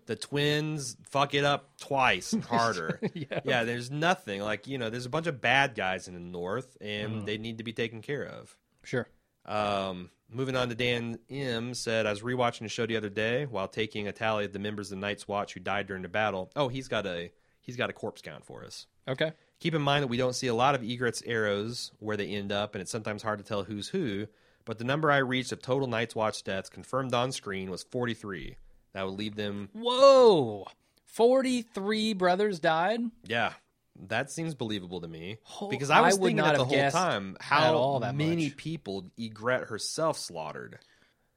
[0.06, 2.98] the twins, fuck it up twice harder.
[3.14, 3.40] Yeah.
[3.44, 3.64] yeah.
[3.64, 4.88] there's nothing like you know.
[4.88, 7.24] There's a bunch of bad guys in the north, and Mm-hmm.
[7.26, 8.56] they need to be taken care of.
[8.84, 9.06] Sure.
[9.44, 13.44] Um, moving on to Dan M said, I was rewatching the show the other day
[13.44, 16.08] while taking a tally of the members of the Night's Watch who died during the
[16.08, 16.50] battle.
[16.56, 17.30] Oh, he's got a
[17.60, 18.86] he's got a corpse count for us.
[19.08, 19.32] Okay.
[19.60, 22.50] Keep in mind that we don't see a lot of Ygritte's arrows where they end
[22.52, 24.26] up, and it's sometimes hard to tell who's who.
[24.64, 28.56] But the number I reached of total Night's Watch deaths confirmed on screen was 43.
[28.92, 30.66] That would leave them, Whoa,
[31.06, 33.00] forty-three brothers died.
[33.26, 33.54] yeah,
[34.08, 35.38] that seems believable to me.
[35.60, 38.56] Oh, Because I was I thinking that the whole time how all that many much.
[38.56, 40.78] people Ygritte herself slaughtered.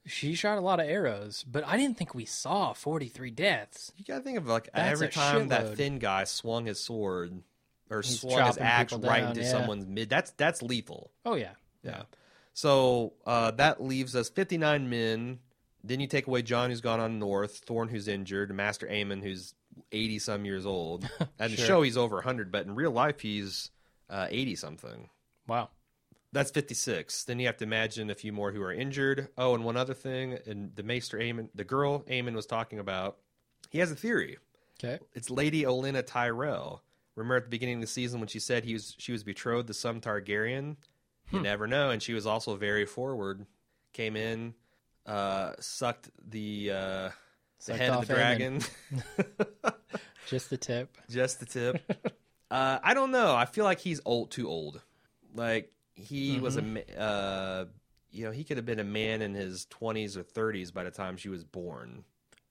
[0.04, 3.90] She shot a lot of arrows, but I didn't think we saw forty-three deaths.
[3.96, 7.42] You gotta think of like That's every time that Thenn guy swung his sword
[7.90, 9.50] or He's swung his axe right down, into yeah.
[9.50, 10.08] someone's mid.
[10.10, 11.10] That's that's lethal.
[11.24, 11.52] Oh yeah,
[11.82, 12.02] Yeah.
[12.52, 15.40] So uh, that leaves us 59 men.
[15.84, 19.54] Then you take away Jon, who's gone on north, Thorn, who's injured, Maester Aemon, who's
[19.92, 21.08] 80 some years old.
[21.38, 23.70] At the show, he's over 100, but in real life, he's
[24.10, 25.08] 80 something.
[25.46, 25.68] wow.
[26.32, 27.24] That's 56.
[27.24, 29.28] Then you have to imagine a few more who are injured.
[29.38, 33.18] Oh, and one other thing, and the Maester Aemon, the girl Aemon was talking about,
[33.70, 34.38] he has a theory.
[34.82, 34.98] Okay.
[35.14, 36.82] It's Lady Olenna Tyrell.
[37.16, 39.66] Remember at the beginning of the season when she said he was she was betrothed
[39.68, 40.76] to some Targaryen?
[41.30, 41.36] Hmm.
[41.36, 41.90] You never know.
[41.90, 43.46] And she was also very forward.
[43.92, 44.54] Came in,
[45.06, 47.08] uh, sucked the uh,
[47.64, 48.60] the head of the dragon,
[50.28, 50.96] Just the tip.
[51.10, 52.12] just the tip.
[52.50, 53.34] uh, I don't know.
[53.34, 54.80] I feel like he's old, too old.
[55.34, 56.78] Like he was a, Mm-hmm.
[56.98, 57.64] uh,
[58.10, 60.90] you know, he could have been a man in his twenties or thirties by the
[60.90, 62.04] time she was born.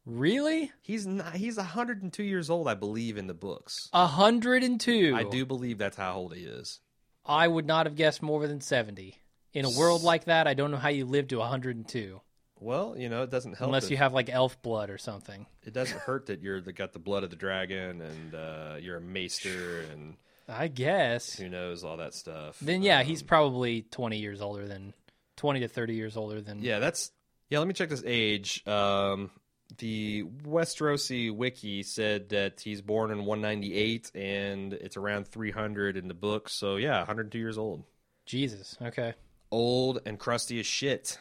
[0.05, 0.71] Really?
[0.81, 1.33] He's not.
[1.35, 3.89] He's 102 years old, I believe, in the books.
[3.93, 5.13] Hundred and two.
[5.15, 6.79] I do believe that's how old he is.
[7.25, 9.19] I would not have guessed more than 70.
[9.53, 12.21] In a world like that, I don't know how you live to 102.
[12.59, 13.69] Well, you know, it doesn't help.
[13.69, 15.45] Unless that- you have like elf blood or something.
[15.63, 18.97] It doesn't hurt that you're the, got the blood of the dragon and uh, you're
[18.97, 20.17] a maester and
[20.47, 21.35] I guess.
[21.35, 22.57] who knows all that stuff.
[22.61, 24.93] Then yeah, Um, he's probably 20 years older than
[25.37, 26.77] 20 to 30 years older than yeah.
[26.79, 27.11] That's
[27.49, 27.59] yeah.
[27.59, 28.65] Let me check this age.
[28.67, 29.31] Um,
[29.77, 36.13] the Westerosi wiki said that he's born in 198 and it's around 300 in the
[36.13, 36.49] book.
[36.49, 37.83] So yeah, 102 years old.
[38.25, 38.77] Jesus.
[38.81, 39.13] Okay.
[39.51, 41.19] Old and crusty as shit.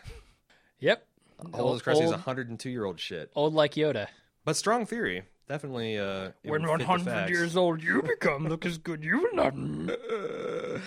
[0.80, 1.06] Yep.
[1.52, 3.30] Old, as crusty as old, 102 year old shit.
[3.34, 4.06] old like Yoda.
[4.44, 5.24] But strong theory.
[5.48, 5.98] Definitely.
[5.98, 9.54] Uh, When would fit the 100 years old you become, look as good you not.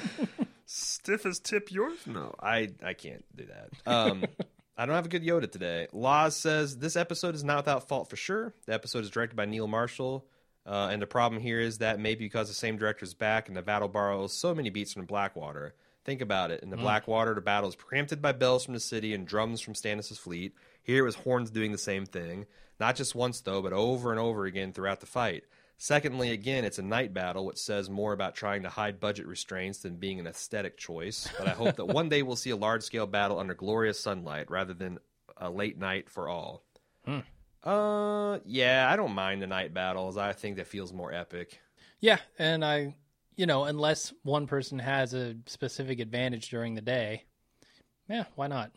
[0.65, 1.99] stiff as tip yours?
[2.07, 3.69] No, I I can't do that.
[3.91, 4.26] Um,
[4.80, 5.88] I don't have a good Yoda today.
[5.91, 8.54] Laws says this episode is not without fault for sure.
[8.68, 10.28] The episode is directed by Neil Marshall,
[10.68, 13.58] uh, and the problem here is that maybe because the same director is back and
[13.58, 15.74] the battle borrows so many beats from Blackwater.
[16.06, 16.62] Think about it.
[16.62, 19.74] In the Blackwater, the battle is preempted by bells from the city and drums from
[19.74, 20.54] Stannis' fleet.
[20.84, 22.45] Here it was horns doing the same thing.
[22.80, 25.44] Not just once, though, but over and over again throughout the fight.
[25.80, 29.80] Secondly, again, it's a night battle, which says more about trying to hide budget restraints
[29.80, 31.30] than being an aesthetic choice.
[31.38, 34.49] But I hope that one day we'll see a large scale battle under glorious sunlight
[34.49, 34.98] rather than
[35.38, 36.64] a late night for all.
[37.64, 40.18] Uh, yeah, I don't mind the night battles.
[40.18, 41.60] I think that feels more epic.
[41.99, 42.95] Yeah, and I,
[43.36, 47.26] you know, unless one person has a specific advantage during the day,
[48.10, 48.72] yeah, why not?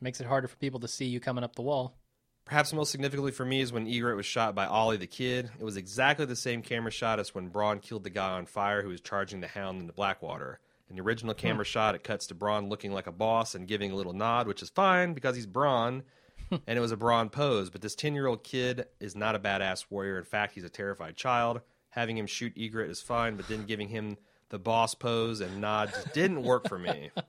[0.00, 1.98] Makes it harder for people to see you coming up the wall.
[2.46, 5.50] Perhaps most significantly for me is when Ygritte was shot by Ollie the Kid.
[5.58, 8.82] It was exactly the same camera shot as when Bronn killed the guy on fire
[8.82, 10.60] who was charging the hound in the Blackwater.
[10.88, 11.40] In the original hmm.
[11.40, 14.46] camera shot, it cuts to Bronn looking like a boss and giving a little nod,
[14.46, 16.02] which is fine because he's Bronn,
[16.50, 17.68] and it was a Bronn pose.
[17.68, 20.16] But this 10 year old kid is not a badass warrior.
[20.16, 21.62] In fact, he's a terrified child.
[21.90, 24.18] Having him shoot Ygritte is fine, but then giving him
[24.50, 27.10] the boss pose and nod just didn't work for me.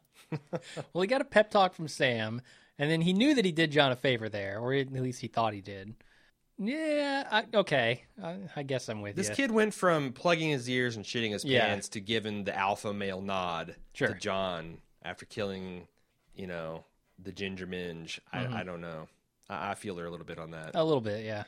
[0.92, 2.42] Well, he got a pep talk from Sam,
[2.80, 5.28] and then he knew that he did Jon a favor there, or at least he
[5.28, 5.96] thought he did.
[6.60, 8.04] Yeah, I, okay.
[8.24, 9.30] I, I guess I'm with This you.
[9.30, 11.68] This kid went from plugging his ears and shitting his Yeah.
[11.68, 14.08] pants to giving the alpha male nod Sure.
[14.08, 15.88] to Jon after killing,
[16.36, 16.84] you know,
[17.20, 18.20] the ginger minge.
[18.34, 18.54] Mm-hmm.
[18.56, 19.08] I, I don't know.
[19.50, 20.72] I, I feel her a little bit on that.
[20.74, 21.44] a little bit, yeah.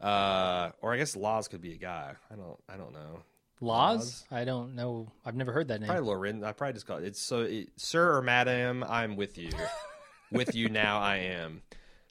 [0.00, 2.12] Uh, or I guess Laws could be a guy.
[2.30, 2.58] I don't.
[2.68, 3.20] I don't know.
[3.60, 4.24] Laws?
[4.32, 5.12] I don't know.
[5.24, 5.88] I've never heard that name.
[5.88, 6.42] Probably Loren.
[6.42, 7.04] I probably just call it.
[7.04, 8.84] It's so, it, sir or madam.
[8.88, 9.50] I'm with you.
[10.32, 11.00] with you now.
[11.00, 11.62] I am.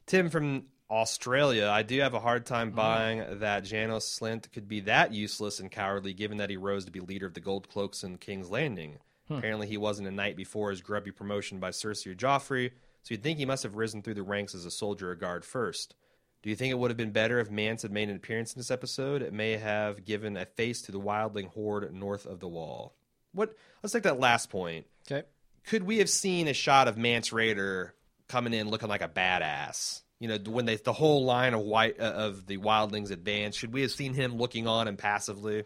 [0.06, 1.70] Tim from Australia.
[1.72, 2.76] I do have a hard time mm-hmm.
[2.76, 6.92] buying that Janos Slynt could be that useless and cowardly, given that he rose to
[6.92, 8.98] be leader of the Gold Cloaks in King's Landing.
[9.28, 9.36] Hmm.
[9.36, 12.72] Apparently, he wasn't a knight before his grubby promotion by Cersei or Joffrey,
[13.04, 15.46] so you'd think he must have risen through the ranks as a soldier or guard
[15.46, 15.96] first.
[16.44, 18.60] Do you think it would have been better if Mance had made an appearance in
[18.60, 19.22] this episode?
[19.22, 22.96] It may have given a face to the wildling horde north of the wall.
[23.32, 23.56] What?
[23.82, 24.88] Let's take that last point.
[25.10, 25.26] okay.
[25.68, 27.92] Could we have seen a shot of Mance Rayder
[28.32, 30.02] coming in looking like a badass?
[30.20, 33.74] You know, when they the whole line of white uh, of the wildlings advance, should
[33.74, 35.64] we have seen him looking on and passively?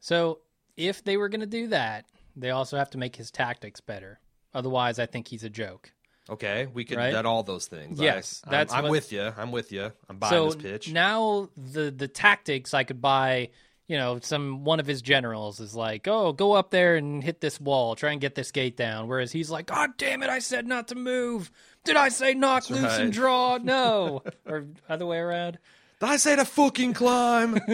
[0.00, 0.40] So
[0.76, 2.06] if they were going to do that,
[2.36, 4.20] they also have to make his tactics better.
[4.52, 5.92] Otherwise, I think he's a joke.
[6.30, 7.14] Okay, we could Right?
[7.26, 8.00] all those things.
[8.00, 9.32] Yes, I, that's I'm, I'm what- with you.
[9.36, 9.92] I'm with you.
[10.08, 10.92] I'm buying so this pitch.
[10.92, 13.50] now the the tactics I could buy.
[13.86, 17.40] You know, some one of his generals is like, "Oh, go up there and hit
[17.40, 20.38] this wall, try and get this gate down." Whereas he's like, "God damn it, I
[20.38, 21.50] said not to move.
[21.84, 23.00] Did I say nock loose right.
[23.00, 23.58] and draw?
[23.62, 25.58] No, or other way around."
[26.00, 27.58] Did I say to fucking climb?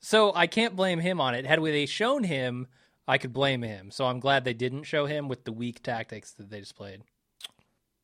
[0.00, 1.44] So I can't blame him on it.
[1.44, 2.68] Had they shown him,
[3.06, 3.90] I could blame him.
[3.90, 7.02] So I'm glad they didn't show him with the weak tactics that they displayed.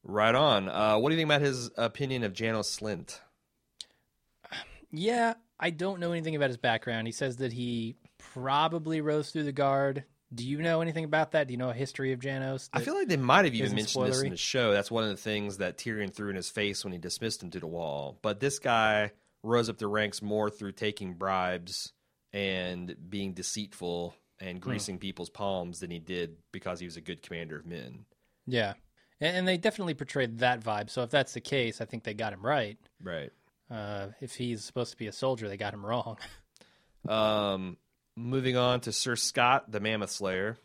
[0.02, 0.68] right on.
[0.68, 3.20] Uh, what do you think about his opinion of Janos Slynt?
[4.90, 7.06] Yeah, I don't know anything about his background.
[7.06, 10.04] He says that he probably rose through the guard.
[10.34, 11.46] Do you know anything about that?
[11.46, 12.68] Do you know a history of Janos?
[12.72, 14.72] I feel like they might have even mentioned this in the show.
[14.72, 17.50] That's one of the things that Tyrion threw in his face when he dismissed him
[17.50, 18.18] to the wall.
[18.20, 19.12] But this guy
[19.44, 21.92] rose up the ranks more through taking bribes
[22.32, 24.62] and being deceitful and Hmm.
[24.70, 28.04] greasing people's palms than he did because he was a good commander of men.
[28.46, 28.74] yeah,
[29.20, 30.90] and, and they definitely portrayed that vibe.
[30.90, 32.76] So if that's the case, I think they got him right.
[33.00, 33.30] Right.
[33.70, 36.18] Uh, if he's supposed to be a soldier, they got him wrong.
[37.06, 37.76] Um,
[38.16, 40.56] moving on to Sir Scott, the Mammoth Slayer.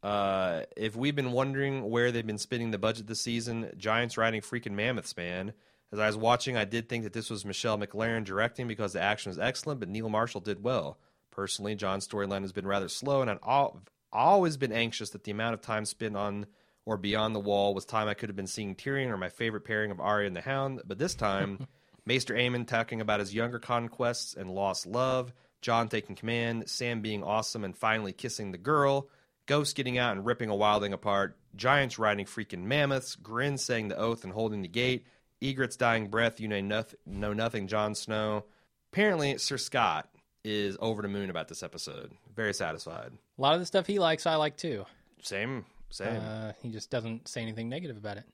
[0.00, 4.40] Uh, if we've been wondering where they've been spending the budget this season, Giants riding
[4.40, 5.54] freaking mammoths, man.
[5.90, 9.02] As I was watching, I did think that this was Michelle MacLaren directing because the
[9.02, 10.98] action was excellent, but Neil Marshall did well.
[11.30, 13.70] Personally, Jon's storyline has been rather slow, and I've
[14.12, 16.46] always been anxious that the amount of time spent on
[16.84, 19.64] or beyond the wall was time I could have been seeing Tyrion or my favorite
[19.64, 20.82] pairing of Arya and the Hound.
[20.86, 21.66] But this time,
[22.08, 25.30] Maester Aemon talking about his younger conquests and lost love,
[25.60, 29.10] Jon taking command, Sam being awesome and finally kissing the girl,
[29.44, 33.98] Ghost getting out and ripping a wildling apart, Giants riding freaking mammoths, Grenn saying the
[33.98, 35.04] oath and holding the gate,
[35.42, 38.46] Ygritte's dying breath, you know, noth- know nothing, Jon Snow.
[38.90, 40.08] Apparently, Sir Scott
[40.44, 42.12] is over the moon about this episode.
[42.34, 43.12] Very satisfied.
[43.38, 44.86] A lot of the stuff he likes, I like too.
[45.20, 46.16] Same, same.
[46.16, 48.24] Uh, he just doesn't say anything negative about it.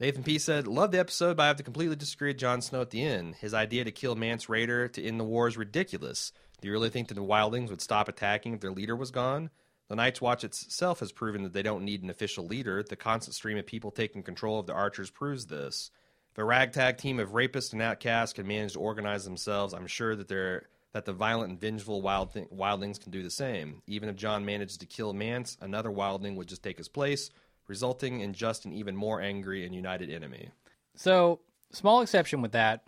[0.00, 2.80] Nathan P said, Love the episode, but I have to completely disagree with Jon Snow
[2.80, 3.36] at the end.
[3.36, 6.32] His idea to kill Mance Rayder to end the war is ridiculous.
[6.60, 9.50] Do you really think that the wildlings would stop attacking if their leader was gone?
[9.88, 12.82] The Night's Watch itself has proven that they don't need an official leader.
[12.82, 15.92] The constant stream of people taking control of the archers proves this.
[16.32, 20.16] If a ragtag team of rapists and outcasts can manage to organize themselves, I'm sure
[20.16, 23.82] that they're that the violent and vengeful wild wildlings can do the same.
[23.86, 27.30] Even if Jon manages to kill Mance, another wildling would just take his place,
[27.68, 30.50] resulting in just an even more angry and united enemy.
[30.96, 31.40] So,
[31.72, 32.84] small exception with that.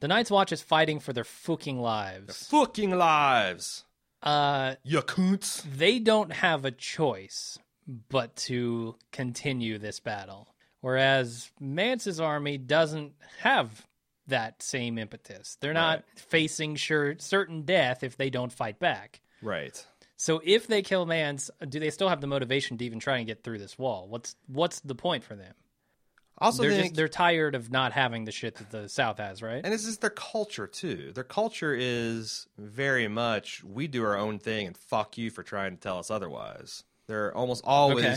[0.00, 2.46] The Night's Watch is fighting for their fucking lives.
[2.48, 3.84] Fucking lives,
[4.22, 5.62] Uh, you coots.
[5.70, 7.58] they don't have a choice
[8.08, 10.54] but to continue this battle.
[10.80, 13.86] Whereas Mance's army doesn't have
[14.26, 15.56] that same impetus.
[15.60, 16.18] They're not Right.
[16.20, 19.20] facing sure certain death if they don't fight back.
[19.42, 19.84] Right.
[20.20, 23.26] So if they kill Mance, do they still have the motivation to even try and
[23.26, 24.06] get through this wall?
[24.06, 25.54] What's what's the point for them?
[26.36, 29.40] Also, they're think, just they're tired of not having the shit that the South has,
[29.40, 29.62] right?
[29.64, 31.12] and this is their culture too.
[31.14, 35.74] Their culture is very much we do our own thing and fuck you for trying
[35.74, 36.84] to tell us otherwise.
[37.06, 38.16] They're almost always, Okay.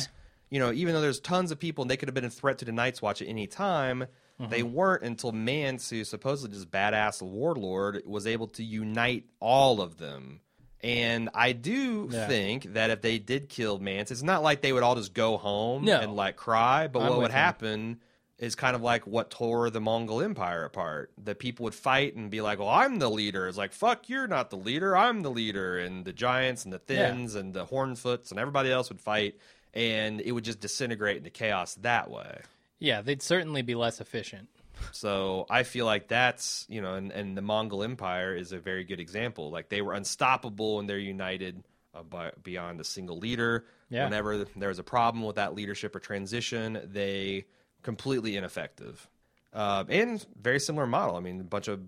[0.50, 2.58] you know, even though there's tons of people and they could have been a threat
[2.58, 4.08] to the Night's Watch at any time,
[4.42, 4.52] mm-hmm.
[4.52, 10.00] They weren't until Mance, who supposedly just badass warlord, was able to unite all of
[10.00, 10.42] them.
[10.84, 12.28] And I do Yeah.
[12.28, 15.38] think that if they did kill Mance, it's not like they would all just go
[15.38, 16.00] home No.
[16.00, 16.88] and like cry.
[16.88, 17.38] But I'm what would you.
[17.38, 18.02] happen
[18.38, 21.12] is kind of like what tore the Mongol Empire apart.
[21.24, 24.28] That people would fight and be like, "Well, I'm the leader." It's like, "Fuck, you're
[24.28, 24.98] not the leader.
[24.98, 27.12] I'm the leader." And the giants and the Yeah.
[27.12, 29.38] Thenns and the hornfoots and everybody else would fight,
[29.74, 32.42] and it would just disintegrate into chaos that way.
[32.80, 34.50] Yeah, they'd certainly be less efficient.
[34.92, 38.84] So I feel like that's you know, and, and the Mongol Empire is a very
[38.84, 39.52] good example.
[39.52, 41.64] Like they were unstoppable and they're united
[41.94, 43.66] uh, by, beyond a single leader.
[43.90, 44.06] Yeah.
[44.06, 47.46] Whenever there was a problem with that leadership or transition, they
[47.84, 49.08] completely ineffective.
[49.54, 51.16] Uh, and very similar model.
[51.16, 51.82] I mean, a bunch of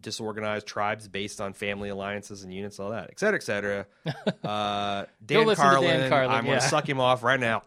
[0.00, 3.86] disorganized tribes based on family alliances and units, all that, et cetera, et cetera.
[4.42, 7.62] Uh, Dan, to Dan Carlin, Carlin, I'm going to suck him off right now.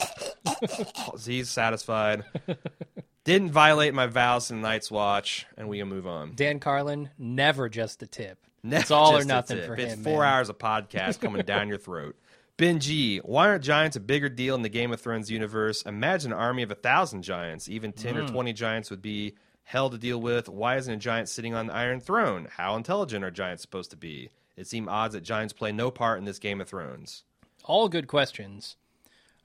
[1.26, 2.26] He's satisfied.
[3.26, 6.34] Didn't violate my vows in Night's Watch, and we can move on.
[6.36, 8.38] Dan Carlin, never just a tip.
[8.64, 10.04] Never it's all or nothing for it's him.
[10.04, 10.34] four man.
[10.34, 12.16] hours of podcast coming down your throat.
[12.58, 15.82] Ben G, why aren't giants a bigger deal in the Game of Thrones universe?
[15.82, 17.68] Imagine an army of a thousand giants.
[17.68, 18.22] Even 10 Hmm.
[18.22, 19.34] or 20 giants would be
[19.64, 20.48] hell to deal with.
[20.48, 22.48] Why isn't a giant sitting on the Iron Throne?
[22.56, 24.30] How intelligent are giants supposed to be?
[24.56, 27.24] It seems odds that giants play no part in this Game of Thrones.
[27.66, 28.78] All good questions.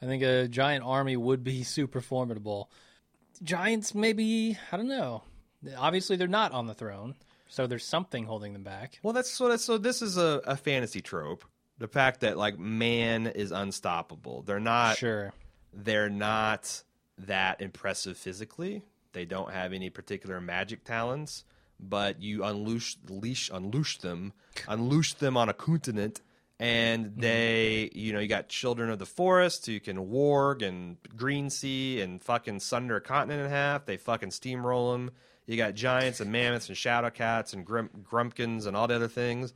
[0.02, 2.70] I think a giant army would be super formidable.
[3.42, 5.22] Giants, maybe, I don't know.
[5.76, 7.14] Obviously, they're not on the throne,
[7.48, 8.98] so there's something holding them back.
[9.02, 9.48] Well, that's so.
[9.48, 11.44] That's, so this is a, a fantasy trope.
[11.78, 14.42] The fact that like man is unstoppable.
[14.42, 14.96] They're not.
[14.98, 15.32] Sure.
[15.72, 16.82] they're not
[17.18, 18.82] that impressive physically.
[19.12, 21.44] They don't have any particular magic talents,
[21.78, 24.32] but you unleash leash unleash them,
[24.68, 26.20] unleash them on a continent,
[26.60, 31.48] and they, you know, you got children of the forest who can warg and green
[31.48, 33.86] sea and fucking sunder a continent in half.
[33.86, 35.10] They fucking steamroll them.
[35.46, 39.08] You got giants and mammoths and shadow cats and grum- grumpkins and all the other
[39.08, 39.54] things.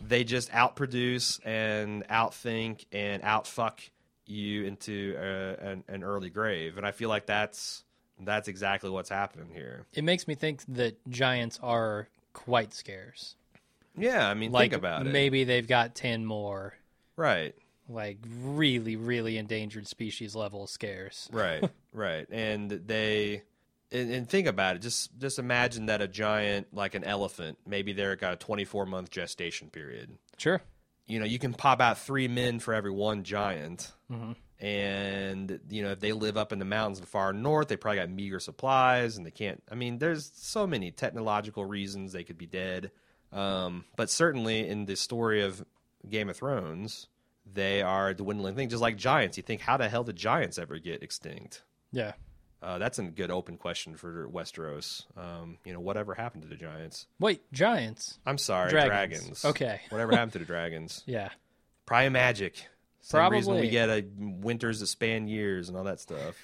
[0.00, 3.80] They just outproduce and outthink and outfuck
[4.26, 7.84] you into uh, an, an early grave, and I feel like that's
[8.20, 9.86] that's exactly what's happening here.
[9.92, 13.34] It makes me think that giants are quite scarce.
[13.96, 15.12] Yeah, I mean, Like think about it.
[15.12, 16.74] maybe they've got 10 more
[17.16, 17.54] Right,
[17.88, 21.28] like really really endangered species level scarce.
[21.32, 23.42] right, right, and they.
[23.92, 24.82] And, and think about it.
[24.82, 29.10] Just just imagine that a giant like an elephant, maybe they're got a 24 month
[29.10, 30.18] gestation period.
[30.38, 30.60] Sure.
[31.06, 33.92] you know, you can pop out three men for every one giant.
[34.10, 34.32] Mm-hmm.
[34.74, 37.76] And, you know, if they live up in the mountains of the far north, they
[37.76, 39.62] probably got meager supplies and they can't.
[39.70, 42.90] I mean, there's so many technological reasons they could be dead.
[43.34, 45.64] Um, but certainly in the story of
[46.08, 47.08] Game of Thrones,
[47.52, 49.36] they are a dwindling thing, just like giants.
[49.36, 51.62] You think, how the hell did giants ever get extinct?
[51.92, 52.12] Yeah.
[52.62, 55.04] Uh, that's a good open question for Westeros.
[55.18, 57.06] Um, you know, whatever happened to the giants?
[57.18, 58.18] Wait, giants.
[58.24, 58.88] I'm sorry, Dragons.
[58.88, 59.44] dragons.
[59.44, 59.80] Okay.
[59.90, 61.02] Whatever happened to the dragons?
[61.04, 61.28] Yeah.
[61.84, 62.66] Probably magic.
[63.02, 66.36] Same reason we get a winters that span years and all that stuff.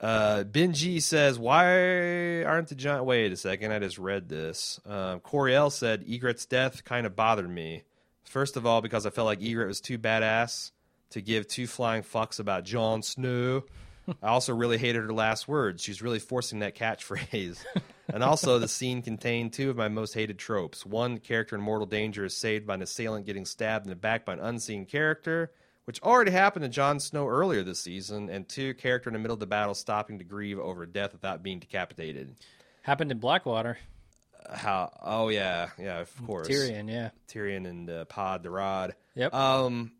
[0.00, 4.80] Uh, ben G says, "Why aren't the giant?" Wait a second, I just read this.
[4.88, 7.84] Uh, Coriel said, "Ygritte's death kind of bothered me.
[8.24, 10.70] First of all, because I felt like Ygritte was too badass
[11.10, 13.64] to give two flying fucks about Jon Snow.
[14.22, 15.82] I also really hated her last words.
[15.82, 17.58] She's really forcing that catchphrase.
[18.12, 20.86] and also, the scene contained two of my most hated tropes.
[20.86, 24.24] One, character in mortal danger is saved by an assailant getting stabbed in the back
[24.24, 25.52] by an unseen character,
[25.90, 28.30] which already happened to Jon Snow earlier this season.
[28.30, 31.42] And two, character in the middle of the battle stopping to grieve over death without
[31.42, 32.36] being decapitated.
[32.82, 33.76] Happened in Blackwater.
[34.48, 34.96] How?
[35.02, 36.46] Oh yeah, yeah, of course.
[36.46, 37.10] Tyrion, yeah.
[37.26, 38.94] Tyrion and uh, Pod the Rod.
[39.16, 39.34] Yep.
[39.34, 39.90] Um,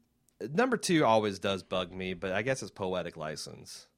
[0.40, 3.88] number two always does bug me, but I guess it's poetic license.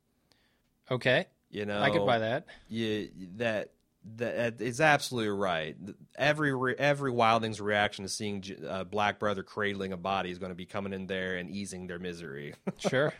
[0.90, 1.26] Okay.
[1.50, 2.46] You know, I could buy that.
[2.70, 3.02] Yeah,
[3.36, 3.72] that
[4.16, 5.76] that is absolutely right.
[6.16, 10.38] Every re, every wildling's reaction to seeing J- uh, Black Brother cradling a body is
[10.38, 12.54] going to be coming in there and easing their misery.
[12.78, 13.12] Sure.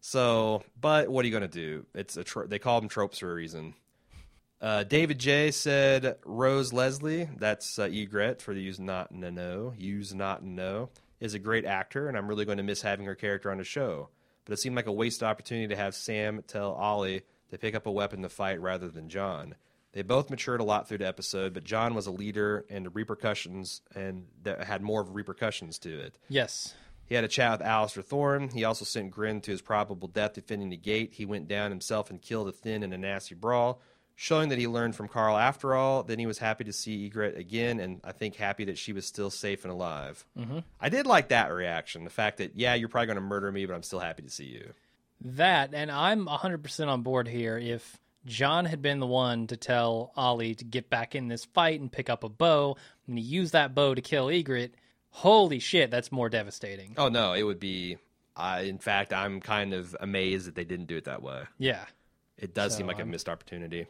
[0.00, 1.86] so, but what are you going to do?
[1.94, 3.74] It's a tro- they call them tropes for a reason.
[4.60, 9.72] Uh, David J said Rose Leslie, that's uh, Ygritte for the use not to know,
[9.76, 13.16] use not know, is a great actor, and I'm really going to miss having her
[13.16, 14.08] character on the show.
[14.44, 17.86] But it seemed like a wasted opportunity to have Sam tell Ollie to pick up
[17.86, 19.54] a weapon to fight rather than Jon.
[19.92, 22.90] They both matured a lot through the episode, but Jon was a leader and the
[22.90, 26.18] repercussions and that had more of repercussions to it.
[26.28, 26.74] Yes.
[27.06, 28.48] He had a chat with Alliser Thorne.
[28.48, 31.12] He also sent Grenn to his probable death defending the gate.
[31.12, 33.82] He went down himself and killed a Thenn in a nasty brawl,
[34.14, 36.04] showing that he learned from Karl after all.
[36.04, 39.04] Then he was happy to see Ygritte again, and I think happy that she was
[39.04, 40.24] still safe and alive.
[40.38, 40.60] Mm-hmm.
[40.80, 42.04] I did like that reaction.
[42.04, 44.30] The fact that, yeah, you're probably going to murder me, but I'm still happy to
[44.30, 44.72] see you.
[45.20, 50.12] That, and I'm 100% on board here if Jon had been the one to tell
[50.16, 52.76] Ollie to get back in this fight and pick up a bow,
[53.06, 54.72] and he used that bow to kill Ygritte.
[55.10, 56.94] Holy shit, that's more devastating.
[56.96, 57.98] Oh no, it would be.
[58.36, 61.42] I in fact, I'm kind of amazed that they didn't do it that way.
[61.58, 61.84] Yeah.
[62.38, 63.86] It does So, seem like a um, missed opportunity.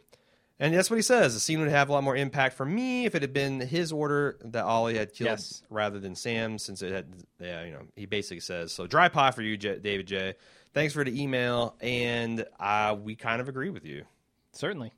[0.59, 1.35] And that's what he says.
[1.35, 3.91] The scene would have a lot more impact for me if it had been his
[3.93, 5.63] order that Ollie had killed Yes.
[5.71, 7.07] rather than Sam, since it had,
[7.41, 10.35] yeah, you know, he basically says, so dry pie for you, J- David J.
[10.75, 11.75] Thanks for the email.
[11.81, 14.05] And uh, we kind of agree with you.
[14.53, 14.93] Certainly.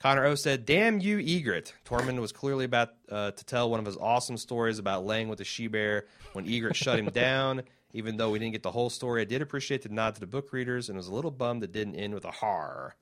[0.00, 1.72] Connor O said, Damn you, Ygritte.
[1.84, 5.38] Tormund was clearly about uh, to tell one of his awesome stories about laying with
[5.38, 7.62] the she bear when Ygritte shut him down.
[7.92, 10.26] Even though we didn't get the whole story, I did appreciate the nod to the
[10.26, 12.94] book readers and was a little bummed it didn't end with a har.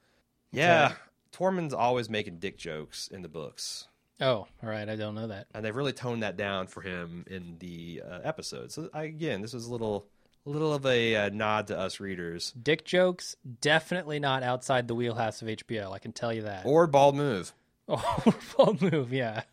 [0.50, 0.94] Yeah.
[1.30, 3.86] Tormund's always making dick jokes in the books.
[4.20, 4.88] Oh, all right.
[4.88, 5.46] I don't know that.
[5.54, 8.72] And they've really toned that down for him in the uh, episode.
[8.72, 10.06] So I, again, this was a little,
[10.48, 12.52] little of a uh, nod to us readers.
[12.60, 15.92] Dick jokes, definitely not outside the wheelhouse of HBO.
[15.92, 16.64] I can tell you that.
[16.64, 17.52] Or bald move.
[17.90, 17.96] Oh,
[18.38, 19.44] full move, yeah.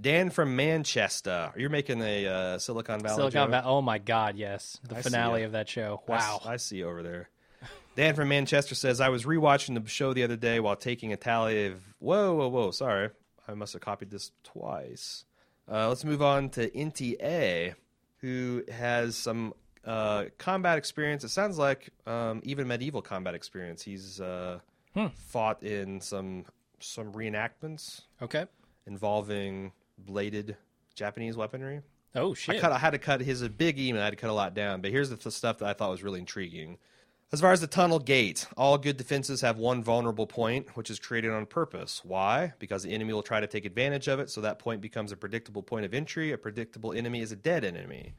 [0.00, 1.52] Dan from Manchester.
[1.56, 3.52] You're making a uh, Silicon Valley Silicon?
[3.52, 3.64] Valley.
[3.64, 4.80] Oh my God, yes.
[4.82, 6.02] The I finale of that show.
[6.08, 6.40] I Wow.
[6.44, 7.28] I, see over there.
[7.94, 11.16] Dan from Manchester says, I was rewatching the show the other day while taking a
[11.16, 11.80] tally of.
[12.00, 12.72] Whoa, whoa, whoa.
[12.72, 13.10] Sorry.
[13.46, 15.24] I must have copied this twice.
[15.70, 17.74] Uh, let's move on to Inti A,
[18.18, 21.24] who has some uh, combat experience.
[21.24, 23.82] It sounds like um, even medieval combat experience.
[23.82, 24.60] He's uh,
[24.94, 25.06] Hmm.
[25.14, 26.44] fought in some
[26.78, 28.44] some reenactments Okay.
[28.86, 30.56] involving bladed
[30.94, 31.80] Japanese weaponry.
[32.14, 32.60] Oh I shit.
[32.60, 32.72] cut.
[32.72, 34.02] I had to cut his a big email.
[34.02, 34.82] I had to cut a lot down.
[34.82, 36.76] But here's the th- stuff that I thought was really intriguing.
[37.32, 40.98] As far as the tunnel gate, all good defenses have one vulnerable point, which is
[40.98, 42.02] created on purpose.
[42.04, 42.52] Why?
[42.58, 45.16] Because the enemy will try to take advantage of it, so that point becomes a
[45.16, 46.32] predictable point of entry.
[46.32, 48.12] A predictable enemy is a dead enemy.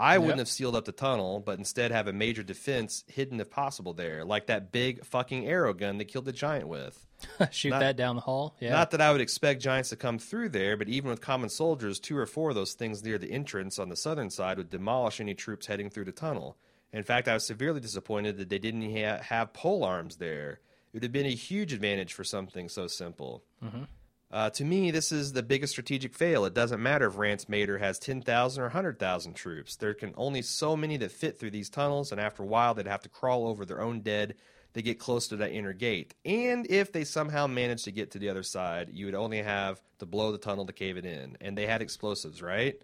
[0.00, 3.50] I wouldn't have sealed up the tunnel, but instead have a major defense hidden if
[3.50, 7.06] possible there, like that big fucking arrow gun they killed the giant with.
[7.50, 8.56] Shoot not- that down the hall.
[8.60, 8.70] Yeah.
[8.70, 12.00] Not that I would expect giants to come through there, but even with common soldiers,
[12.00, 15.20] two or four of those things near the entrance on the southern side would demolish
[15.20, 16.56] any troops heading through the tunnel.
[16.92, 20.52] In fact, I was severely disappointed that they didn't ha- have pole arms there.
[20.52, 23.44] It would have been a huge advantage for something so simple.
[23.62, 23.84] Mm-hmm.
[24.32, 26.44] Uh, to me, this is the biggest strategic fail.
[26.44, 29.74] It doesn't matter if Rance Mater has 10,000 or 100,000 troops.
[29.76, 32.86] There can only so many that fit through these tunnels, and after a while, they'd
[32.86, 34.36] have to crawl over their own dead
[34.74, 36.14] to get close to that inner gate.
[36.24, 39.80] And if they somehow managed to get to the other side, you would only have
[39.98, 41.36] to blow the tunnel to cave it in.
[41.40, 42.80] And they had explosives, right?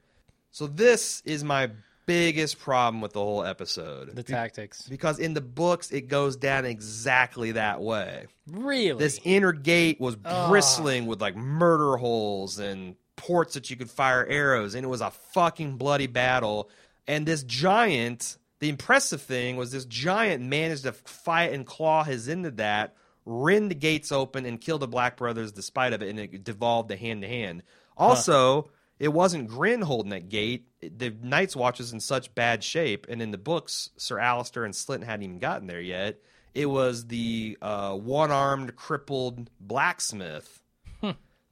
[0.50, 1.70] So, this is my
[2.06, 4.08] biggest problem with the whole episode.
[4.14, 4.88] the Be- tactics.
[4.88, 8.98] because in the books, it goes down exactly that way Really?
[8.98, 10.48] this inner gate was ah.
[10.48, 15.00] bristling with like murder holes and ports that you could fire arrows and it was
[15.00, 16.70] a fucking bloody battle
[17.08, 22.28] and this giant the impressive thing was this giant managed to fight and claw his
[22.28, 26.20] into that rend the gates open and kill the black brothers despite of it and
[26.20, 27.62] it devolved to hand to hand
[27.96, 30.66] also it wasn't Grenn holding that gate.
[30.80, 34.74] The Night's Watch is in such bad shape, and in the books, Sir Alliser and
[34.74, 36.18] Slynt hadn't even gotten there yet.
[36.54, 40.62] It was the uh, one-armed, crippled blacksmith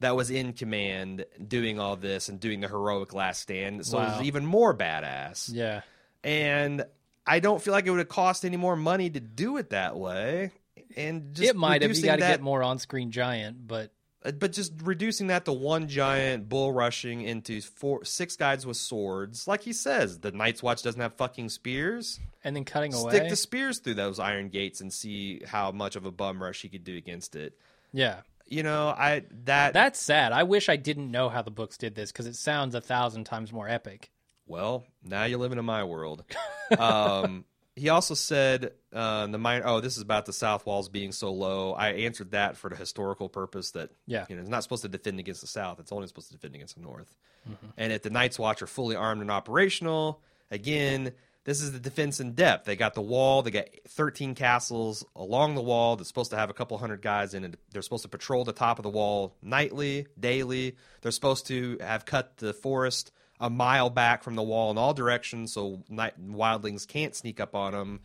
[0.01, 3.87] that was in command, doing all this and doing the heroic last stand.
[3.87, 5.51] So it was even more badass.
[5.53, 5.83] yeah.
[6.23, 6.85] And
[7.27, 9.97] I don't feel like it would have cost any more money to do it that
[9.97, 10.53] way.
[10.97, 11.95] And just it might have.
[11.95, 13.93] You got to get more on-screen giant, but
[14.25, 19.47] but just reducing that to one giant bull rushing into four six guys with swords
[19.47, 23.11] like he says the night's watch doesn't have fucking spears and then cutting away.
[23.11, 26.63] stick the spears through those iron gates and see how much of a bum rush
[26.63, 27.59] he could do against it
[27.93, 28.21] yeah.
[28.47, 30.33] you know i that That's sad.
[30.33, 33.25] I wish I didn't know how the books did this because it sounds a thousand
[33.25, 34.11] times more epic.
[34.47, 36.25] well now you're living in my world
[36.79, 37.45] um
[37.77, 41.33] he also said uh the mine oh this is about the south walls being so
[41.33, 41.73] low.
[41.73, 44.27] I answered that for the historical purpose that Yeah.
[44.29, 45.81] you know it's not supposed to defend against the south.
[45.81, 47.15] It's only supposed to defend against the north.
[47.77, 50.21] And if the night's watch are fully armed and operational
[50.51, 51.13] again
[51.45, 52.65] this is the defense in depth.
[52.65, 56.49] They got the wall they got 13 castles along the wall that's supposed to have
[56.49, 57.59] a couple hundred guys in it.
[57.71, 60.77] They're supposed to patrol the top of the wall nightly daily.
[61.03, 64.95] They're supposed to have cut the forest a mile back from the wall in all
[64.95, 68.01] directions so night wildlings can't sneak up on them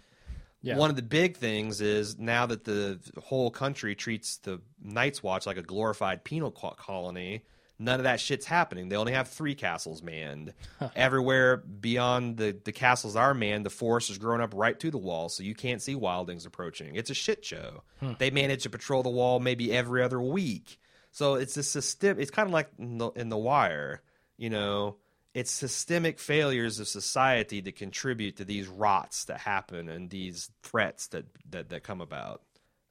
[0.61, 0.75] Yeah.
[0.77, 5.45] one of the big things is now that the whole country treats the Night's Watch
[5.45, 7.43] like a glorified penal colony,
[7.77, 8.89] none of that shit's happening.
[8.89, 10.53] They only have three castles manned.
[10.95, 14.97] Everywhere beyond the, the castles are manned, the forest has grown up right to the
[14.97, 16.95] wall, so you can't see wildlings approaching.
[16.95, 17.83] It's a shit show.
[18.01, 18.13] Hmm.
[18.19, 20.77] They manage to patrol the wall maybe every other week.
[21.11, 22.19] So it's a system.
[22.19, 24.01] It's kind of like in the, in the Wire,
[24.37, 24.97] you know.
[25.33, 31.07] It's systemic failures of society that contribute to these rots that happen and these threats
[31.07, 32.41] that that, that come about.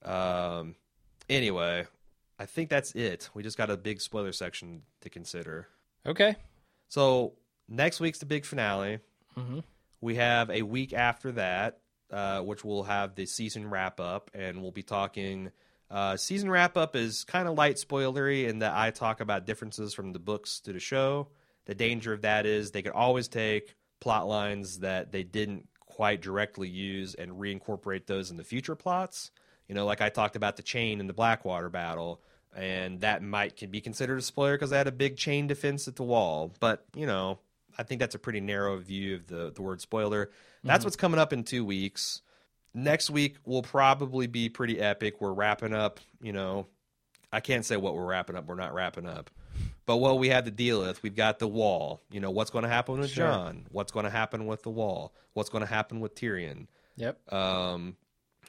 [0.04, 0.74] Um,
[1.28, 1.86] Anyway,
[2.38, 3.28] I think that's it.
[3.34, 5.68] We just got a big spoiler section to consider.
[6.06, 6.36] Okay.
[6.88, 7.34] So
[7.68, 9.00] next week's the big finale.
[9.36, 9.62] Mhm.
[10.00, 14.62] We have a week after that, uh, which will have the season wrap up, and
[14.62, 15.52] we'll be talking.
[15.90, 19.92] Uh, season wrap up is kind of light spoilery in that I talk about differences
[19.92, 21.28] from the books to the show.
[21.68, 26.22] The danger of that is they could always take plot lines that they didn't quite
[26.22, 29.30] directly use and reincorporate those in the future plots.
[29.68, 32.22] You know, like I talked about the chain in the Blackwater battle,
[32.56, 35.86] and that might can be considered a spoiler because they had a big chain defense
[35.86, 36.54] at the wall.
[36.58, 37.38] But you know,
[37.76, 40.30] I think that's a pretty narrow view of the the word spoiler.
[40.64, 40.86] That's mm-hmm.
[40.86, 42.22] what's coming up in two weeks.
[42.72, 45.20] Next week will probably be pretty epic.
[45.20, 46.00] We're wrapping up.
[46.22, 46.66] You know,
[47.30, 48.46] I can't say what we're wrapping up.
[48.46, 49.30] We're not wrapping up.
[49.88, 52.02] But what we had to deal with, we've got the wall.
[52.10, 53.26] You know, what's going to happen with Sure.
[53.26, 53.66] Jon?
[53.70, 55.14] What's going to happen with the wall?
[55.32, 56.66] What's going to happen with Tyrion?
[56.96, 57.32] Yep.
[57.32, 57.96] Um,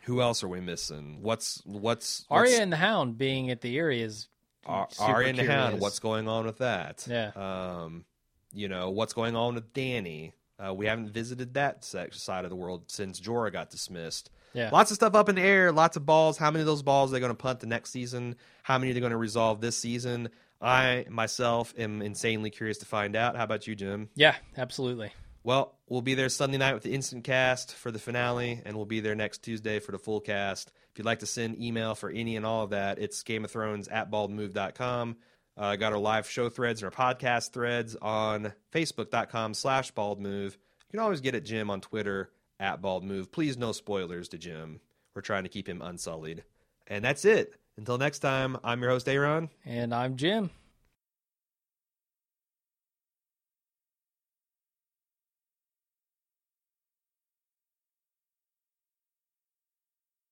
[0.04, 1.20] who else are we missing?
[1.22, 4.28] What's what's, what's Arya and the Hound being at the Eyrie is
[4.66, 5.80] Ar- Arya and the Hound?
[5.80, 7.08] What's going on with that?
[7.10, 7.32] Yeah.
[7.38, 8.04] Um,
[8.52, 10.34] you know what's going on with Dany?
[10.60, 14.30] Uh, we haven't visited that side of the world since Jorah got dismissed.
[14.54, 14.72] Yeah.
[14.72, 16.38] Lots of stuff up in the air, lots of balls.
[16.38, 18.36] How many of those balls are they going to punt the next season?
[18.64, 20.30] How many are they going to resolve this season?
[20.62, 23.36] I myself am insanely curious to find out.
[23.36, 24.10] How about you, Jim?
[24.16, 25.12] Yeah, absolutely.
[25.44, 28.86] Well, we'll be there Sunday night with the instant cast for the finale, and we'll
[28.86, 30.72] be there next Tuesday for the full cast.
[30.92, 33.52] If you'd like to send email for any and all of that, it's Game of
[33.52, 35.16] Thrones at baldmove.com.
[35.56, 40.54] Uh, got our live show threads and our podcast threads on facebook.com slash baldmove.
[40.54, 43.32] You can always get at Jim on Twitter at baldmove.
[43.32, 44.82] Please no spoilers to Jim.
[45.14, 46.44] We're trying to keep him unsullied.
[46.88, 47.54] And that's it.
[47.80, 49.50] Until next time, I'm your host, Aaron.
[49.66, 50.50] And I'm Jim.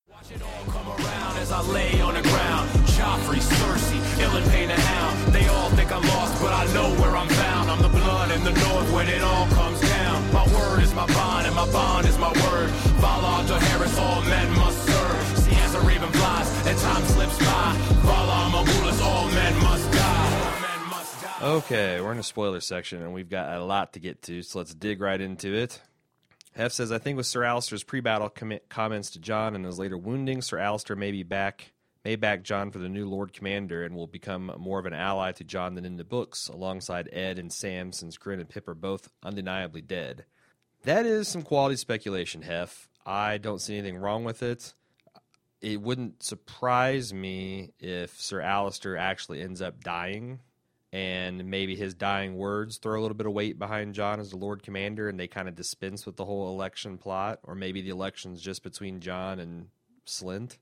[0.06, 2.68] Watch it all come around as I lay on the ground.
[2.84, 5.32] Joffrey, Cersei, Ilyn Payne, the Hound.
[5.32, 7.70] They all think I'm lost, but I know where I'm found.
[7.70, 10.32] I'm the blood in the north when it all comes down.
[10.34, 12.68] My word is my bond, and my bond is my word.
[13.00, 14.57] Valar Dohaeris, all men
[17.40, 21.38] Morghulis, all men must die.
[21.42, 24.58] Okay, we're in the spoiler section, and we've got a lot to get to, so
[24.58, 25.80] let's dig right into it.
[26.56, 29.96] Hef says, I think with Sir Alliser's pre-battle commi- comments to Jon and his later
[29.96, 31.72] wounding, Sir Alliser may be back,
[32.04, 35.30] may back Jon for the new Lord Commander and will become more of an ally
[35.32, 38.74] to Jon than in the books, alongside Edd and Sam, since Grenn and Pip are
[38.74, 40.24] both undeniably dead.
[40.82, 42.88] That is some quality speculation, Hef.
[43.06, 44.74] I don't see anything wrong with it.
[45.60, 50.40] It wouldn't surprise me if Sir Alliser actually ends up dying
[50.92, 54.36] and maybe his dying words throw a little bit of weight behind Jon as the
[54.36, 57.90] Lord Commander, and they kind of dispense with the whole election plot, or maybe the
[57.90, 59.68] election's just between Jon and
[60.06, 60.56] Slynt,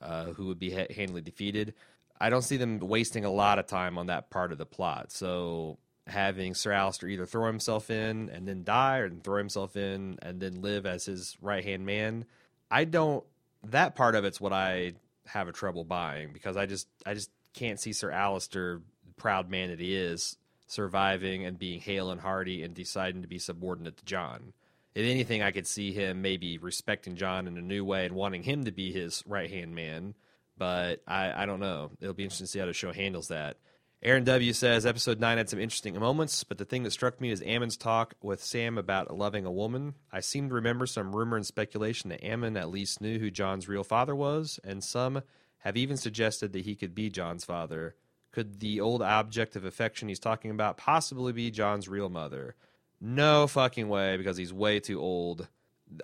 [0.00, 1.74] uh, who would be ha- handily defeated.
[2.20, 5.10] I don't see them wasting a lot of time on that part of the plot.
[5.10, 10.18] So having Sir Alliser either throw himself in and then die, or throw himself in
[10.22, 12.24] and then live as his right hand man,
[12.70, 13.24] I don't.
[13.68, 14.92] That part of it's what I
[15.26, 18.82] have a trouble buying because I just I just can't see Sir Alliser,
[19.16, 20.36] proud man that he is,
[20.66, 24.52] surviving and being hale and hearty and deciding to be subordinate to Jon.
[24.94, 28.42] If anything, I could see him maybe respecting Jon in a new way and wanting
[28.42, 30.14] him to be his right hand man.
[30.58, 31.90] But I, I don't know.
[32.00, 33.56] It'll be interesting to see how the show handles that.
[34.04, 37.30] Aaron W says episode nine had some interesting moments, but the thing that struck me
[37.30, 39.94] is Aemon's talk with Sam about loving a woman.
[40.10, 43.68] I seem to remember some rumor and speculation that Aemon at least knew who Jon's
[43.68, 45.22] real father was, and some
[45.58, 47.94] have even suggested that he could be Jon's father.
[48.32, 52.56] Could the old object of affection he's talking about possibly be Jon's real mother?
[53.00, 55.46] No fucking way, because he's way too old.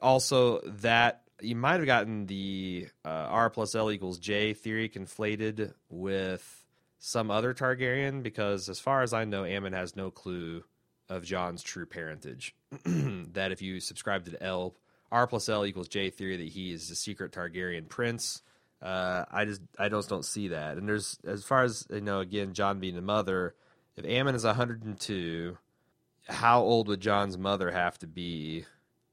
[0.00, 5.72] Also, that you might have gotten the uh, R plus L equals J theory conflated
[5.88, 6.57] with
[6.98, 10.64] some other Targaryen, because as far as I know, Aemon has no clue
[11.08, 12.54] of Jon's true parentage.
[12.84, 14.74] that if you subscribe to the L,
[15.10, 18.42] R plus L equals J theory, that he is the secret Targaryen prince.
[18.82, 20.76] Uh, I just I just don't see that.
[20.76, 23.54] And there's as far as you know, again, Jon being the mother.
[23.96, 25.58] If Aemon is 102,
[26.28, 28.64] how old would Jon's mother have to be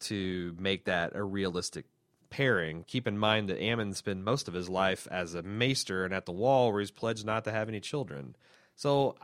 [0.01, 1.85] to make that a realistic
[2.35, 2.83] pairing?
[2.85, 6.25] Keep in mind that Aemon spent most of his life as a maester and at
[6.25, 8.35] the wall, where he's pledged not to have any children.
[8.75, 9.15] So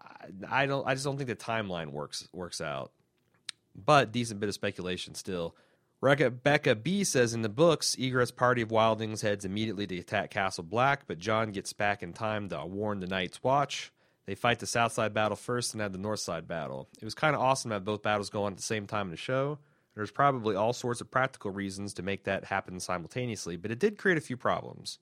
[0.50, 0.88] I, don't.
[0.88, 2.92] I just don't think the timeline works works out.
[3.76, 5.56] But decent bit of speculation still.
[6.00, 10.64] Rebecca B says in the books, Ygritte's party of wildlings heads immediately to attack Castle
[10.64, 13.92] Black, but Jon gets back in time to warn the Night's Watch.
[14.26, 16.88] They fight the South Side battle first and have the North Side battle.
[17.00, 19.08] It was kind of awesome to have both battles go on at the same time
[19.08, 19.60] in the show.
[19.96, 23.98] There's probably all sorts of practical reasons to make that happen simultaneously, but it did
[23.98, 25.00] create a few problems.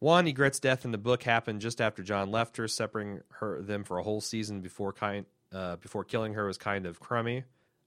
[0.00, 3.84] One, Ygritte's death in the book happened just after Jon left her, separating her them
[3.84, 7.44] for a whole season before kind uh, before killing her was kind of crummy.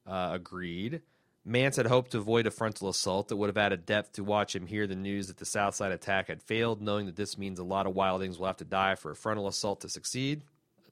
[0.07, 1.01] Uh, agreed.
[1.43, 4.55] Mance had hoped to avoid a frontal assault that would have added depth to watch
[4.55, 7.63] him hear the news that the Southside attack had failed, knowing that this means a
[7.63, 10.43] lot of wildlings will have to die for a frontal assault to succeed.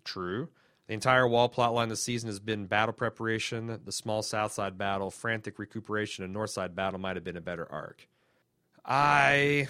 [0.04, 0.50] True.
[0.88, 3.80] The entire wall plotline this season has been battle preparation.
[3.86, 8.08] The small Southside battle, frantic recuperation, and Northside battle might have been a better arc.
[8.86, 9.70] I,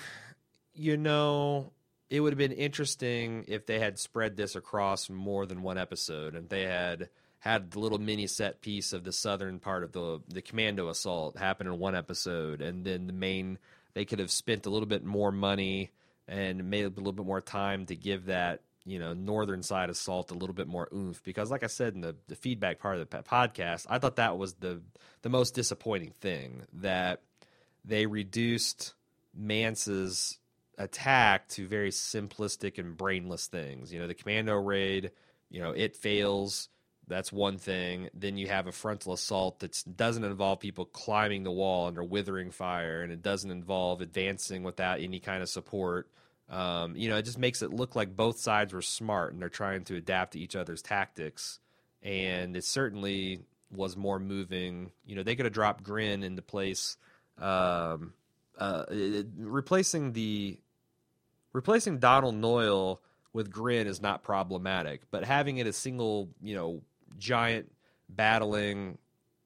[0.73, 1.71] you know,
[2.09, 6.35] it would have been interesting if they had spread this across more than one episode
[6.35, 7.09] and they had
[7.39, 11.37] had the little mini set piece of the southern part of the the commando assault
[11.37, 13.57] happen in one episode and then the main
[13.95, 15.91] they could have spent a little bit more money
[16.27, 20.31] and made a little bit more time to give that you know northern side assault
[20.31, 23.09] a little bit more oomph because like i said in the, the feedback part of
[23.09, 24.81] the podcast i thought that was the
[25.21, 27.21] the most disappointing thing that
[27.85, 28.93] they reduced
[29.33, 30.37] mance's
[30.77, 33.91] attack to very simplistic and brainless things.
[33.91, 35.11] You know the commando raid
[35.49, 36.69] you know it fails
[37.05, 38.09] that's one thing.
[38.13, 42.49] Then you have a frontal assault that doesn't involve people climbing the wall under withering
[42.49, 46.09] fire and it doesn't involve advancing without any kind of support
[46.53, 49.49] um, you know, it just makes it look like both sides were smart and they're
[49.49, 51.59] trying to adapt to each other's tactics.
[52.03, 54.91] And it certainly was more moving.
[55.03, 56.97] You know, they could have dropped Grenn into place,
[57.39, 58.13] um,
[58.59, 60.59] uh, it, replacing the
[61.53, 63.01] replacing Donald Noyle
[63.31, 66.81] with Grenn is not problematic, but having it a single, you know,
[67.17, 67.71] giant
[68.09, 68.99] battling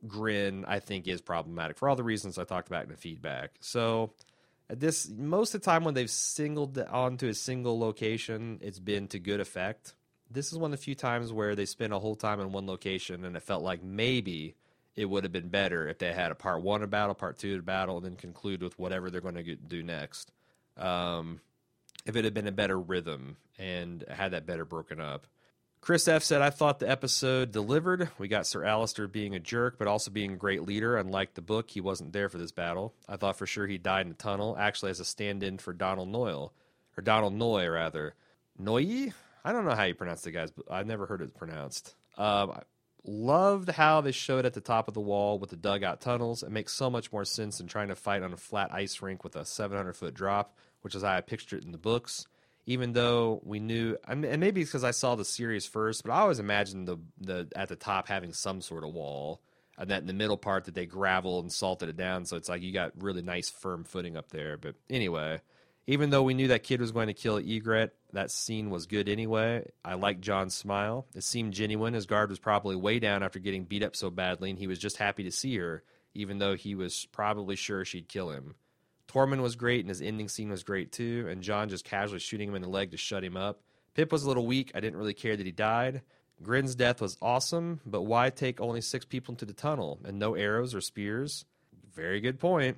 [0.06, 3.52] Grenn, I think, is problematic for all the reasons I talked about in the feedback.
[3.62, 4.12] So
[4.70, 9.20] this most of the time when they've singled onto a single location, it's been to
[9.20, 9.94] good effect.
[10.30, 12.68] This is one of the few times where they spent a whole time in one
[12.68, 14.56] location, and it felt like maybe
[14.96, 17.56] it would have been better if they had a part one of battle, part two
[17.56, 20.32] of battle, and then conclude with whatever they're going to do next.
[20.76, 21.40] Um,
[22.06, 25.28] if it had been a better rhythm and had that better broken up.
[25.88, 28.10] Chris F said, I thought the episode delivered.
[28.18, 30.98] We got Sir Alliser being a jerk, but also being a great leader.
[30.98, 32.94] Unlike the book, he wasn't there for this battle.
[33.08, 35.72] I thought for sure he died in a tunnel, actually as a stand in for
[35.72, 36.52] Donald Noyle.
[36.98, 38.16] Or Donald Noy, rather.
[38.62, 39.14] Noye?
[39.46, 41.96] I don't know how you pronounce the guys, but I've never heard it pronounced.
[42.18, 42.64] Um, I
[43.06, 46.44] loved how they showed at the top of the wall with the dugout tunnels.
[46.44, 49.24] It makes so much more sense than trying to fight on a flat ice rink
[49.24, 52.28] with a 700 foot drop, which is how I pictured it in the books
[52.68, 56.20] even though we knew, and maybe it's because I saw the series first, but I
[56.20, 59.42] always imagined the the at the top having some sort of wall,
[59.78, 62.50] and that in the middle part that they gravel and salted it down, so it's
[62.50, 64.58] like you got really nice firm footing up there.
[64.58, 65.40] But anyway,
[65.88, 69.08] even though we knew that kid was going to kill Ygritte, that scene was good
[69.08, 69.72] anyway.
[69.86, 71.94] I liked Jon's smile; it seemed genuine.
[71.94, 74.78] His guard was probably way down after getting beat up so badly, and he was
[74.78, 75.84] just happy to see her,
[76.14, 78.56] even though he was probably sure she'd kill him.
[79.08, 81.28] Tormund was great, and his ending scene was great too.
[81.30, 83.62] And Jon just casually shooting him in the leg to shut him up.
[83.94, 84.72] Pip was a little weak.
[84.76, 86.02] I didn't really care that he died.
[86.44, 90.36] Grenn's death was awesome, but why take only six people into the tunnel and no
[90.36, 91.46] arrows or spears?
[91.96, 92.78] Very good point.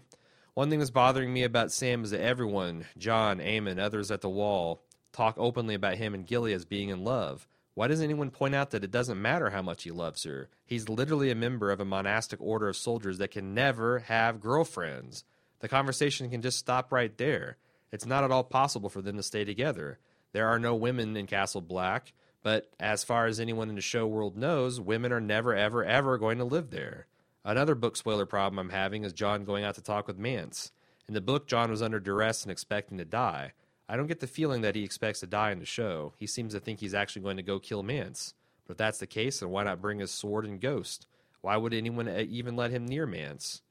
[0.53, 4.30] One thing that's bothering me about Sam is that everyone, Jon, Aemon, others at the
[4.30, 4.81] wall,
[5.11, 7.47] talk openly about him and Gilly as being in love.
[7.73, 10.49] Why doesn't anyone point out that it doesn't matter how much he loves her?
[10.65, 15.23] He's literally a member of a monastic order of soldiers that can never have girlfriends.
[15.60, 17.57] The conversation can just stop right there.
[17.91, 19.99] It's not at all possible for them to stay together.
[20.31, 22.14] There are no women in Castle Black,
[22.44, 26.18] but as far as anyone in the show world knows, women are never, ever, ever
[26.18, 27.07] going to live there.
[27.44, 30.72] Another book spoiler problem I'm having is Jon going out to talk with Mance.
[31.07, 33.53] In the book, Jon was under duress and expecting to die.
[33.88, 36.14] I don't get the feeling that he expects to die in the show.
[36.18, 38.36] He seems to think he's actually going to go kill Mance.
[38.68, 41.07] But if that's the case, then why not bring his sword and ghost?
[41.41, 43.64] Why would anyone even let him near Mance?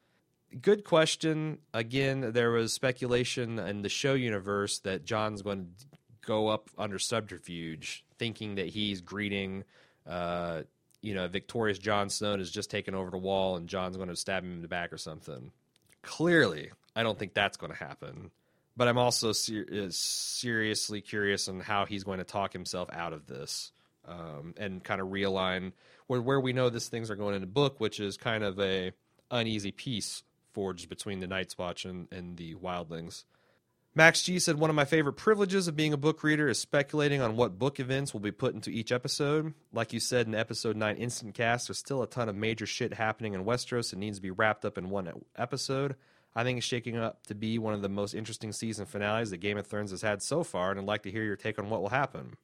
[0.62, 1.58] Good question.
[1.74, 5.86] Again, there was speculation in the show universe that Jon's going to
[6.24, 9.64] go up under subterfuge, thinking that he's greeting,
[10.06, 10.62] uh,
[11.02, 14.16] you know, victorious Jon Snow has just taken over the wall and Jon's going to
[14.16, 15.52] stab him in the back or something.
[16.02, 18.30] Clearly, I don't think that's going to happen.
[18.74, 23.12] But I'm also ser- uh, seriously curious on how he's going to talk himself out
[23.12, 23.72] of this
[24.06, 25.72] um, and kind of realign
[26.06, 28.58] where, where we know these things are going in the book, which is kind of
[28.60, 28.92] a
[29.30, 30.22] uneasy peace
[30.52, 33.24] forged between the Night's Watch and, and the Wildlings.
[33.94, 37.20] Max G said, One of my favorite privileges of being a book reader is speculating
[37.20, 39.54] on what book events will be put into each episode.
[39.72, 42.94] Like you said in episode 9 Instant Cast, there's still a ton of major shit
[42.94, 45.96] happening in Westeros that needs to be wrapped up in one episode.
[46.36, 49.38] I think it's shaking up to be one of the most interesting season finales that
[49.38, 51.68] Game of Thrones has had so far, and I'd like to hear your take on
[51.68, 52.34] what will happen.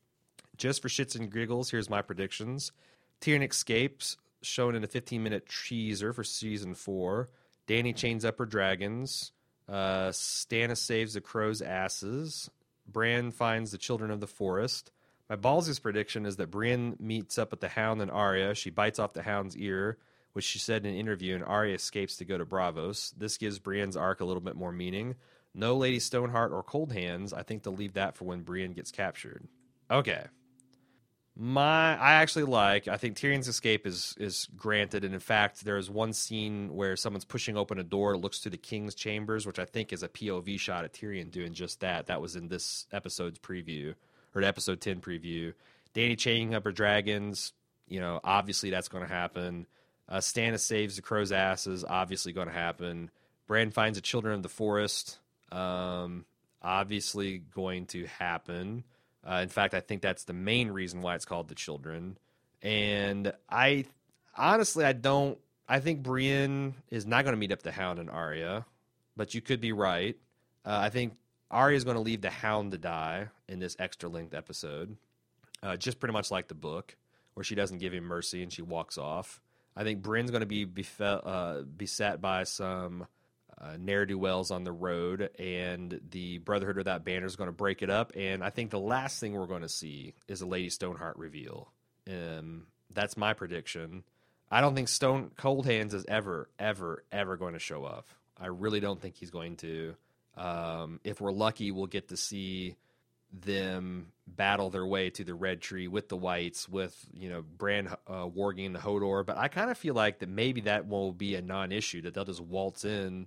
[0.57, 2.73] Just for shits and giggles, here's my predictions.
[3.21, 7.29] Tyrion escapes, shown in a 15 minute teaser for season 4.
[7.67, 9.33] Dany chains up her dragons.
[9.69, 12.51] Uh, Stannis saves the crow's asses.
[12.87, 14.91] Bran finds the children of the forest.
[15.31, 18.55] My ballsiest prediction is that Brienne meets up with the Hound and Arya.
[18.55, 19.97] She bites off the Hound's ear,
[20.35, 23.15] which she said in an interview, and Arya escapes to go to Braavos.
[23.17, 25.15] This gives Brienne's arc a little bit more meaning.
[25.55, 27.33] No Lady Stoneheart or Cold Hands.
[27.33, 29.47] I think they'll leave that for when Brienne gets captured.
[29.91, 30.25] Okay.
[31.37, 35.05] My I actually like I think Tyrion's escape is is granted.
[35.05, 38.57] And in fact there's one scene where someone's pushing open a door looks to the
[38.57, 42.07] king's chambers which I think is a POV shot of Tyrion doing just that.
[42.07, 43.95] That was in this episode's preview
[44.35, 45.55] or episode 10 preview.
[45.93, 47.53] Dany chaining up her dragons
[47.89, 49.67] you know obviously that's going to happen.
[50.09, 53.11] Uh, Stannis saves the crow's asses obviously going to happen.
[53.49, 55.19] Bran finds the children of the forest
[55.51, 56.27] um,
[56.63, 58.85] obviously going to happen
[59.29, 62.19] uh, in fact, I think that's the main reason why it's called The Children.
[62.63, 63.85] And I
[64.37, 65.39] honestly, I don't.
[65.69, 68.67] I think Brienne is not going to meet up the Hound and Arya,
[69.17, 70.17] but you could be right.
[70.65, 71.15] Uh, I think
[71.51, 74.97] Arya is going to leave the Hound to die in this extra length episode,
[75.63, 76.97] uh, just pretty much like the book,
[77.33, 79.41] where she doesn't give him mercy and she walks off.
[79.77, 83.07] I think Brienne's going to be befe- uh, beset by some
[83.61, 87.49] uh, ne'er do wells on the road, and the Brotherhood of that banner is going
[87.49, 88.13] to break it up.
[88.17, 91.73] And I think the last thing we're going to see is a Lady Stoneheart reveal.
[92.09, 94.05] Um, that's my prediction.
[94.51, 98.09] I don't think Stone Cold Hands is ever, ever, ever going to show up.
[98.39, 99.95] I really don't think he's going to.
[100.37, 102.77] Um, if we're lucky, we'll get to see
[103.33, 107.89] them battle their way to the red tree with the whites, with you know Bran
[108.07, 109.25] uh, warging the Hodor.
[109.25, 112.25] But I kind of feel like that maybe that will be a non-issue that they'll
[112.25, 113.27] just waltz in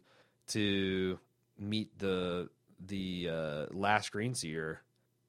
[0.49, 1.19] to
[1.57, 2.49] meet the
[2.85, 4.77] the uh, last Greenseer,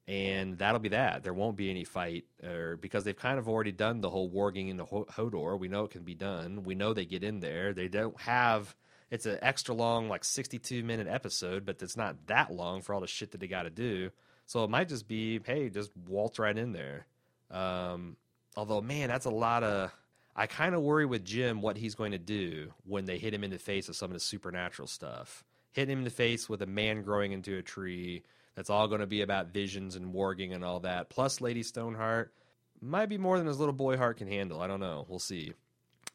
[0.07, 1.23] and that'll be that.
[1.23, 4.69] There won't be any fight, or because they've kind of already done the whole warging
[4.69, 5.57] in the Hodor.
[5.57, 6.63] We know it can be done.
[6.63, 7.73] We know they get in there.
[7.73, 8.75] They don't have.
[9.11, 13.01] It's an extra long, like sixty-two minute episode, but it's not that long for all
[13.01, 14.11] the shit that they got to do.
[14.45, 17.07] So it might just be, hey, just waltz right in there.
[17.49, 18.17] Um,
[18.55, 19.91] although, man, that's a lot of
[20.35, 23.43] I kind of worry with Jim what he's going to do when they hit him
[23.43, 25.43] in the face with some of the supernatural stuff.
[25.71, 28.23] Hitting him in the face with a man growing into a tree.
[28.55, 31.09] That's all going to be about visions and warging and all that.
[31.09, 32.33] Plus, Lady Stoneheart
[32.81, 34.61] might be more than his little boy heart can handle.
[34.61, 35.05] I don't know.
[35.07, 35.53] We'll see.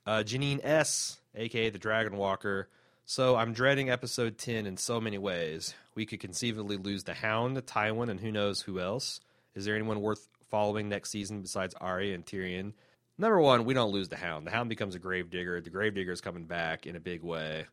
[0.07, 2.69] Uh, Janine S, aka the Dragon Walker.
[3.07, 5.75] So I'm dreading episode 10 in so many ways.
[5.95, 9.21] We could conceivably lose the Hound, Tywin, and who knows who else.
[9.55, 12.73] Is there anyone worth following next season besides Arya and Tyrion?
[13.17, 14.47] Number one, we don't lose the Hound.
[14.47, 15.61] The Hound becomes a Gravedigger.
[15.61, 17.67] The Gravedigger is coming back in a big way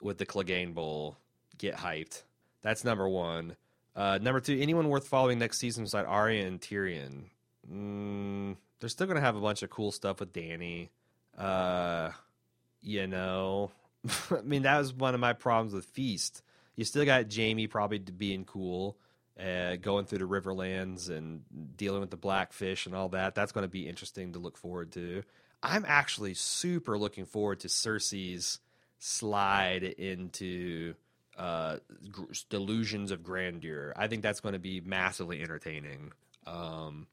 [0.00, 1.16] with the Clegane Bowl.
[1.58, 2.22] Get hyped.
[2.62, 3.56] That's number one.
[3.94, 7.24] Uh, number two, anyone worth following next season beside Arya and Tyrion?
[7.70, 10.88] Mm, they're still going to have a bunch of cool stuff with Dany.
[11.36, 12.10] Uh,
[12.80, 13.70] you know,
[14.30, 16.42] I mean, that was one of my problems with Feast.
[16.74, 18.96] You still got Jaime probably being cool
[19.40, 21.42] uh, going through the Riverlands and
[21.76, 23.34] dealing with the blackfish and all that.
[23.34, 25.22] That's going to be interesting to look forward to.
[25.62, 28.60] I'm actually super looking forward to Cersei's
[28.98, 30.94] slide into
[31.36, 31.78] uh,
[32.48, 33.92] delusions of grandeur.
[33.96, 36.12] I think that's going to be massively entertaining.
[36.46, 37.06] Um,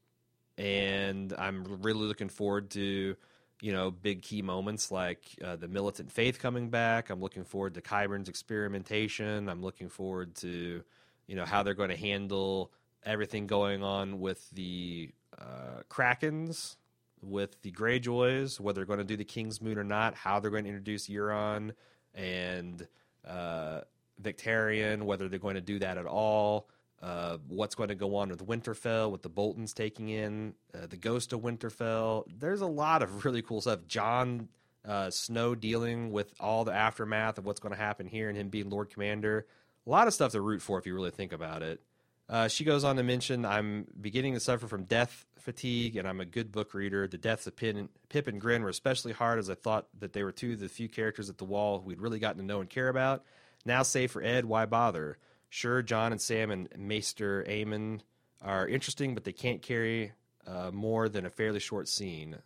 [0.56, 3.16] and I'm really looking forward to,
[3.60, 7.10] you know, big key moments like uh, the militant faith coming back.
[7.10, 9.48] I'm looking forward to Qyburn's experimentation.
[9.48, 10.84] I'm looking forward to
[11.26, 12.72] you know how they're going to handle
[13.04, 16.76] everything going on with the uh, Krakens,
[17.22, 20.64] with the Greyjoys, whether they're going to do the Kingsmoot or not, how they're going
[20.64, 21.72] to introduce Euron
[22.14, 22.86] and
[23.26, 23.80] uh,
[24.22, 26.68] Victarion, whether they're going to do that at all.
[27.02, 30.96] Uh, what's going to go on with Winterfell, with the Boltons taking in uh, the
[30.96, 32.24] Ghost of Winterfell.
[32.38, 33.80] There's a lot of really cool stuff.
[33.86, 34.48] Jon
[34.86, 38.48] uh, Snow dealing with all the aftermath of what's going to happen here and him
[38.48, 39.46] being Lord Commander
[39.86, 41.80] a lot of stuff to root for if you really think about it.
[42.28, 46.20] Uh, she goes on to mention, I'm beginning to suffer from death fatigue, and I'm
[46.20, 47.06] a good book reader.
[47.06, 50.14] The deaths of Pip and, Pip and Grenn were especially hard as I thought that
[50.14, 52.60] they were two of the few characters at the wall we'd really gotten to know
[52.60, 53.24] and care about.
[53.66, 55.18] Now, save for Edd, why bother?
[55.50, 58.00] Sure, Jon and Sam and Maester Aemon
[58.40, 60.12] are interesting, but they can't carry
[60.46, 62.36] uh, more than a fairly short scene.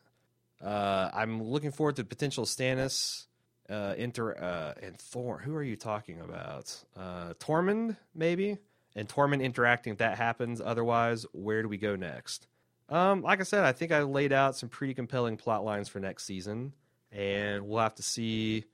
[0.62, 3.27] Uh, I'm looking forward to potential Stannis
[3.69, 5.39] uh, inter uh, and Thor.
[5.39, 6.74] Who are you talking about?
[6.97, 8.59] Uh, Tormund, maybe,
[8.95, 9.93] and Tormund interacting.
[9.93, 12.47] If that happens, otherwise, where do we go next?
[12.89, 16.01] Um, like I said, I think I laid out some pretty compelling plot lines for
[16.01, 16.73] next season,
[17.12, 18.65] and we'll have to see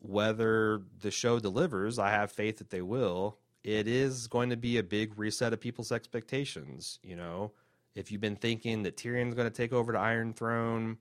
[0.00, 1.98] whether the show delivers.
[1.98, 3.38] I have faith that they will.
[3.64, 7.00] It is going to be a big reset of people's expectations.
[7.02, 7.52] You know,
[7.96, 10.98] if you've been thinking that Tyrion's going to take over the Iron Throne,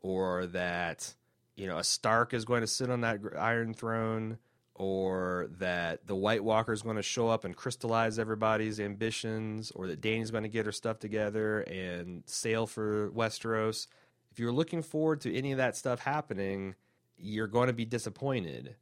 [0.00, 1.14] or that
[1.58, 4.38] you know, a Stark is going to sit on that Iron Throne,
[4.76, 9.88] or that the White Walker is going to show up and crystallize everybody's ambitions, or
[9.88, 13.88] that Dany's going to get her stuff together and sail for Westeros.
[14.30, 16.76] If you're looking forward to any of that stuff happening,
[17.16, 18.76] you're going to be disappointed.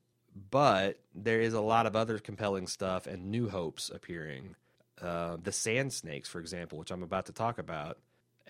[0.50, 4.54] But there is a lot of other compelling stuff and new hopes appearing.
[5.00, 7.96] Uh, the Sand Snakes, for example, which I'm about to talk about,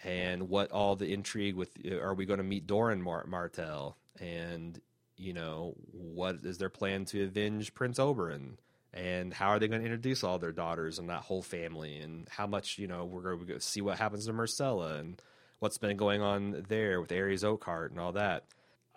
[0.03, 4.81] and what all the intrigue with are we going to meet Doran Mar- Martell and
[5.17, 8.57] you know what is their plan to avenge Prince Oberyn
[8.93, 12.29] and how are they going to introduce all their daughters and that whole family and
[12.31, 15.21] how much you know we're going to see what happens to Myrcella and
[15.59, 18.45] what's been going on there with Arys Oakheart and all that.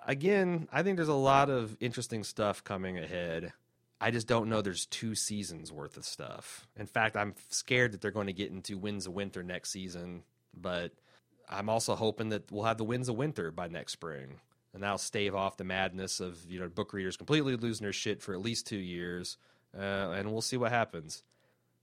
[0.08, 3.54] Again, I think there's a lot of interesting stuff coming ahead.
[4.02, 6.68] I just don't know there's two seasons worth of stuff.
[6.78, 10.24] In fact, I'm scared that they're going to get into Winds of Winter next season,
[10.56, 10.94] but
[11.50, 14.40] I'm also hoping that we'll have the Winds of Winter by next spring.
[14.80, 18.22] And that'll stave off the madness of, you know, book readers completely losing their shit
[18.22, 19.36] for at least two years.
[19.78, 21.22] Uh, and we'll see what happens.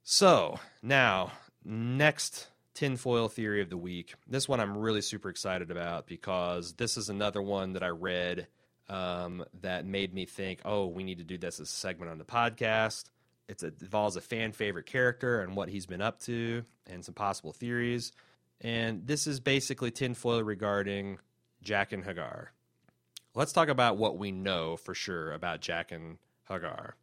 [0.02, 1.32] So, now,
[1.62, 4.14] next tinfoil theory of the week.
[4.26, 8.46] This one I'm really super excited about because this is another one that I read
[8.88, 12.16] um, that made me think, oh, we need to do this as a segment on
[12.16, 13.10] the podcast.
[13.46, 17.04] It's a, it involves a fan favorite character and what he's been up to and
[17.04, 18.12] some possible theories.
[18.62, 21.18] And this is basically tinfoil regarding
[21.62, 22.46] Jaqen H'ghar.
[23.36, 26.16] Let's talk about what we know for sure about Jack and
[26.48, 26.96] Hagar.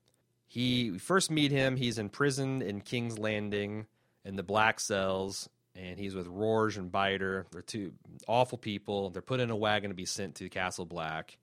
[0.48, 1.78] He we first meet him.
[1.78, 3.86] He's in prison in King's Landing
[4.26, 7.46] in the black cells, and he's with Rorge and Biter.
[7.52, 7.94] They're two
[8.28, 9.12] awful people.
[9.12, 11.38] They're put in a wagon to be sent to Castle Black.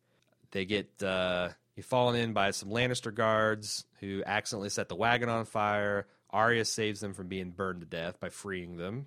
[0.50, 1.50] They get uh,
[1.82, 6.08] fallen in by some Lannister guards who accidentally set the wagon on fire.
[6.30, 9.06] Arya saves them from being burned to death by freeing them.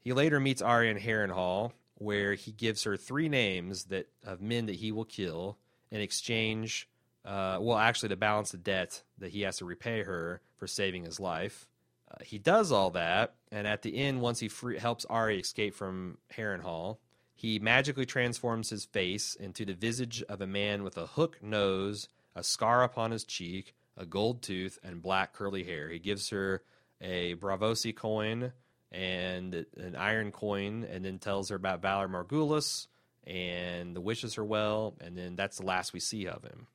[0.00, 1.70] He later meets Arya in Harrenhal,
[2.00, 5.58] where he gives her three names that of men that he will kill
[5.90, 6.88] in exchange.
[7.26, 11.04] Uh, well, actually, to balance the debt that he has to repay her for saving
[11.04, 11.68] his life.
[12.10, 15.74] Uh, he does all that, and at the end, once he free- helps Arya escape
[15.74, 16.96] from Harrenhal,
[17.34, 22.08] he magically transforms his face into the visage of a man with a hook nose,
[22.34, 25.90] a scar upon his cheek, a gold tooth, and black curly hair.
[25.90, 26.62] He gives her
[26.98, 28.52] a Braavosi coin
[28.92, 32.86] and an iron coin, and then tells her about Valar Morghulis
[33.26, 36.66] and the wishes her well, and then that's the last we see of him.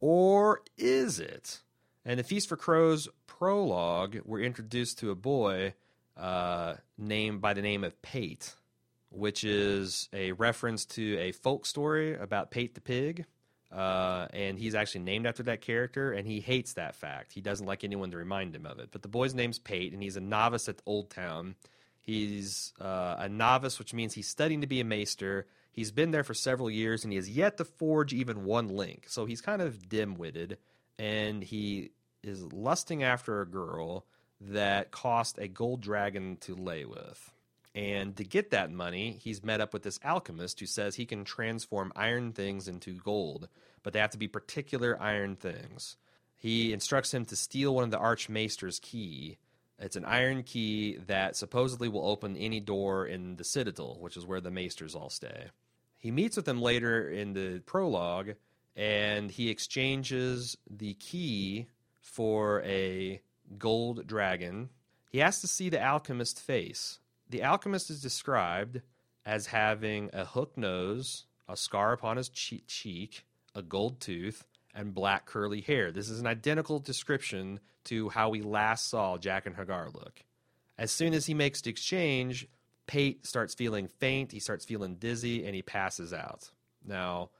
[0.00, 1.60] Or is it?
[2.04, 5.74] And the Feast for Crows prologue, we're introduced to a boy
[6.16, 8.54] uh, named by the name of Pate,
[9.10, 13.26] which is a reference to a folk story about Pate the pig.
[13.72, 17.32] Uh, and he's actually named after that character, and he hates that fact.
[17.32, 18.90] He doesn't like anyone to remind him of it.
[18.92, 21.54] But the boy's name's Pate, and he's a novice at Old Town.
[22.02, 25.46] He's uh, a novice, which means he's studying to be a maester.
[25.70, 29.06] He's been there for several years, and he has yet to forge even one link.
[29.08, 30.58] So he's kind of dim-witted,
[30.98, 31.92] and he
[32.22, 34.04] is lusting after a girl
[34.40, 37.32] that cost a gold dragon to lay with.
[37.74, 41.24] And to get that money, he's met up with this alchemist who says he can
[41.24, 43.48] transform iron things into gold,
[43.82, 45.96] but they have to be particular iron things.
[46.36, 49.38] He instructs him to steal one of the Archmaester's key.
[49.78, 54.26] It's an iron key that supposedly will open any door in the Citadel, which is
[54.26, 55.46] where the Maesters all stay.
[55.96, 58.34] He meets with them later in the prologue,
[58.76, 61.68] and he exchanges the key
[62.00, 63.22] for a
[63.56, 64.68] gold dragon.
[65.10, 66.98] He has to see the alchemist's face.
[67.32, 68.82] The alchemist is described
[69.24, 75.24] as having a hook nose, a scar upon his cheek, a gold tooth, and black
[75.24, 75.90] curly hair.
[75.90, 80.22] This is an identical description to how we last saw Jaqen H'ghar look.
[80.76, 82.48] As soon as he makes the exchange,
[82.86, 86.50] Pate starts feeling faint, he starts feeling dizzy, and he passes out.
[86.86, 87.30] Now,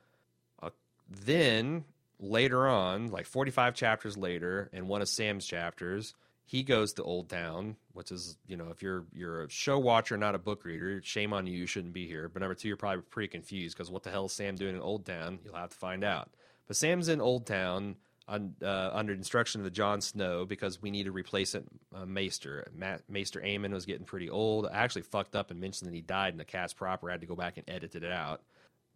[0.62, 0.70] uh,
[1.06, 1.84] then
[2.18, 6.14] later on, like 45 chapters later, in one of Sam's chapters,
[6.52, 10.18] he goes to Old Town, which is, you know, if you're you're a show watcher,
[10.18, 12.28] not a book reader, shame on you, you shouldn't be here.
[12.28, 14.82] But number two, you're probably pretty confused because what the hell is Sam doing in
[14.82, 15.38] Old Town?
[15.42, 16.28] You'll have to find out.
[16.68, 17.96] But Sam's in Old Town
[18.28, 21.64] un, uh, under instruction of the Jon Snow because we need to replace it,
[21.94, 22.70] uh, Maester.
[22.76, 24.66] Ma- Maester Aemon was getting pretty old.
[24.66, 27.08] I actually fucked up and mentioned that he died in the cast proper.
[27.08, 28.42] I had to go back and edit it out.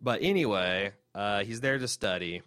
[0.03, 2.43] But anyway, uh, he's there to study.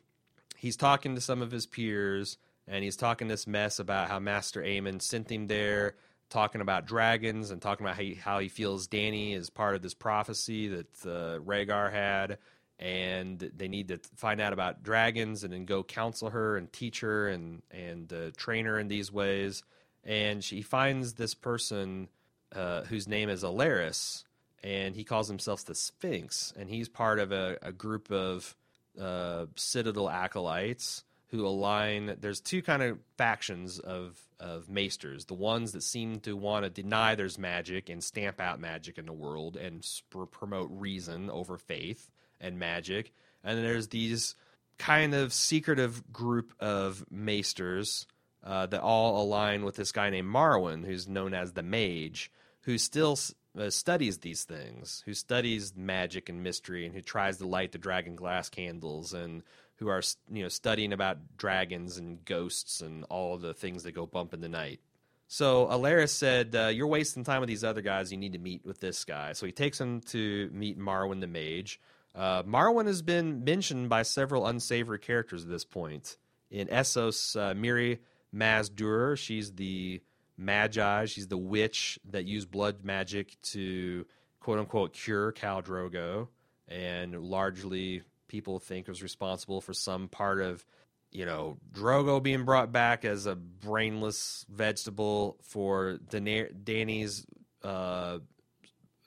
[0.56, 2.38] He's talking to some of his peers,
[2.70, 5.96] and he's talking this mess about how Master Aemon sent him there,
[6.30, 9.82] talking about dragons and talking about how he, how he feels Dany is part of
[9.82, 12.38] this prophecy that uh, Rhaegar had,
[12.78, 17.02] and they need to find out about dragons and then go counsel her and teach
[17.02, 19.64] her and and uh, train her in these ways.
[20.04, 22.08] And she finds this person
[22.56, 24.24] uh, whose name is Alleras,
[24.64, 28.56] and he calls himself the Sphinx, and he's part of a, a group of
[29.02, 32.16] uh, Citadel acolytes who align.
[32.20, 35.26] There's two kind of factions of of maesters.
[35.26, 39.06] The ones that seem to want to deny there's magic and stamp out magic in
[39.06, 43.12] the world and sp- promote reason over faith and magic.
[43.44, 44.36] And then there's these
[44.78, 48.08] kind of secretive group of maesters
[48.44, 52.32] uh, that all align with this guy named Marwyn, who's known as the Mage,
[52.62, 53.20] who still
[53.58, 57.78] uh, studies these things, who studies magic and mystery, and who tries to light the
[57.78, 59.44] dragon glass candles, and
[59.80, 60.02] who are
[60.32, 64.42] you know studying about dragons and ghosts and all the things that go bump in
[64.42, 64.80] the night.
[65.28, 68.12] So Alleras said, uh, "You're wasting time with these other guys.
[68.12, 71.28] You need to meet with this guy." So he takes him to meet Marwyn the
[71.28, 71.80] Mage.
[72.14, 76.18] Uh, Marwyn has been mentioned by several unsavory characters at this point.
[76.52, 78.00] In Essos, uh, Miri
[78.36, 80.02] Mazdur, she's the
[80.38, 81.06] Magi.
[81.06, 84.06] She's the witch that used blood magic to
[84.40, 86.28] quote unquote cure Khal Drogo,
[86.68, 90.66] and largely people think was responsible for some part of
[91.12, 97.26] you know Drogo being brought back as a brainless vegetable for Dana- Dany's
[97.64, 98.20] uh,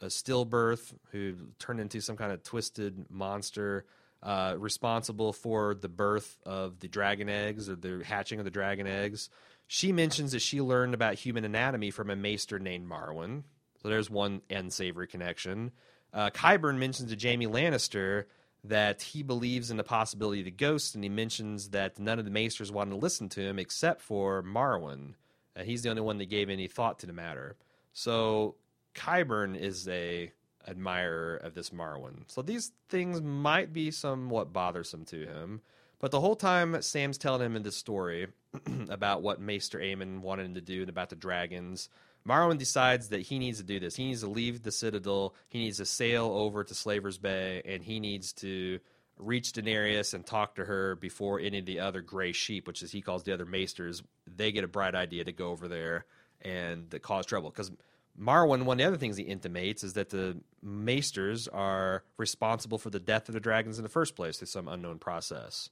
[0.03, 3.86] stillbirth who turned into some kind of twisted monster
[4.23, 8.86] uh, responsible for the birth of the dragon eggs or the hatching of the dragon
[8.86, 9.28] eggs.
[9.66, 13.43] She mentions that she learned about human anatomy from a maester named Marwyn.
[13.82, 15.73] So there's one unsavory connection.
[16.12, 18.27] Uh, Qyburn mentions to Jaime Lannister
[18.64, 22.24] that he believes in the possibility of the ghost, and he mentions that none of
[22.24, 25.14] the maesters wanted to listen to him except for Marwyn.
[25.55, 27.56] And uh, he's the only one that gave any thought to the matter.
[27.93, 28.55] So
[28.94, 30.32] Qyburn is a
[30.66, 32.22] admirer of this Marwyn.
[32.28, 35.60] So these things might be somewhat bothersome to him.
[35.98, 38.28] But the whole time Sam's telling him in this story
[38.89, 41.89] about what Maester Aemon wanted him to do and about the dragons,
[42.27, 43.97] Marwyn decides that he needs to do this.
[43.97, 45.35] He needs to leave the Citadel.
[45.49, 48.78] He needs to sail over to Slaver's Bay, and he needs to
[49.19, 52.93] reach Daenerys and talk to her before any of the other gray sheep, which is
[52.93, 56.07] he calls the other maesters, they get a bright idea to go over there
[56.40, 57.51] and cause trouble.
[57.51, 57.70] Because
[58.19, 62.90] Marwyn, one of the other things he intimates is that the maesters are responsible for
[62.90, 65.70] the death of the dragons in the first place through some unknown process.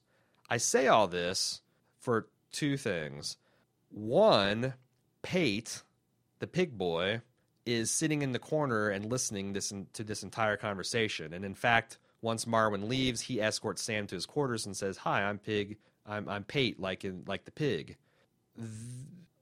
[0.49, 1.61] I say all this
[1.99, 3.37] for two things.
[3.89, 4.73] One,
[5.21, 5.83] Pate,
[6.41, 7.21] the pig boy,
[7.65, 11.33] is sitting in the corner and listening this to this entire conversation.
[11.33, 15.23] And in fact, once Marwyn leaves, he escorts Sam to his quarters and says, "Hi,
[15.23, 15.77] I'm Pig.
[16.05, 17.97] I'm I'm Pate, like in like the pig."
[18.57, 18.67] Th-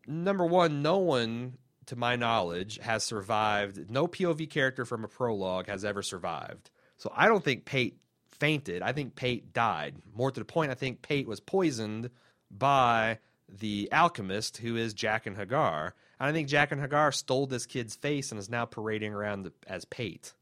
[0.06, 1.58] number one, no one,
[1.88, 3.90] to my knowledge, has survived.
[3.90, 6.70] No POV character from a prologue has ever survived.
[6.98, 7.98] So I don't think Pate
[8.32, 8.82] fainted.
[8.82, 9.96] I think Pate died.
[10.14, 12.10] More to the point, I think Pate was poisoned
[12.52, 15.94] by the alchemist who is Jaqen H'ghar.
[16.20, 19.86] And I think Jaqen H'ghar stole this kid's face and is now parading around as
[19.86, 20.34] Pate.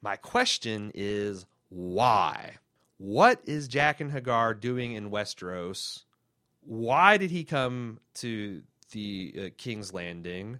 [0.00, 2.56] My question is why?
[2.98, 6.04] What is Jaqen H'ghar doing in Westeros?
[6.60, 10.58] Why did he come to the uh, King's Landing?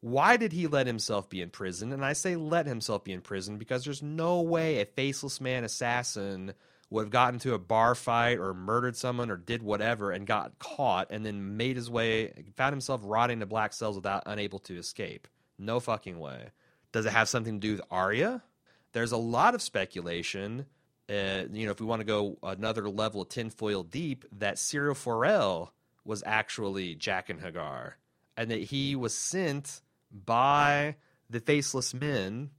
[0.00, 1.92] Why did he let himself be in prison?
[1.92, 5.64] And I say let himself be in prison because there's no way a faceless man
[5.64, 6.54] assassin
[6.90, 10.58] would have gotten into a bar fight or murdered someone or did whatever and got
[10.58, 14.76] caught and then made his way, found himself rotting in black cells without unable to
[14.76, 15.28] escape.
[15.56, 16.48] No fucking way.
[16.92, 18.42] Does it have something to do with Arya?
[18.92, 20.66] There's a lot of speculation.
[21.08, 24.96] Uh, you know, if we want to go another level of tinfoil deep, that Syrio
[24.96, 25.72] Forel
[26.04, 27.92] was actually Jaqen H'ghar,
[28.36, 29.80] and that he was sent
[30.10, 30.96] by
[31.28, 32.50] the Faceless Men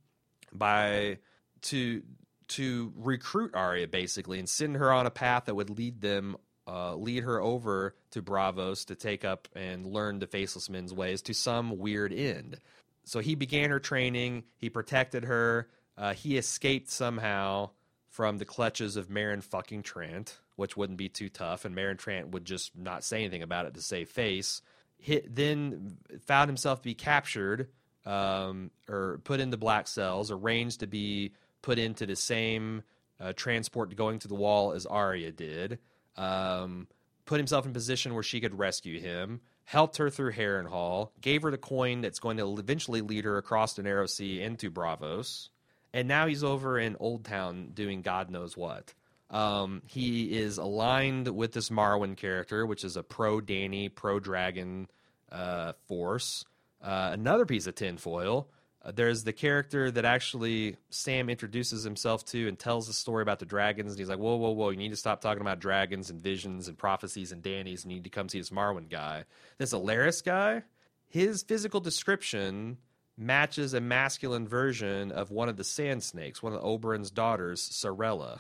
[0.53, 1.17] by
[1.63, 2.03] to
[2.51, 6.37] to recruit Arya basically and send her on a path that would lead them
[6.67, 11.21] uh, lead her over to Braavos to take up and learn the Faceless Men's ways
[11.23, 12.57] to some weird end.
[13.03, 14.43] So he began her training.
[14.57, 15.67] He protected her.
[15.97, 17.71] Uh, he escaped somehow
[18.09, 22.29] from the clutches of Meryn fucking Trant, which wouldn't be too tough, and Meryn Trant
[22.29, 24.61] would just not say anything about it to save face.
[24.97, 27.69] Hit, then found himself to be captured
[28.05, 32.83] um, or put into black cells, arranged to be put into the same
[33.19, 35.79] uh, transport going to the wall as Arya did.
[36.17, 36.87] Um,
[37.25, 39.41] put himself in position where she could rescue him.
[39.63, 43.73] Helped her through Harrenhal, gave her the coin that's going to eventually lead her across
[43.73, 45.49] the narrow sea into Braavos
[45.93, 48.93] and now he's over in Old Town doing God knows what.
[49.29, 54.87] Um, he is aligned with this Marwyn character, which is a pro Dany, pro Dragon
[55.31, 56.45] uh, force.
[56.81, 58.49] Uh, another piece of tinfoil.
[58.83, 63.39] Uh, there's the character that actually Sam introduces himself to and tells the story about
[63.39, 63.91] the dragons.
[63.91, 66.67] And he's like, whoa, whoa, whoa, you need to stop talking about dragons and visions
[66.67, 67.83] and prophecies and Dany's.
[67.83, 69.25] And you need to come see this Marwyn guy.
[69.57, 70.63] This Alleras guy,
[71.07, 72.77] his physical description
[73.17, 78.39] matches a masculine version of one of the sand snakes, one of Oberyn's daughters, Sarella.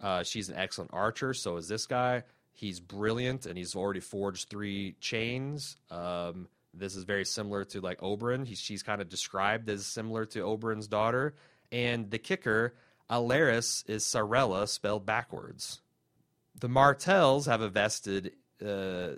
[0.00, 2.22] Uh, she's an excellent archer, so is this guy.
[2.52, 5.76] He's brilliant, and he's already forged three chains.
[5.90, 8.46] Um, this is very similar to like Oberyn.
[8.46, 11.34] He, she's kind of described as similar to Oberyn's daughter.
[11.72, 12.74] And the kicker,
[13.10, 15.80] Alleras, is Sarella spelled backwards.
[16.60, 18.32] The Martells have a vested
[18.64, 19.16] uh, uh,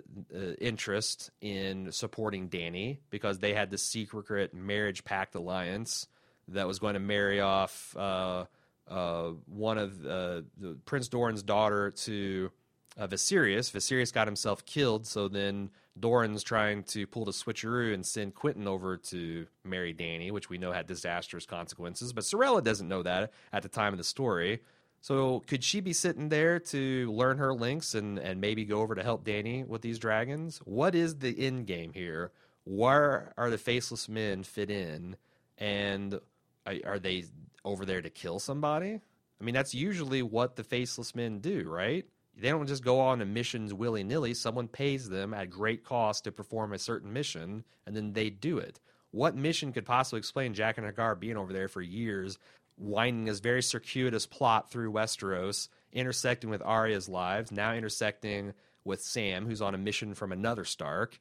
[0.59, 6.07] interest in supporting Dany because they had the secret marriage pact alliance
[6.47, 8.45] that was going to marry off uh,
[8.89, 12.51] uh, one of uh, the Prince Doran's daughter to
[12.97, 13.71] uh, Viserys.
[13.71, 18.67] Viserys got himself killed, so then Doran's trying to pull the switcheroo and send Quentyn
[18.67, 22.13] over to marry Dany, which we know had disastrous consequences.
[22.13, 24.61] But Sarella doesn't know that at the time of the story.
[25.01, 28.95] So could she be sitting there to learn her links and, and maybe go over
[28.95, 30.59] to help Dany with these dragons?
[30.65, 32.31] What is the end game here?
[32.63, 35.15] Where are the faceless men fit in?
[35.57, 36.19] And
[36.65, 37.25] are, are they
[37.63, 38.99] over there to kill somebody?
[39.39, 42.05] I mean, that's usually what the faceless men do, right?
[42.39, 44.33] They don't just go on missions willy nilly.
[44.33, 48.59] Someone pays them at great cost to perform a certain mission, and then they do
[48.59, 48.79] it.
[49.11, 52.37] What mission could possibly explain Jaqen H'ghar being over there for years,
[52.77, 58.53] winding this very circuitous plot through Westeros, intersecting with Arya's lives, now intersecting
[58.83, 61.19] with Sam, who's on a mission from another Stark,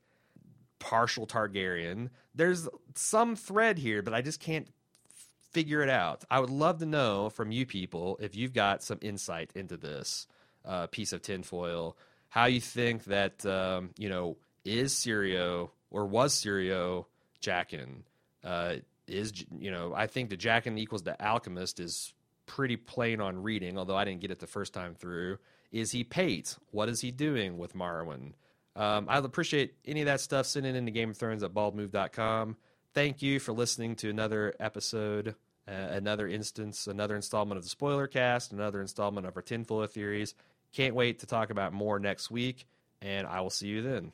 [0.79, 2.11] partial Targaryen.
[2.35, 4.69] There's some thread here, but I just can't
[5.53, 6.25] figure it out.
[6.31, 10.27] I would love to know from you people if you've got some insight into this
[10.67, 11.97] uh, piece of tinfoil,
[12.29, 17.07] how you think that um, you know is Syrio or was Syrio
[17.41, 18.03] Jaqen?
[18.45, 18.77] Uh,
[19.07, 22.13] is you know I think the Jaqen equals the alchemist is
[22.47, 25.39] pretty plain on reading, although I didn't get it the first time through.
[25.73, 26.57] Is he Pate?
[26.71, 28.33] What is he doing with Marwyn?
[28.77, 30.47] Um, I'd appreciate any of that stuff.
[30.47, 32.57] Send it into Game of Thrones at baldmove.com.
[32.95, 35.35] Thank you for listening to another episode,
[35.69, 40.35] uh, another instance, another installment of the Spoiler Cast, another installment of our Tinfoil Theories.
[40.73, 42.67] Can't wait to talk about more next week,
[43.01, 44.13] and I will see you then.